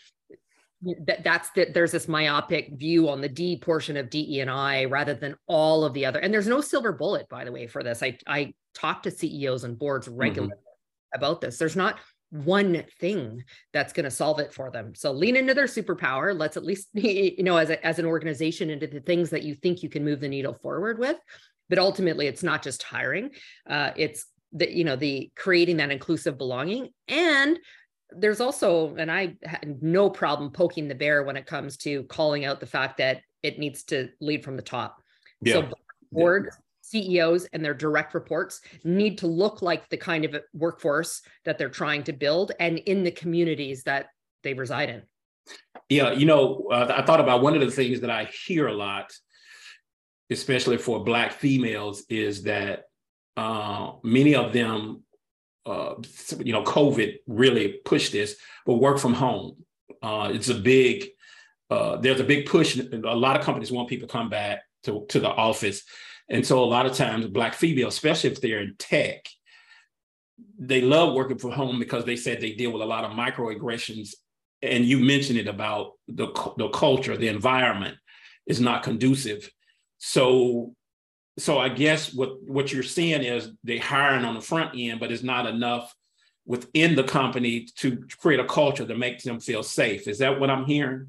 that 1.05 1.23
that's 1.23 1.51
that 1.51 1.73
there's 1.73 1.93
this 1.93 2.09
myopic 2.09 2.73
view 2.73 3.07
on 3.07 3.21
the 3.21 3.29
D 3.29 3.57
portion 3.59 3.95
of 3.95 4.09
DE 4.09 4.41
and 4.41 4.51
I 4.51 4.83
rather 4.85 5.13
than 5.13 5.37
all 5.47 5.85
of 5.85 5.93
the 5.93 6.05
other. 6.05 6.19
And 6.19 6.33
there's 6.33 6.47
no 6.47 6.59
silver 6.59 6.91
bullet, 6.91 7.29
by 7.29 7.45
the 7.45 7.51
way, 7.53 7.65
for 7.65 7.81
this. 7.81 8.03
I 8.03 8.17
I 8.27 8.53
talk 8.75 9.03
to 9.03 9.11
CEOs 9.11 9.63
and 9.63 9.79
boards 9.79 10.09
mm-hmm. 10.09 10.17
regularly. 10.17 10.51
Mm-hmm 10.51 10.72
about 11.13 11.41
this. 11.41 11.57
There's 11.57 11.75
not 11.75 11.99
one 12.33 12.83
thing 12.99 13.43
that's 13.73 13.93
going 13.93 14.05
to 14.05 14.11
solve 14.11 14.39
it 14.39 14.51
for 14.51 14.71
them. 14.71 14.95
So 14.95 15.11
lean 15.11 15.35
into 15.35 15.53
their 15.53 15.65
superpower. 15.65 16.37
Let's 16.37 16.57
at 16.57 16.65
least, 16.65 16.89
you 16.93 17.43
know, 17.43 17.57
as, 17.57 17.69
a, 17.69 17.85
as 17.85 17.99
an 17.99 18.05
organization 18.05 18.69
into 18.69 18.87
the 18.87 18.99
things 18.99 19.29
that 19.29 19.43
you 19.43 19.53
think 19.53 19.83
you 19.83 19.89
can 19.89 20.03
move 20.03 20.19
the 20.19 20.27
needle 20.27 20.53
forward 20.53 20.97
with. 20.97 21.17
But 21.69 21.79
ultimately, 21.79 22.27
it's 22.27 22.43
not 22.43 22.63
just 22.63 22.83
hiring. 22.83 23.31
Uh, 23.69 23.91
it's 23.95 24.25
the, 24.51 24.75
you 24.75 24.83
know, 24.83 24.95
the 24.95 25.31
creating 25.35 25.77
that 25.77 25.91
inclusive 25.91 26.37
belonging. 26.37 26.89
And 27.07 27.59
there's 28.09 28.41
also, 28.41 28.95
and 28.95 29.11
I 29.11 29.35
had 29.43 29.81
no 29.81 30.09
problem 30.09 30.51
poking 30.51 30.87
the 30.87 30.95
bear 30.95 31.23
when 31.23 31.37
it 31.37 31.45
comes 31.45 31.77
to 31.77 32.03
calling 32.03 32.45
out 32.45 32.59
the 32.59 32.65
fact 32.65 32.97
that 32.97 33.21
it 33.43 33.59
needs 33.59 33.83
to 33.85 34.09
lead 34.19 34.43
from 34.43 34.55
the 34.55 34.61
top. 34.63 35.01
Yeah. 35.41 35.53
So 35.53 35.69
board 36.11 36.49
CEOs 36.83 37.45
and 37.53 37.63
their 37.63 37.73
direct 37.73 38.13
reports 38.13 38.61
need 38.83 39.17
to 39.17 39.27
look 39.27 39.61
like 39.61 39.89
the 39.89 39.97
kind 39.97 40.25
of 40.25 40.35
workforce 40.53 41.21
that 41.45 41.57
they're 41.57 41.69
trying 41.69 42.03
to 42.03 42.13
build 42.13 42.51
and 42.59 42.77
in 42.79 43.03
the 43.03 43.11
communities 43.11 43.83
that 43.83 44.07
they 44.43 44.53
reside 44.53 44.89
in. 44.89 45.01
Yeah, 45.89 46.11
you 46.11 46.25
know, 46.25 46.67
uh, 46.71 46.93
I 46.95 47.01
thought 47.03 47.21
about 47.21 47.41
one 47.41 47.55
of 47.55 47.61
the 47.61 47.71
things 47.71 48.01
that 48.01 48.09
I 48.09 48.25
hear 48.25 48.67
a 48.67 48.73
lot, 48.73 49.13
especially 50.29 50.77
for 50.77 51.03
Black 51.03 51.31
females, 51.31 52.03
is 52.09 52.43
that 52.43 52.83
uh, 53.37 53.93
many 54.03 54.35
of 54.35 54.51
them, 54.51 55.03
uh, 55.65 55.95
you 56.39 56.51
know, 56.51 56.63
COVID 56.63 57.19
really 57.27 57.79
pushed 57.85 58.11
this, 58.11 58.35
but 58.65 58.75
work 58.75 58.99
from 58.99 59.13
home. 59.13 59.55
Uh, 60.01 60.31
it's 60.33 60.49
a 60.49 60.55
big, 60.55 61.07
uh, 61.69 61.95
there's 61.97 62.19
a 62.19 62.25
big 62.25 62.45
push. 62.45 62.77
A 62.77 62.97
lot 62.97 63.37
of 63.37 63.45
companies 63.45 63.71
want 63.71 63.87
people 63.87 64.07
to 64.07 64.11
come 64.11 64.29
back 64.29 64.63
to, 64.83 65.05
to 65.09 65.19
the 65.19 65.29
office 65.29 65.83
and 66.29 66.45
so 66.45 66.63
a 66.63 66.65
lot 66.65 66.85
of 66.85 66.95
times 66.95 67.27
black 67.27 67.53
females, 67.53 67.93
especially 67.93 68.31
if 68.31 68.41
they're 68.41 68.61
in 68.61 68.75
tech, 68.77 69.27
they 70.57 70.81
love 70.81 71.13
working 71.13 71.37
from 71.37 71.51
home 71.51 71.79
because 71.79 72.05
they 72.05 72.15
said 72.15 72.39
they 72.39 72.53
deal 72.53 72.71
with 72.71 72.81
a 72.81 72.85
lot 72.85 73.03
of 73.03 73.11
microaggressions. 73.11 74.13
And 74.61 74.85
you 74.85 74.99
mentioned 74.99 75.39
it 75.39 75.47
about 75.47 75.93
the, 76.07 76.27
the 76.57 76.69
culture, 76.69 77.17
the 77.17 77.27
environment 77.27 77.97
is 78.47 78.61
not 78.61 78.83
conducive. 78.83 79.49
So 79.97 80.75
so 81.37 81.57
I 81.57 81.69
guess 81.69 82.13
what 82.13 82.41
what 82.43 82.71
you're 82.71 82.83
seeing 82.83 83.23
is 83.23 83.51
they 83.63 83.77
hiring 83.77 84.25
on 84.25 84.35
the 84.35 84.41
front 84.41 84.71
end, 84.77 84.99
but 84.99 85.11
it's 85.11 85.23
not 85.23 85.47
enough 85.47 85.93
within 86.45 86.95
the 86.95 87.03
company 87.03 87.67
to 87.77 88.03
create 88.19 88.39
a 88.39 88.45
culture 88.45 88.85
that 88.85 88.97
makes 88.97 89.23
them 89.23 89.39
feel 89.39 89.63
safe. 89.63 90.07
Is 90.07 90.19
that 90.19 90.39
what 90.39 90.49
I'm 90.49 90.65
hearing? 90.65 91.07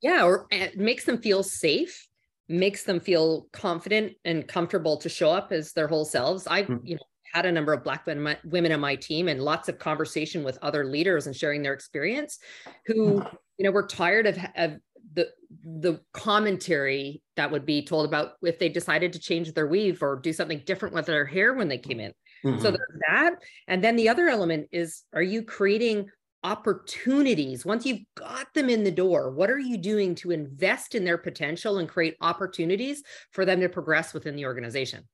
Yeah, 0.00 0.24
or 0.24 0.46
it 0.50 0.78
makes 0.78 1.04
them 1.04 1.20
feel 1.20 1.42
safe, 1.42 2.08
makes 2.48 2.84
them 2.84 3.00
feel 3.00 3.46
confident 3.52 4.12
and 4.24 4.46
comfortable 4.46 4.96
to 4.98 5.08
show 5.08 5.30
up 5.30 5.52
as 5.52 5.72
their 5.72 5.88
whole 5.88 6.04
selves. 6.04 6.46
I, 6.46 6.62
mm-hmm. 6.62 6.84
you 6.84 6.94
know, 6.96 7.02
had 7.32 7.46
a 7.46 7.52
number 7.52 7.72
of 7.72 7.82
black 7.82 8.06
women, 8.06 8.36
women 8.44 8.72
on 8.72 8.80
my 8.80 8.94
team 8.94 9.28
and 9.28 9.42
lots 9.42 9.68
of 9.68 9.78
conversation 9.78 10.44
with 10.44 10.58
other 10.62 10.84
leaders 10.84 11.26
and 11.26 11.34
sharing 11.34 11.62
their 11.62 11.72
experience 11.72 12.38
who 12.86 13.20
mm-hmm. 13.20 13.36
you 13.56 13.64
know 13.64 13.70
were 13.70 13.86
tired 13.86 14.26
of, 14.26 14.38
of 14.56 14.74
the 15.14 15.28
the 15.64 16.00
commentary 16.12 17.22
that 17.36 17.50
would 17.50 17.66
be 17.66 17.84
told 17.84 18.06
about 18.06 18.32
if 18.42 18.58
they 18.58 18.68
decided 18.68 19.12
to 19.12 19.18
change 19.18 19.52
their 19.52 19.66
weave 19.66 20.02
or 20.02 20.16
do 20.16 20.32
something 20.32 20.62
different 20.66 20.94
with 20.94 21.06
their 21.06 21.24
hair 21.24 21.54
when 21.54 21.68
they 21.68 21.78
came 21.78 22.00
in. 22.00 22.12
Mm-hmm. 22.44 22.60
So 22.60 22.70
there's 22.70 23.00
that. 23.08 23.34
And 23.68 23.82
then 23.82 23.96
the 23.96 24.08
other 24.08 24.28
element 24.28 24.68
is 24.72 25.02
are 25.12 25.22
you 25.22 25.42
creating 25.42 26.08
opportunities 26.44 27.64
once 27.64 27.86
you've 27.86 28.04
got 28.16 28.52
them 28.54 28.68
in 28.68 28.84
the 28.84 28.90
door 28.90 29.30
what 29.30 29.50
are 29.50 29.58
you 29.58 29.76
doing 29.76 30.14
to 30.14 30.30
invest 30.30 30.94
in 30.94 31.04
their 31.04 31.18
potential 31.18 31.78
and 31.78 31.88
create 31.88 32.16
opportunities 32.20 33.02
for 33.30 33.44
them 33.44 33.60
to 33.60 33.68
progress 33.68 34.12
within 34.12 34.36
the 34.36 34.44
organization 34.44 35.04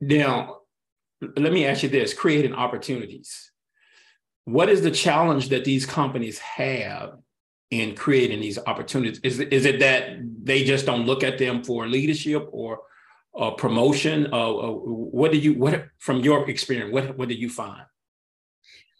now 0.00 0.58
let 1.36 1.52
me 1.52 1.66
ask 1.66 1.82
you 1.82 1.88
this 1.88 2.14
creating 2.14 2.54
opportunities 2.54 3.50
what 4.44 4.70
is 4.70 4.80
the 4.80 4.90
challenge 4.90 5.50
that 5.50 5.64
these 5.66 5.84
companies 5.84 6.38
have 6.38 7.18
in 7.70 7.94
creating 7.94 8.40
these 8.40 8.58
opportunities? 8.66 9.20
Is, 9.22 9.40
is 9.40 9.66
it 9.66 9.80
that 9.80 10.18
they 10.42 10.64
just 10.64 10.86
don't 10.86 11.04
look 11.04 11.22
at 11.22 11.38
them 11.38 11.62
for 11.62 11.86
leadership 11.86 12.48
or 12.50 12.80
promotion? 13.58 14.28
Uh, 14.32 14.56
uh, 14.56 14.72
what 14.72 15.32
do 15.32 15.38
you 15.38 15.54
what 15.54 15.88
from 15.98 16.20
your 16.20 16.48
experience? 16.48 16.92
What 16.92 17.16
what 17.18 17.28
did 17.28 17.38
you 17.38 17.50
find? 17.50 17.82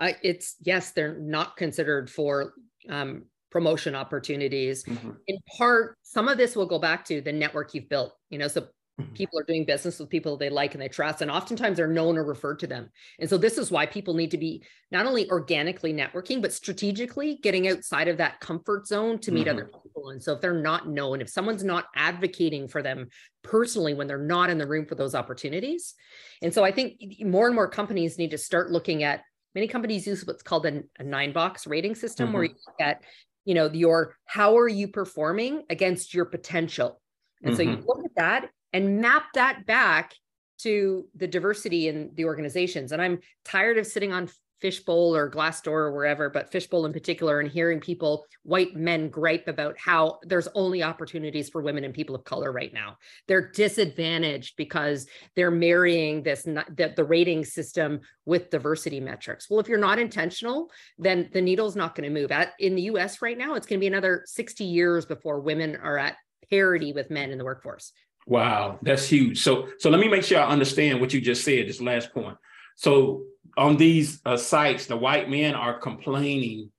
Uh, 0.01 0.13
it's 0.23 0.57
yes, 0.63 0.93
they're 0.93 1.19
not 1.19 1.57
considered 1.57 2.11
for 2.11 2.55
um, 2.89 3.25
promotion 3.51 3.95
opportunities. 3.95 4.85
Mm-hmm. 4.85 5.11
In 5.27 5.39
part, 5.57 5.97
some 6.03 6.29
of 6.29 6.39
this 6.39 6.55
will 6.55 6.67
go 6.67 6.79
back 6.79 7.05
to 7.07 7.21
the 7.21 7.33
network 7.33 7.75
you've 7.75 7.89
built. 7.89 8.13
You 8.31 8.39
know, 8.39 8.49
so 8.49 8.69
Mm-hmm. 9.01 9.13
people 9.13 9.39
are 9.39 9.45
doing 9.45 9.65
business 9.65 10.01
with 10.01 10.09
people 10.09 10.37
they 10.37 10.51
like 10.51 10.75
and 10.75 10.83
they 10.83 10.89
trust 10.89 11.23
and 11.23 11.31
oftentimes 11.31 11.77
they're 11.77 11.87
known 11.87 12.19
or 12.19 12.25
referred 12.25 12.59
to 12.59 12.67
them 12.67 12.91
and 13.21 13.31
so 13.31 13.39
this 13.39 13.57
is 13.57 13.71
why 13.71 13.87
people 13.87 14.13
need 14.13 14.33
to 14.33 14.39
be 14.39 14.65
not 14.91 15.07
only 15.07 15.31
organically 15.31 15.95
networking 15.95 16.43
but 16.43 16.53
strategically 16.53 17.39
getting 17.41 17.69
outside 17.69 18.09
of 18.09 18.17
that 18.17 18.41
comfort 18.41 18.89
zone 18.89 19.17
to 19.21 19.31
meet 19.31 19.47
mm-hmm. 19.47 19.51
other 19.51 19.67
people 19.67 20.11
and 20.11 20.21
so 20.21 20.33
if 20.33 20.41
they're 20.41 20.53
not 20.53 20.89
known 20.89 21.21
if 21.21 21.29
someone's 21.29 21.63
not 21.63 21.85
advocating 21.95 22.67
for 22.67 22.83
them 22.83 23.07
personally 23.45 23.95
when 23.95 24.09
they're 24.09 24.19
not 24.19 24.51
in 24.51 24.59
the 24.59 24.67
room 24.67 24.85
for 24.85 24.97
those 24.97 25.15
opportunities 25.15 25.95
and 26.43 26.53
so 26.53 26.65
i 26.65 26.73
think 26.73 27.01
more 27.21 27.47
and 27.47 27.55
more 27.55 27.69
companies 27.69 28.19
need 28.19 28.33
to 28.33 28.39
start 28.39 28.73
looking 28.73 29.05
at 29.05 29.21
many 29.59 29.69
companies 29.69 30.07
use 30.07 30.27
what's 30.27 30.43
called 30.43 30.67
a, 30.67 30.83
a 30.99 31.03
nine 31.03 31.33
box 31.33 31.67
rating 31.67 31.95
system 31.95 32.27
mm-hmm. 32.27 32.35
where 32.35 32.45
you 32.45 32.55
look 32.67 32.81
at 32.81 33.03
you 33.45 33.55
know 33.55 33.71
your 33.71 34.17
how 34.27 34.57
are 34.57 34.69
you 34.69 34.89
performing 34.89 35.63
against 35.71 36.15
your 36.15 36.25
potential 36.25 37.01
and 37.43 37.53
mm-hmm. 37.53 37.57
so 37.57 37.63
you 37.63 37.77
mm-hmm. 37.77 37.87
look 37.87 38.05
at 38.05 38.15
that 38.17 38.51
and 38.73 39.01
map 39.01 39.25
that 39.35 39.67
back 39.67 40.13
to 40.59 41.07
the 41.15 41.27
diversity 41.27 41.89
in 41.89 42.11
the 42.15 42.25
organizations. 42.25 42.93
And 42.93 43.01
I'm 43.01 43.21
tired 43.45 43.79
of 43.79 43.87
sitting 43.87 44.13
on 44.13 44.29
Fishbowl 44.61 45.15
or 45.15 45.31
Glassdoor 45.31 45.69
or 45.69 45.93
wherever, 45.93 46.31
but 46.31 46.51
Fishbowl 46.51 46.87
in 46.87 46.93
particular, 46.93 47.41
and 47.41 47.51
hearing 47.51 47.81
people, 47.81 48.25
white 48.43 48.75
men, 48.75 49.09
gripe 49.09 49.49
about 49.49 49.79
how 49.79 50.19
there's 50.23 50.49
only 50.55 50.83
opportunities 50.83 51.49
for 51.49 51.63
women 51.63 51.85
and 51.85 51.95
people 51.95 52.15
of 52.15 52.25
color 52.25 52.53
right 52.53 52.73
now. 52.73 52.97
They're 53.27 53.51
disadvantaged 53.51 54.57
because 54.57 55.07
they're 55.37 55.51
marrying 55.51 56.23
this 56.23 56.43
the, 56.43 56.93
the 56.97 57.05
rating 57.05 57.45
system 57.45 58.01
with 58.25 58.51
diversity 58.51 59.01
metrics. 59.01 59.49
Well, 59.49 59.61
if 59.61 59.69
you're 59.69 59.79
not 59.79 59.99
intentional, 59.99 60.71
then 60.99 61.31
the 61.33 61.41
needle's 61.41 61.77
not 61.77 61.95
going 61.95 62.13
to 62.13 62.21
move. 62.21 62.31
At 62.33 62.53
in 62.59 62.75
the 62.75 62.83
U.S. 62.83 63.23
right 63.23 63.39
now, 63.39 63.55
it's 63.55 63.67
going 63.67 63.79
to 63.79 63.83
be 63.83 63.87
another 63.87 64.23
60 64.27 64.65
years 64.65 65.07
before 65.07 65.41
women 65.41 65.77
are 65.77 65.99
at 65.99 66.17
parity 66.51 66.93
with 66.93 67.11
men 67.11 67.31
in 67.31 67.39
the 67.39 67.45
workforce. 67.45 67.93
Wow, 68.27 68.79
that's 68.83 69.09
huge. 69.09 69.43
So, 69.43 69.69
so 69.79 69.89
let 69.89 70.01
me 70.01 70.09
make 70.09 70.23
sure 70.23 70.41
I 70.41 70.49
understand 70.49 71.01
what 71.01 71.15
you 71.15 71.21
just 71.21 71.45
said. 71.45 71.67
This 71.67 71.81
last 71.81 72.13
point. 72.13 72.37
So, 72.77 73.23
on 73.59 73.77
these 73.77 74.21
uh, 74.25 74.37
sites, 74.37 74.87
the 74.87 74.97
white 74.97 75.29
men 75.29 75.55
are 75.55 75.79
complaining 75.79 76.71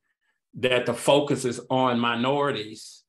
that 0.56 0.86
the 0.86 0.94
focus 0.94 1.46
is 1.46 1.60
on 1.70 2.00
minorities, 2.00 3.04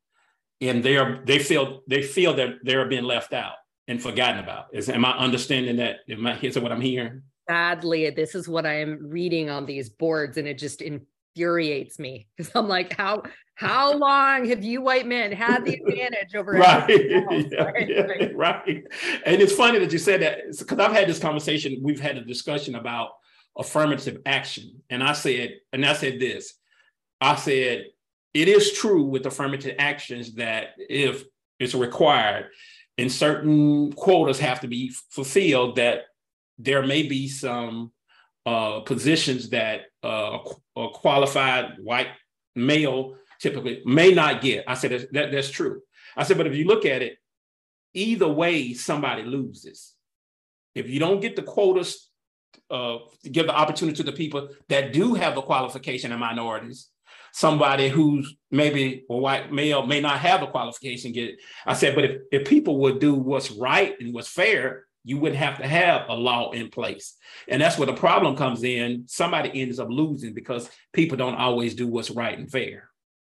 and 0.60 0.82
they're 0.82 1.22
they 1.24 1.38
feel 1.38 1.82
they 1.86 2.02
feel 2.02 2.34
that 2.34 2.56
they're 2.62 2.88
being 2.88 3.04
left 3.04 3.32
out 3.32 3.54
and 3.88 4.02
forgotten 4.02 4.40
about. 4.40 4.66
Is 4.72 4.88
am 4.88 5.04
I 5.04 5.12
understanding 5.12 5.76
that? 5.76 6.00
Am 6.08 6.26
I 6.26 6.38
is 6.40 6.58
what 6.58 6.72
I'm 6.72 6.80
hearing? 6.80 7.22
Sadly, 7.48 8.10
this 8.10 8.34
is 8.34 8.48
what 8.48 8.66
I 8.66 8.80
am 8.80 9.08
reading 9.08 9.48
on 9.48 9.64
these 9.66 9.88
boards, 9.88 10.36
and 10.36 10.46
it 10.46 10.58
just 10.58 10.82
infuriates 10.82 11.98
me 11.98 12.26
because 12.36 12.52
I'm 12.54 12.68
like, 12.68 12.96
how 12.96 13.22
how 13.54 13.92
long 13.96 14.46
have 14.48 14.64
you 14.64 14.82
white 14.82 15.06
men 15.06 15.30
had 15.30 15.64
the 15.64 15.74
advantage 15.74 16.34
over 16.34 16.52
right. 16.52 16.88
yeah, 17.10 17.62
right? 17.62 17.88
Yeah, 17.88 18.28
right 18.34 18.84
and 19.26 19.40
it's 19.40 19.52
funny 19.52 19.78
that 19.78 19.92
you 19.92 19.98
said 19.98 20.22
that 20.22 20.38
because 20.58 20.78
i've 20.78 20.92
had 20.92 21.06
this 21.06 21.18
conversation 21.18 21.76
we've 21.82 22.00
had 22.00 22.16
a 22.16 22.24
discussion 22.24 22.74
about 22.76 23.10
affirmative 23.58 24.20
action 24.26 24.82
and 24.90 25.02
i 25.02 25.12
said 25.12 25.54
and 25.72 25.84
i 25.84 25.92
said 25.92 26.18
this 26.20 26.54
i 27.20 27.34
said 27.34 27.86
it 28.32 28.48
is 28.48 28.72
true 28.72 29.02
with 29.04 29.26
affirmative 29.26 29.74
actions 29.78 30.34
that 30.34 30.68
if 30.78 31.24
it's 31.58 31.74
required 31.74 32.46
and 32.96 33.10
certain 33.10 33.92
quotas 33.92 34.38
have 34.38 34.60
to 34.60 34.68
be 34.68 34.92
fulfilled 35.10 35.76
that 35.76 36.02
there 36.58 36.86
may 36.86 37.02
be 37.02 37.28
some 37.28 37.90
uh, 38.46 38.80
positions 38.80 39.50
that 39.50 39.82
uh, 40.04 40.38
a 40.76 40.88
qualified 40.90 41.76
white 41.82 42.08
male 42.54 43.16
typically 43.40 43.82
may 43.86 44.12
not 44.12 44.42
get. 44.42 44.64
I 44.68 44.74
said 44.74 45.08
that, 45.12 45.32
that's 45.32 45.50
true. 45.50 45.80
I 46.16 46.24
said, 46.24 46.36
but 46.36 46.46
if 46.46 46.54
you 46.54 46.64
look 46.64 46.84
at 46.84 47.02
it, 47.02 47.16
either 47.94 48.28
way, 48.28 48.74
somebody 48.74 49.22
loses. 49.22 49.94
If 50.74 50.88
you 50.88 51.00
don't 51.00 51.20
get 51.20 51.36
the 51.36 51.42
quotas, 51.42 52.09
uh, 52.70 52.98
give 53.30 53.46
the 53.46 53.54
opportunity 53.54 53.96
to 53.96 54.02
the 54.02 54.12
people 54.12 54.48
that 54.68 54.92
do 54.92 55.14
have 55.14 55.34
the 55.34 55.42
qualification 55.42 56.12
and 56.12 56.20
minorities, 56.20 56.88
somebody 57.32 57.88
who's 57.88 58.36
maybe 58.50 59.04
a 59.10 59.16
white 59.16 59.52
male 59.52 59.86
may 59.86 60.00
not 60.00 60.18
have 60.18 60.42
a 60.42 60.46
qualification 60.46 61.12
get. 61.12 61.36
I 61.66 61.74
said, 61.74 61.94
but 61.94 62.04
if, 62.04 62.22
if 62.32 62.48
people 62.48 62.78
would 62.80 62.98
do 63.00 63.14
what's 63.14 63.50
right 63.50 63.94
and 64.00 64.14
what's 64.14 64.28
fair, 64.28 64.84
you 65.02 65.18
wouldn't 65.18 65.40
have 65.40 65.58
to 65.58 65.66
have 65.66 66.08
a 66.08 66.14
law 66.14 66.50
in 66.50 66.68
place. 66.68 67.16
And 67.48 67.60
that's 67.60 67.78
where 67.78 67.86
the 67.86 67.94
problem 67.94 68.36
comes 68.36 68.62
in. 68.62 69.04
Somebody 69.06 69.62
ends 69.62 69.78
up 69.78 69.88
losing 69.88 70.34
because 70.34 70.70
people 70.92 71.16
don't 71.16 71.36
always 71.36 71.74
do 71.74 71.86
what's 71.86 72.10
right 72.10 72.38
and 72.38 72.50
fair 72.50 72.90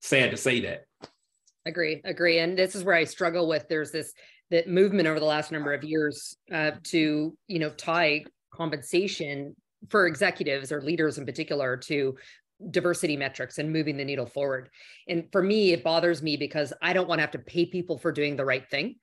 sad 0.03 0.33
to 0.33 0.37
say 0.37 0.61
that. 0.61 0.85
Agree, 1.64 2.01
agree. 2.05 2.40
And 2.40 2.59
this 2.59 2.75
is 2.75 2.85
where 2.85 2.96
I 2.96 3.05
struggle 3.05 3.48
with 3.48 3.68
there's 3.68 3.92
this 3.92 4.12
that 4.51 4.68
movement 4.68 5.09
over 5.09 5.18
the 5.18 5.25
last 5.25 5.51
number 5.51 5.72
of 5.72 5.83
years 5.83 6.37
uh, 6.53 6.72
to, 6.83 7.35
you 7.46 7.59
know, 7.59 7.70
tie 7.70 8.25
compensation 8.55 9.57
for 9.88 10.07
executives 10.07 10.71
or 10.71 10.81
leaders 10.81 11.19
in 11.19 11.27
particular 11.27 11.77
to 11.77 12.17
diversity 12.71 13.17
metrics 13.17 13.59
and 13.59 13.73
moving 13.73 13.97
the 13.97 14.05
needle 14.05 14.27
forward. 14.27 14.69
And 15.09 15.27
for 15.33 15.43
me, 15.43 15.73
it 15.73 15.83
bothers 15.83 16.23
me 16.23 16.37
because 16.37 16.73
I 16.81 16.93
don't 16.93 17.09
want 17.09 17.19
to 17.19 17.23
have 17.23 17.33
to 17.33 17.38
pay 17.38 17.67
people 17.67 17.99
for 17.99 18.12
doing 18.12 18.37
the 18.37 18.45
right 18.45 18.69
thing. 18.71 18.97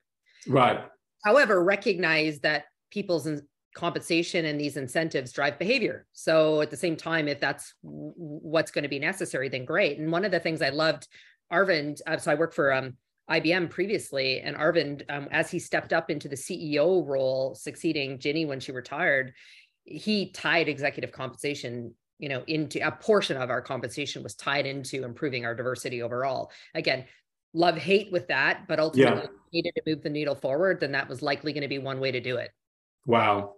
Right. 0.46 0.80
However, 1.24 1.62
recognize 1.62 2.40
that 2.40 2.64
people's 2.90 3.28
compensation 3.74 4.46
and 4.46 4.58
these 4.58 4.76
incentives 4.76 5.32
drive 5.32 5.58
behavior. 5.58 6.06
So 6.12 6.60
at 6.60 6.70
the 6.70 6.76
same 6.76 6.96
time, 6.96 7.28
if 7.28 7.40
that's 7.40 7.74
what's 7.82 8.70
going 8.70 8.84
to 8.84 8.88
be 8.88 8.98
necessary, 8.98 9.48
then 9.48 9.64
great. 9.64 9.98
And 9.98 10.10
one 10.10 10.24
of 10.24 10.32
the 10.32 10.40
things 10.40 10.62
I 10.62 10.70
loved, 10.70 11.06
Arvind, 11.52 12.00
uh, 12.06 12.16
so 12.16 12.32
I 12.32 12.34
work 12.34 12.54
for 12.54 12.72
um, 12.72 12.96
IBM 13.30 13.70
previously, 13.70 14.40
and 14.40 14.56
Arvind, 14.56 15.02
um, 15.08 15.28
as 15.30 15.50
he 15.50 15.58
stepped 15.58 15.92
up 15.92 16.10
into 16.10 16.28
the 16.28 16.36
CEO 16.36 17.06
role, 17.06 17.54
succeeding 17.54 18.18
Ginny 18.18 18.44
when 18.44 18.60
she 18.60 18.72
retired, 18.72 19.34
he 19.84 20.30
tied 20.30 20.68
executive 20.68 21.12
compensation 21.12 21.94
you 22.18 22.28
know 22.28 22.44
into 22.46 22.86
a 22.86 22.92
portion 22.92 23.36
of 23.36 23.50
our 23.50 23.62
compensation 23.62 24.22
was 24.22 24.34
tied 24.34 24.66
into 24.66 25.04
improving 25.04 25.44
our 25.44 25.54
diversity 25.54 26.02
overall. 26.02 26.52
Again 26.74 27.04
love 27.52 27.76
hate 27.76 28.12
with 28.12 28.28
that 28.28 28.68
but 28.68 28.78
ultimately 28.78 29.22
yeah. 29.22 29.28
needed 29.52 29.72
to 29.74 29.82
move 29.84 30.02
the 30.02 30.10
needle 30.10 30.36
forward 30.36 30.78
then 30.78 30.92
that 30.92 31.08
was 31.08 31.20
likely 31.20 31.52
going 31.52 31.62
to 31.62 31.68
be 31.68 31.78
one 31.78 31.98
way 31.98 32.12
to 32.12 32.20
do 32.20 32.36
it. 32.36 32.50
Wow 33.06 33.54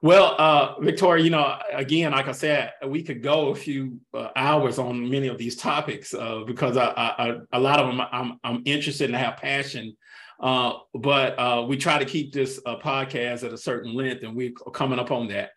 well, 0.00 0.36
uh, 0.38 0.80
Victoria, 0.80 1.24
you 1.24 1.30
know, 1.30 1.58
again, 1.72 2.12
like 2.12 2.28
I 2.28 2.32
said, 2.32 2.72
we 2.86 3.02
could 3.02 3.22
go 3.22 3.48
a 3.48 3.54
few 3.54 3.98
uh, 4.14 4.28
hours 4.36 4.78
on 4.78 5.10
many 5.10 5.26
of 5.26 5.38
these 5.38 5.56
topics 5.56 6.14
uh, 6.14 6.42
because 6.46 6.76
I, 6.76 6.86
I, 6.86 7.28
I, 7.28 7.36
a 7.52 7.60
lot 7.60 7.80
of 7.80 7.88
them 7.88 8.00
I'm, 8.12 8.38
I'm 8.44 8.62
interested 8.64 9.10
and 9.10 9.16
have 9.16 9.36
passion. 9.38 9.96
Uh, 10.40 10.74
but 10.94 11.36
uh, 11.36 11.64
we 11.66 11.76
try 11.76 11.98
to 11.98 12.04
keep 12.04 12.32
this 12.32 12.60
uh, 12.64 12.76
podcast 12.76 13.42
at 13.42 13.52
a 13.52 13.58
certain 13.58 13.92
length, 13.92 14.22
and 14.22 14.36
we're 14.36 14.52
coming 14.72 15.00
up 15.00 15.10
on 15.10 15.28
that. 15.28 15.50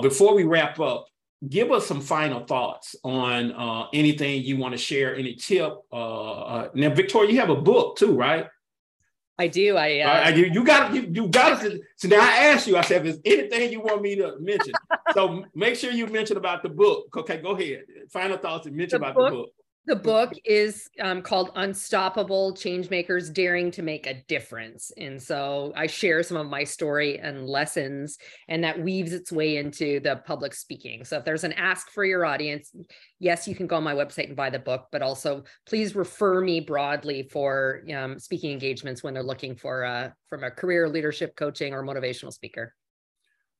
before 0.00 0.34
we 0.34 0.44
wrap 0.44 0.80
up, 0.80 1.06
give 1.46 1.70
us 1.70 1.86
some 1.86 2.00
final 2.00 2.46
thoughts 2.46 2.96
on 3.04 3.88
anything 3.92 4.42
you 4.42 4.56
want 4.56 4.72
to 4.72 4.78
share, 4.78 5.14
any 5.14 5.34
tip. 5.34 5.74
now, 5.92 6.70
Victoria, 6.74 7.30
you 7.30 7.40
have 7.40 7.50
a 7.50 7.56
book 7.56 7.98
too, 7.98 8.16
right? 8.16 8.46
I 9.42 9.48
do. 9.48 9.76
I, 9.76 10.00
uh, 10.00 10.28
you, 10.30 10.44
you 10.46 10.64
got 10.64 10.94
you, 10.94 11.08
you 11.10 11.26
got 11.26 11.60
to. 11.62 11.80
So 11.96 12.06
now 12.06 12.20
I 12.20 12.46
asked 12.50 12.68
you. 12.68 12.76
I 12.76 12.82
said, 12.82 13.04
"Is 13.04 13.18
anything 13.24 13.72
you 13.72 13.80
want 13.80 14.00
me 14.00 14.14
to 14.16 14.36
mention?" 14.38 14.72
so 15.14 15.44
make 15.54 15.74
sure 15.74 15.90
you 15.90 16.06
mention 16.06 16.36
about 16.36 16.62
the 16.62 16.68
book. 16.68 17.16
Okay, 17.16 17.38
go 17.38 17.50
ahead. 17.50 17.82
Final 18.10 18.38
thoughts 18.38 18.66
and 18.66 18.76
mention 18.76 19.00
the 19.00 19.06
about 19.08 19.16
book, 19.16 19.30
the 19.30 19.36
book. 19.36 19.50
The 19.84 19.96
book 19.96 20.32
is 20.44 20.88
um, 21.00 21.22
called 21.22 21.50
Unstoppable 21.56 22.54
Changemakers 22.54 23.32
Daring 23.32 23.72
to 23.72 23.82
Make 23.82 24.06
a 24.06 24.22
Difference. 24.28 24.92
And 24.96 25.20
so 25.20 25.72
I 25.74 25.88
share 25.88 26.22
some 26.22 26.36
of 26.36 26.46
my 26.46 26.62
story 26.62 27.18
and 27.18 27.48
lessons, 27.48 28.16
and 28.46 28.62
that 28.62 28.80
weaves 28.80 29.12
its 29.12 29.32
way 29.32 29.56
into 29.56 29.98
the 29.98 30.22
public 30.24 30.54
speaking. 30.54 31.04
So 31.04 31.18
if 31.18 31.24
there's 31.24 31.42
an 31.42 31.54
ask 31.54 31.90
for 31.90 32.04
your 32.04 32.24
audience, 32.24 32.70
yes, 33.18 33.48
you 33.48 33.56
can 33.56 33.66
go 33.66 33.74
on 33.74 33.82
my 33.82 33.94
website 33.94 34.28
and 34.28 34.36
buy 34.36 34.50
the 34.50 34.60
book, 34.60 34.86
but 34.92 35.02
also 35.02 35.42
please 35.66 35.96
refer 35.96 36.40
me 36.40 36.60
broadly 36.60 37.24
for 37.24 37.82
um, 37.92 38.20
speaking 38.20 38.52
engagements 38.52 39.02
when 39.02 39.14
they're 39.14 39.22
looking 39.24 39.56
for 39.56 39.84
uh, 39.84 40.10
from 40.28 40.44
a 40.44 40.50
career 40.52 40.88
leadership 40.88 41.34
coaching 41.34 41.74
or 41.74 41.82
motivational 41.82 42.32
speaker. 42.32 42.72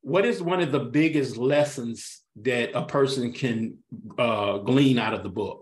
What 0.03 0.25
is 0.25 0.41
one 0.41 0.61
of 0.61 0.71
the 0.71 0.81
biggest 0.81 1.37
lessons 1.37 2.23
that 2.43 2.77
a 2.77 2.85
person 2.85 3.33
can 3.33 3.79
uh, 4.17 4.59
glean 4.59 5.01
out 5.01 5.15
of 5.15 5.25
the 5.25 5.29
book? 5.29 5.62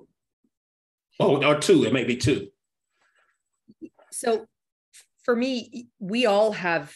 Oh, 1.20 1.44
or 1.44 1.58
two, 1.60 1.84
it 1.84 1.92
may 1.92 2.04
be 2.04 2.16
two. 2.16 2.48
So 4.10 4.46
for 5.22 5.36
me, 5.36 5.88
we 5.98 6.26
all 6.26 6.52
have 6.52 6.94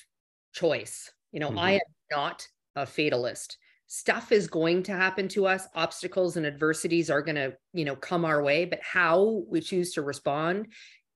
choice. 0.54 1.12
You 1.30 1.40
know, 1.40 1.50
mm-hmm. 1.50 1.58
I 1.58 1.72
am 1.72 1.80
not 2.10 2.48
a 2.74 2.86
fatalist. 2.86 3.58
Stuff 3.86 4.32
is 4.32 4.48
going 4.48 4.82
to 4.84 4.92
happen 4.92 5.28
to 5.28 5.46
us. 5.46 5.68
Obstacles 5.74 6.36
and 6.36 6.46
adversities 6.46 7.10
are 7.10 7.22
going 7.22 7.36
to, 7.36 7.54
you 7.74 7.84
know, 7.84 7.94
come 7.94 8.24
our 8.24 8.42
way, 8.42 8.64
but 8.64 8.80
how 8.82 9.44
we 9.46 9.60
choose 9.60 9.92
to 9.92 10.02
respond 10.02 10.68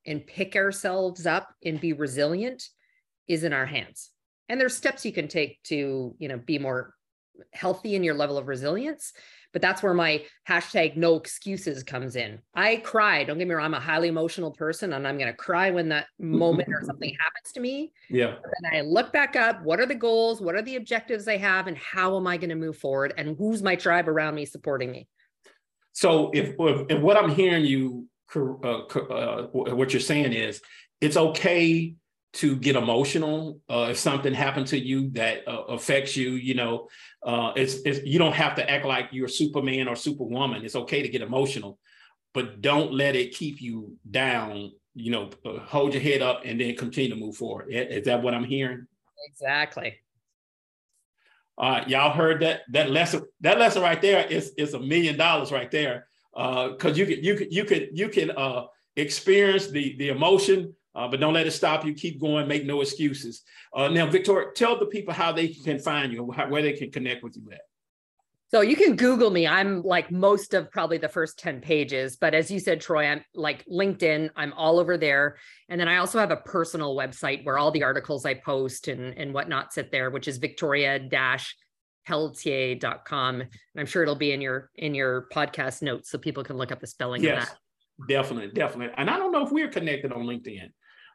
and 0.07 0.27
pick 0.27 0.55
ourselves 0.55 1.27
up 1.27 1.49
and 1.65 1.81
be 1.81 1.95
resilient 1.95 2.63
is 3.27 3.43
in 3.43 3.53
our 3.53 3.67
hands. 3.67 4.11
And 4.49 4.61
there's 4.61 4.77
steps 4.77 5.05
you 5.05 5.13
can 5.13 5.29
take 5.29 5.63
to, 5.65 6.15
you 6.19 6.29
know, 6.29 6.39
be 6.39 6.59
more 6.59 6.95
healthy 7.53 7.95
in 7.95 8.03
your 8.03 8.15
level 8.15 8.39
of 8.39 8.49
resilience 8.49 9.13
but 9.53 9.63
that's 9.63 9.83
where 9.83 9.95
my 9.95 10.23
hashtag 10.49 10.97
no 10.97 11.17
excuses 11.17 11.83
comes 11.83 12.17
in. 12.17 12.39
I 12.55 12.77
cry. 12.77 13.25
Don't 13.25 13.39
get 13.39 13.49
me 13.49 13.55
wrong. 13.55 13.67
I'm 13.67 13.75
a 13.75 13.81
highly 13.81 14.09
emotional 14.09 14.51
person 14.51 14.93
and 14.93 15.07
I'm 15.07 15.17
going 15.17 15.31
to 15.31 15.37
cry 15.37 15.71
when 15.71 15.89
that 15.89 16.07
moment 16.19 16.69
or 16.69 16.83
something 16.85 17.15
happens 17.21 17.53
to 17.55 17.61
me. 17.61 17.93
Yeah. 18.11 18.35
And 18.63 18.77
I 18.77 18.83
look 18.83 19.13
back 19.13 19.37
up. 19.37 19.63
What 19.63 19.81
are 19.81 19.87
the 19.87 19.95
goals? 19.95 20.41
What 20.41 20.55
are 20.55 20.63
the 20.63 20.77
objectives 20.77 21.27
I 21.29 21.39
have? 21.39 21.67
And 21.67 21.79
how 21.79 22.17
am 22.17 22.27
I 22.27 22.37
going 22.37 22.51
to 22.51 22.57
move 22.57 22.77
forward? 22.77 23.15
And 23.17 23.37
who's 23.39 23.63
my 23.63 23.75
tribe 23.75 24.09
around 24.09 24.35
me 24.35 24.45
supporting 24.45 24.91
me? 24.93 25.09
So 25.93 26.31
if, 26.33 26.55
if, 26.59 26.87
if 26.91 27.01
what 27.01 27.17
I'm 27.17 27.31
hearing 27.31 27.65
you, 27.65 28.07
uh, 28.37 28.83
uh, 28.83 29.47
what 29.53 29.93
you're 29.95 30.01
saying 30.01 30.35
is 30.35 30.61
it's 31.01 31.17
okay 31.17 31.95
to 32.39 32.55
get 32.55 32.77
emotional 32.77 33.61
uh, 33.69 33.89
if 33.91 33.99
something 33.99 34.33
happened 34.33 34.69
to 34.69 34.79
you 34.79 35.11
that 35.11 35.47
uh, 35.49 35.65
affects 35.65 36.17
you 36.17 36.31
you 36.31 36.55
know 36.55 36.89
uh, 37.25 37.53
it's, 37.57 37.75
it's 37.85 38.05
you 38.05 38.19
don't 38.19 38.35
have 38.35 38.55
to 38.55 38.71
act 38.71 38.85
like 38.85 39.09
you're 39.11 39.27
superman 39.27 39.89
or 39.89 39.97
superwoman. 39.97 40.65
It's 40.65 40.77
okay 40.77 41.03
to 41.03 41.09
get 41.09 41.23
emotional 41.23 41.79
but 42.35 42.61
don't 42.61 42.93
let 42.93 43.17
it 43.17 43.35
keep 43.35 43.61
you 43.61 43.97
down 44.09 44.71
you 44.95 45.11
know 45.11 45.31
uh, 45.45 45.59
hold 45.59 45.95
your 45.95 46.03
head 46.03 46.23
up 46.23 46.43
and 46.45 46.61
then 46.61 46.77
continue 46.77 47.11
to 47.11 47.17
move 47.17 47.37
forward. 47.37 47.67
Is 47.71 48.05
that 48.05 48.23
what 48.23 48.35
i'm 48.35 48.45
hearing? 48.45 48.87
Exactly. 49.31 49.97
Uh, 51.57 51.83
y'all 51.89 52.13
heard 52.13 52.41
that 52.43 52.61
that 52.71 52.91
lesson 52.91 53.23
that 53.41 53.59
lesson 53.59 53.83
right 53.83 54.01
there 54.01 54.25
is 54.27 54.53
is 54.57 54.75
a 54.75 54.81
million 54.81 55.17
dollars 55.17 55.51
right 55.51 55.71
there. 55.71 56.07
Because 56.33 56.93
uh, 56.93 56.95
you 56.95 57.07
can 57.07 57.25
you 57.25 57.35
can 57.35 57.51
you 57.51 57.65
can 57.65 57.89
you 57.93 58.09
can 58.09 58.31
uh, 58.31 58.67
experience 58.97 59.69
the 59.69 59.97
the 59.97 60.11
emotion 60.11 60.75
uh, 60.99 61.07
but 61.07 61.21
don't 61.21 61.33
let 61.33 61.47
it 61.47 61.53
stop 61.53 61.85
you. 61.85 61.95
Keep 61.95 62.21
going. 62.21 62.49
Make 62.49 62.67
no 62.67 62.81
excuses. 62.81 63.43
Uh, 63.73 63.87
now, 63.87 64.07
Victoria, 64.07 64.49
tell 64.57 64.77
the 64.77 64.87
people 64.87 65.15
how 65.15 65.31
they 65.31 65.47
can 65.47 65.79
find 65.79 66.13
you, 66.13 66.33
how, 66.33 66.49
where 66.49 66.61
they 66.61 66.73
can 66.73 66.91
connect 66.91 67.23
with 67.23 67.37
you 67.37 67.45
at. 67.53 67.61
So 68.51 68.63
you 68.63 68.75
can 68.75 68.97
Google 68.97 69.31
me. 69.31 69.47
I'm 69.47 69.83
like 69.83 70.11
most 70.11 70.55
of 70.55 70.73
probably 70.73 70.99
the 70.99 71.09
first 71.09 71.39
10 71.39 71.61
pages. 71.61 72.17
But 72.17 72.35
as 72.35 72.51
you 72.51 72.59
said, 72.59 72.81
Troy, 72.81 73.07
I'm 73.07 73.23
like 73.35 73.65
LinkedIn, 73.67 74.31
I'm 74.35 74.53
all 74.55 74.81
over 74.81 74.97
there. 74.97 75.37
And 75.69 75.81
then 75.81 75.87
I 75.87 75.99
also 75.99 76.19
have 76.19 76.31
a 76.31 76.37
personal 76.37 76.97
website 76.97 77.45
where 77.45 77.59
all 77.59 77.71
the 77.71 77.85
articles 77.85 78.27
I 78.27 78.35
post 78.35 78.89
and, 78.89 79.17
and 79.17 79.33
whatnot 79.33 79.73
sit 79.73 79.93
there, 79.93 80.11
which 80.11 80.27
is 80.27 80.39
victoria 80.39 80.99
pelletier.com. 82.09 83.41
And 83.43 83.51
I'm 83.77 83.87
sure 83.87 84.03
it'll 84.03 84.17
be 84.17 84.33
in 84.33 84.41
your 84.41 84.71
in 84.75 84.95
your 84.95 85.29
podcast 85.31 85.83
notes 85.83 86.11
so 86.11 86.19
people 86.19 86.43
can 86.43 86.57
look 86.57 86.73
up 86.73 86.81
the 86.81 86.87
spelling 86.87 87.23
yes, 87.23 87.43
of 87.43 87.49
that. 87.51 87.59
Definitely, 88.09 88.53
definitely. 88.53 88.95
And 88.97 89.11
I 89.11 89.19
don't 89.19 89.31
know 89.31 89.45
if 89.45 89.53
we're 89.53 89.69
connected 89.69 90.13
on 90.13 90.23
LinkedIn. 90.23 90.71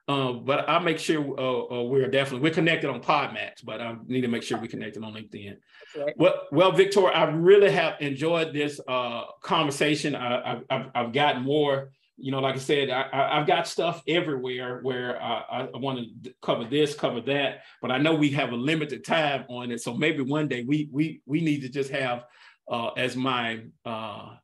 Um, 0.08 0.44
but 0.44 0.68
I'll 0.68 0.82
make 0.82 1.00
sure 1.00 1.40
uh, 1.40 1.80
uh, 1.80 1.84
we're 1.84 2.10
definitely 2.10 2.42
we're 2.42 2.54
connected 2.54 2.90
on 2.90 3.02
Podmatch, 3.02 3.64
but 3.64 3.80
I 3.80 3.96
need 4.06 4.22
to 4.22 4.28
make 4.28 4.44
sure 4.44 4.60
we're 4.60 4.68
connected 4.68 5.02
on 5.02 5.14
LinkedIn. 5.14 5.56
Right. 5.98 6.14
Well, 6.18 6.34
well, 6.52 6.72
Victoria, 6.74 7.16
I 7.16 7.24
really 7.32 7.72
have 7.72 7.96
enjoyed 8.02 8.54
this 8.54 8.82
uh, 8.86 9.24
conversation. 9.42 10.14
I, 10.14 10.62
have 10.70 10.92
I've 10.94 11.14
gotten 11.14 11.44
more. 11.44 11.92
You 12.18 12.32
know, 12.32 12.42
like 12.42 12.56
I 12.56 12.60
said, 12.60 12.90
I, 12.90 13.38
have 13.38 13.48
got 13.48 13.68
stuff 13.68 14.04
everywhere 14.08 14.82
where 14.82 15.22
I, 15.22 15.68
I 15.74 15.78
want 15.78 16.00
to 16.24 16.34
cover 16.42 16.66
this, 16.66 16.94
cover 16.94 17.22
that, 17.22 17.62
but 17.82 17.90
I 17.90 17.98
know 17.98 18.14
we 18.14 18.30
have 18.32 18.52
a 18.52 18.56
limited 18.56 19.04
time 19.04 19.46
on 19.48 19.72
it. 19.72 19.82
So 19.82 19.96
maybe 19.96 20.22
one 20.22 20.48
day 20.50 20.64
we 20.68 20.90
we 20.92 21.22
we 21.26 21.40
need 21.40 21.62
to 21.62 21.70
just 21.70 21.90
have 21.92 22.26
uh, 22.70 22.90
as 22.90 23.16
my 23.16 23.64
uh, 23.86 24.36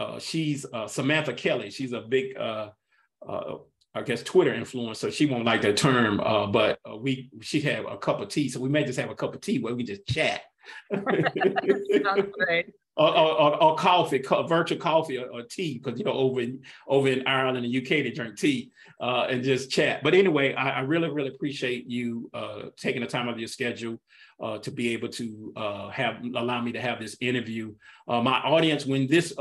uh, 0.00 0.18
she's 0.18 0.66
Samantha 0.88 1.32
Kelly. 1.32 1.70
She's 1.70 1.92
a 1.92 2.00
big 2.00 2.36
I 3.96 4.02
guess 4.02 4.22
Twitter 4.22 4.52
influencer. 4.52 5.10
She 5.10 5.24
won't 5.24 5.46
like 5.46 5.62
that 5.62 5.78
term, 5.78 6.20
uh, 6.20 6.46
but 6.46 6.78
uh, 6.88 6.96
we 6.96 7.30
she 7.40 7.62
had 7.62 7.86
a 7.86 7.96
cup 7.96 8.20
of 8.20 8.28
tea, 8.28 8.50
so 8.50 8.60
we 8.60 8.68
may 8.68 8.84
just 8.84 8.98
have 9.00 9.10
a 9.10 9.14
cup 9.14 9.34
of 9.34 9.40
tea 9.40 9.58
where 9.58 9.74
we 9.74 9.84
just 9.84 10.06
chat. 10.06 10.42
or, 12.98 13.16
or, 13.16 13.62
or, 13.62 13.76
coffee, 13.76 14.22
virtual 14.48 14.78
coffee 14.78 15.16
or, 15.16 15.28
or 15.28 15.42
tea, 15.44 15.78
because 15.78 15.98
you 15.98 16.04
know 16.04 16.12
over 16.12 16.40
in 16.42 16.60
over 16.88 17.08
in 17.08 17.26
Ireland 17.26 17.56
and 17.56 17.66
the 17.66 17.78
UK 17.78 17.88
they 17.88 18.10
drink 18.10 18.36
tea 18.36 18.70
uh, 19.00 19.28
and 19.30 19.42
just 19.42 19.70
chat. 19.70 20.02
But 20.02 20.12
anyway, 20.12 20.52
I, 20.54 20.70
I 20.70 20.80
really 20.80 21.08
really 21.08 21.28
appreciate 21.28 21.88
you 21.88 22.28
uh, 22.34 22.64
taking 22.76 23.00
the 23.00 23.08
time 23.08 23.28
of 23.28 23.38
your 23.38 23.48
schedule 23.48 23.98
uh, 24.42 24.58
to 24.58 24.70
be 24.70 24.92
able 24.92 25.08
to 25.08 25.52
uh, 25.56 25.88
have 25.88 26.22
allow 26.22 26.60
me 26.60 26.72
to 26.72 26.80
have 26.82 27.00
this 27.00 27.16
interview. 27.20 27.74
Uh, 28.06 28.20
my 28.20 28.40
audience, 28.40 28.84
when 28.84 29.06
this 29.06 29.32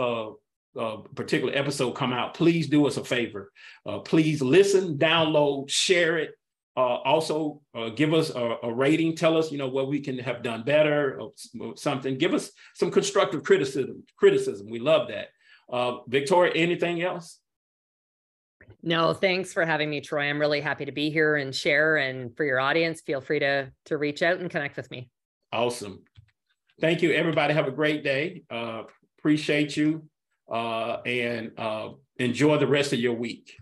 uh, 0.77 0.97
particular 1.15 1.53
episode 1.55 1.91
come 1.91 2.13
out, 2.13 2.33
please 2.33 2.67
do 2.67 2.85
us 2.87 2.97
a 2.97 3.03
favor. 3.03 3.51
Uh, 3.85 3.99
please 3.99 4.41
listen, 4.41 4.97
download, 4.97 5.69
share 5.69 6.17
it. 6.17 6.31
Uh, 6.77 6.97
also, 7.05 7.61
uh, 7.73 7.89
give 7.89 8.13
us 8.13 8.31
a, 8.31 8.57
a, 8.63 8.73
rating. 8.73 9.15
Tell 9.15 9.37
us, 9.37 9.49
you 9.49 9.57
know, 9.57 9.69
what 9.69 9.87
we 9.87 10.01
can 10.01 10.19
have 10.19 10.43
done 10.43 10.63
better 10.63 11.17
or, 11.19 11.31
or 11.61 11.77
something. 11.77 12.17
Give 12.17 12.33
us 12.33 12.51
some 12.73 12.91
constructive 12.91 13.43
criticism. 13.43 14.03
Criticism. 14.17 14.69
We 14.69 14.79
love 14.79 15.07
that. 15.07 15.27
Uh, 15.71 15.99
Victoria, 16.07 16.51
anything 16.53 17.01
else? 17.01 17.39
No, 18.83 19.13
thanks 19.13 19.53
for 19.53 19.65
having 19.65 19.89
me, 19.89 20.01
Troy. 20.01 20.23
I'm 20.23 20.39
really 20.39 20.59
happy 20.59 20.85
to 20.85 20.91
be 20.91 21.09
here 21.09 21.37
and 21.37 21.55
share. 21.55 21.95
And 21.95 22.35
for 22.35 22.43
your 22.43 22.59
audience, 22.59 22.99
feel 23.01 23.21
free 23.21 23.39
to 23.39 23.71
to 23.85 23.97
reach 23.97 24.21
out 24.21 24.39
and 24.39 24.49
connect 24.49 24.75
with 24.75 24.91
me. 24.91 25.09
Awesome. 25.53 26.03
Thank 26.81 27.01
you, 27.01 27.11
everybody. 27.13 27.53
Have 27.53 27.67
a 27.67 27.71
great 27.71 28.03
day. 28.03 28.43
Uh, 28.49 28.83
appreciate 29.17 29.77
you 29.77 30.09
uh, 30.49 30.97
and 31.05 31.51
uh, 31.57 31.89
enjoy 32.17 32.57
the 32.57 32.67
rest 32.67 32.93
of 32.93 32.99
your 32.99 33.13
week. 33.13 33.57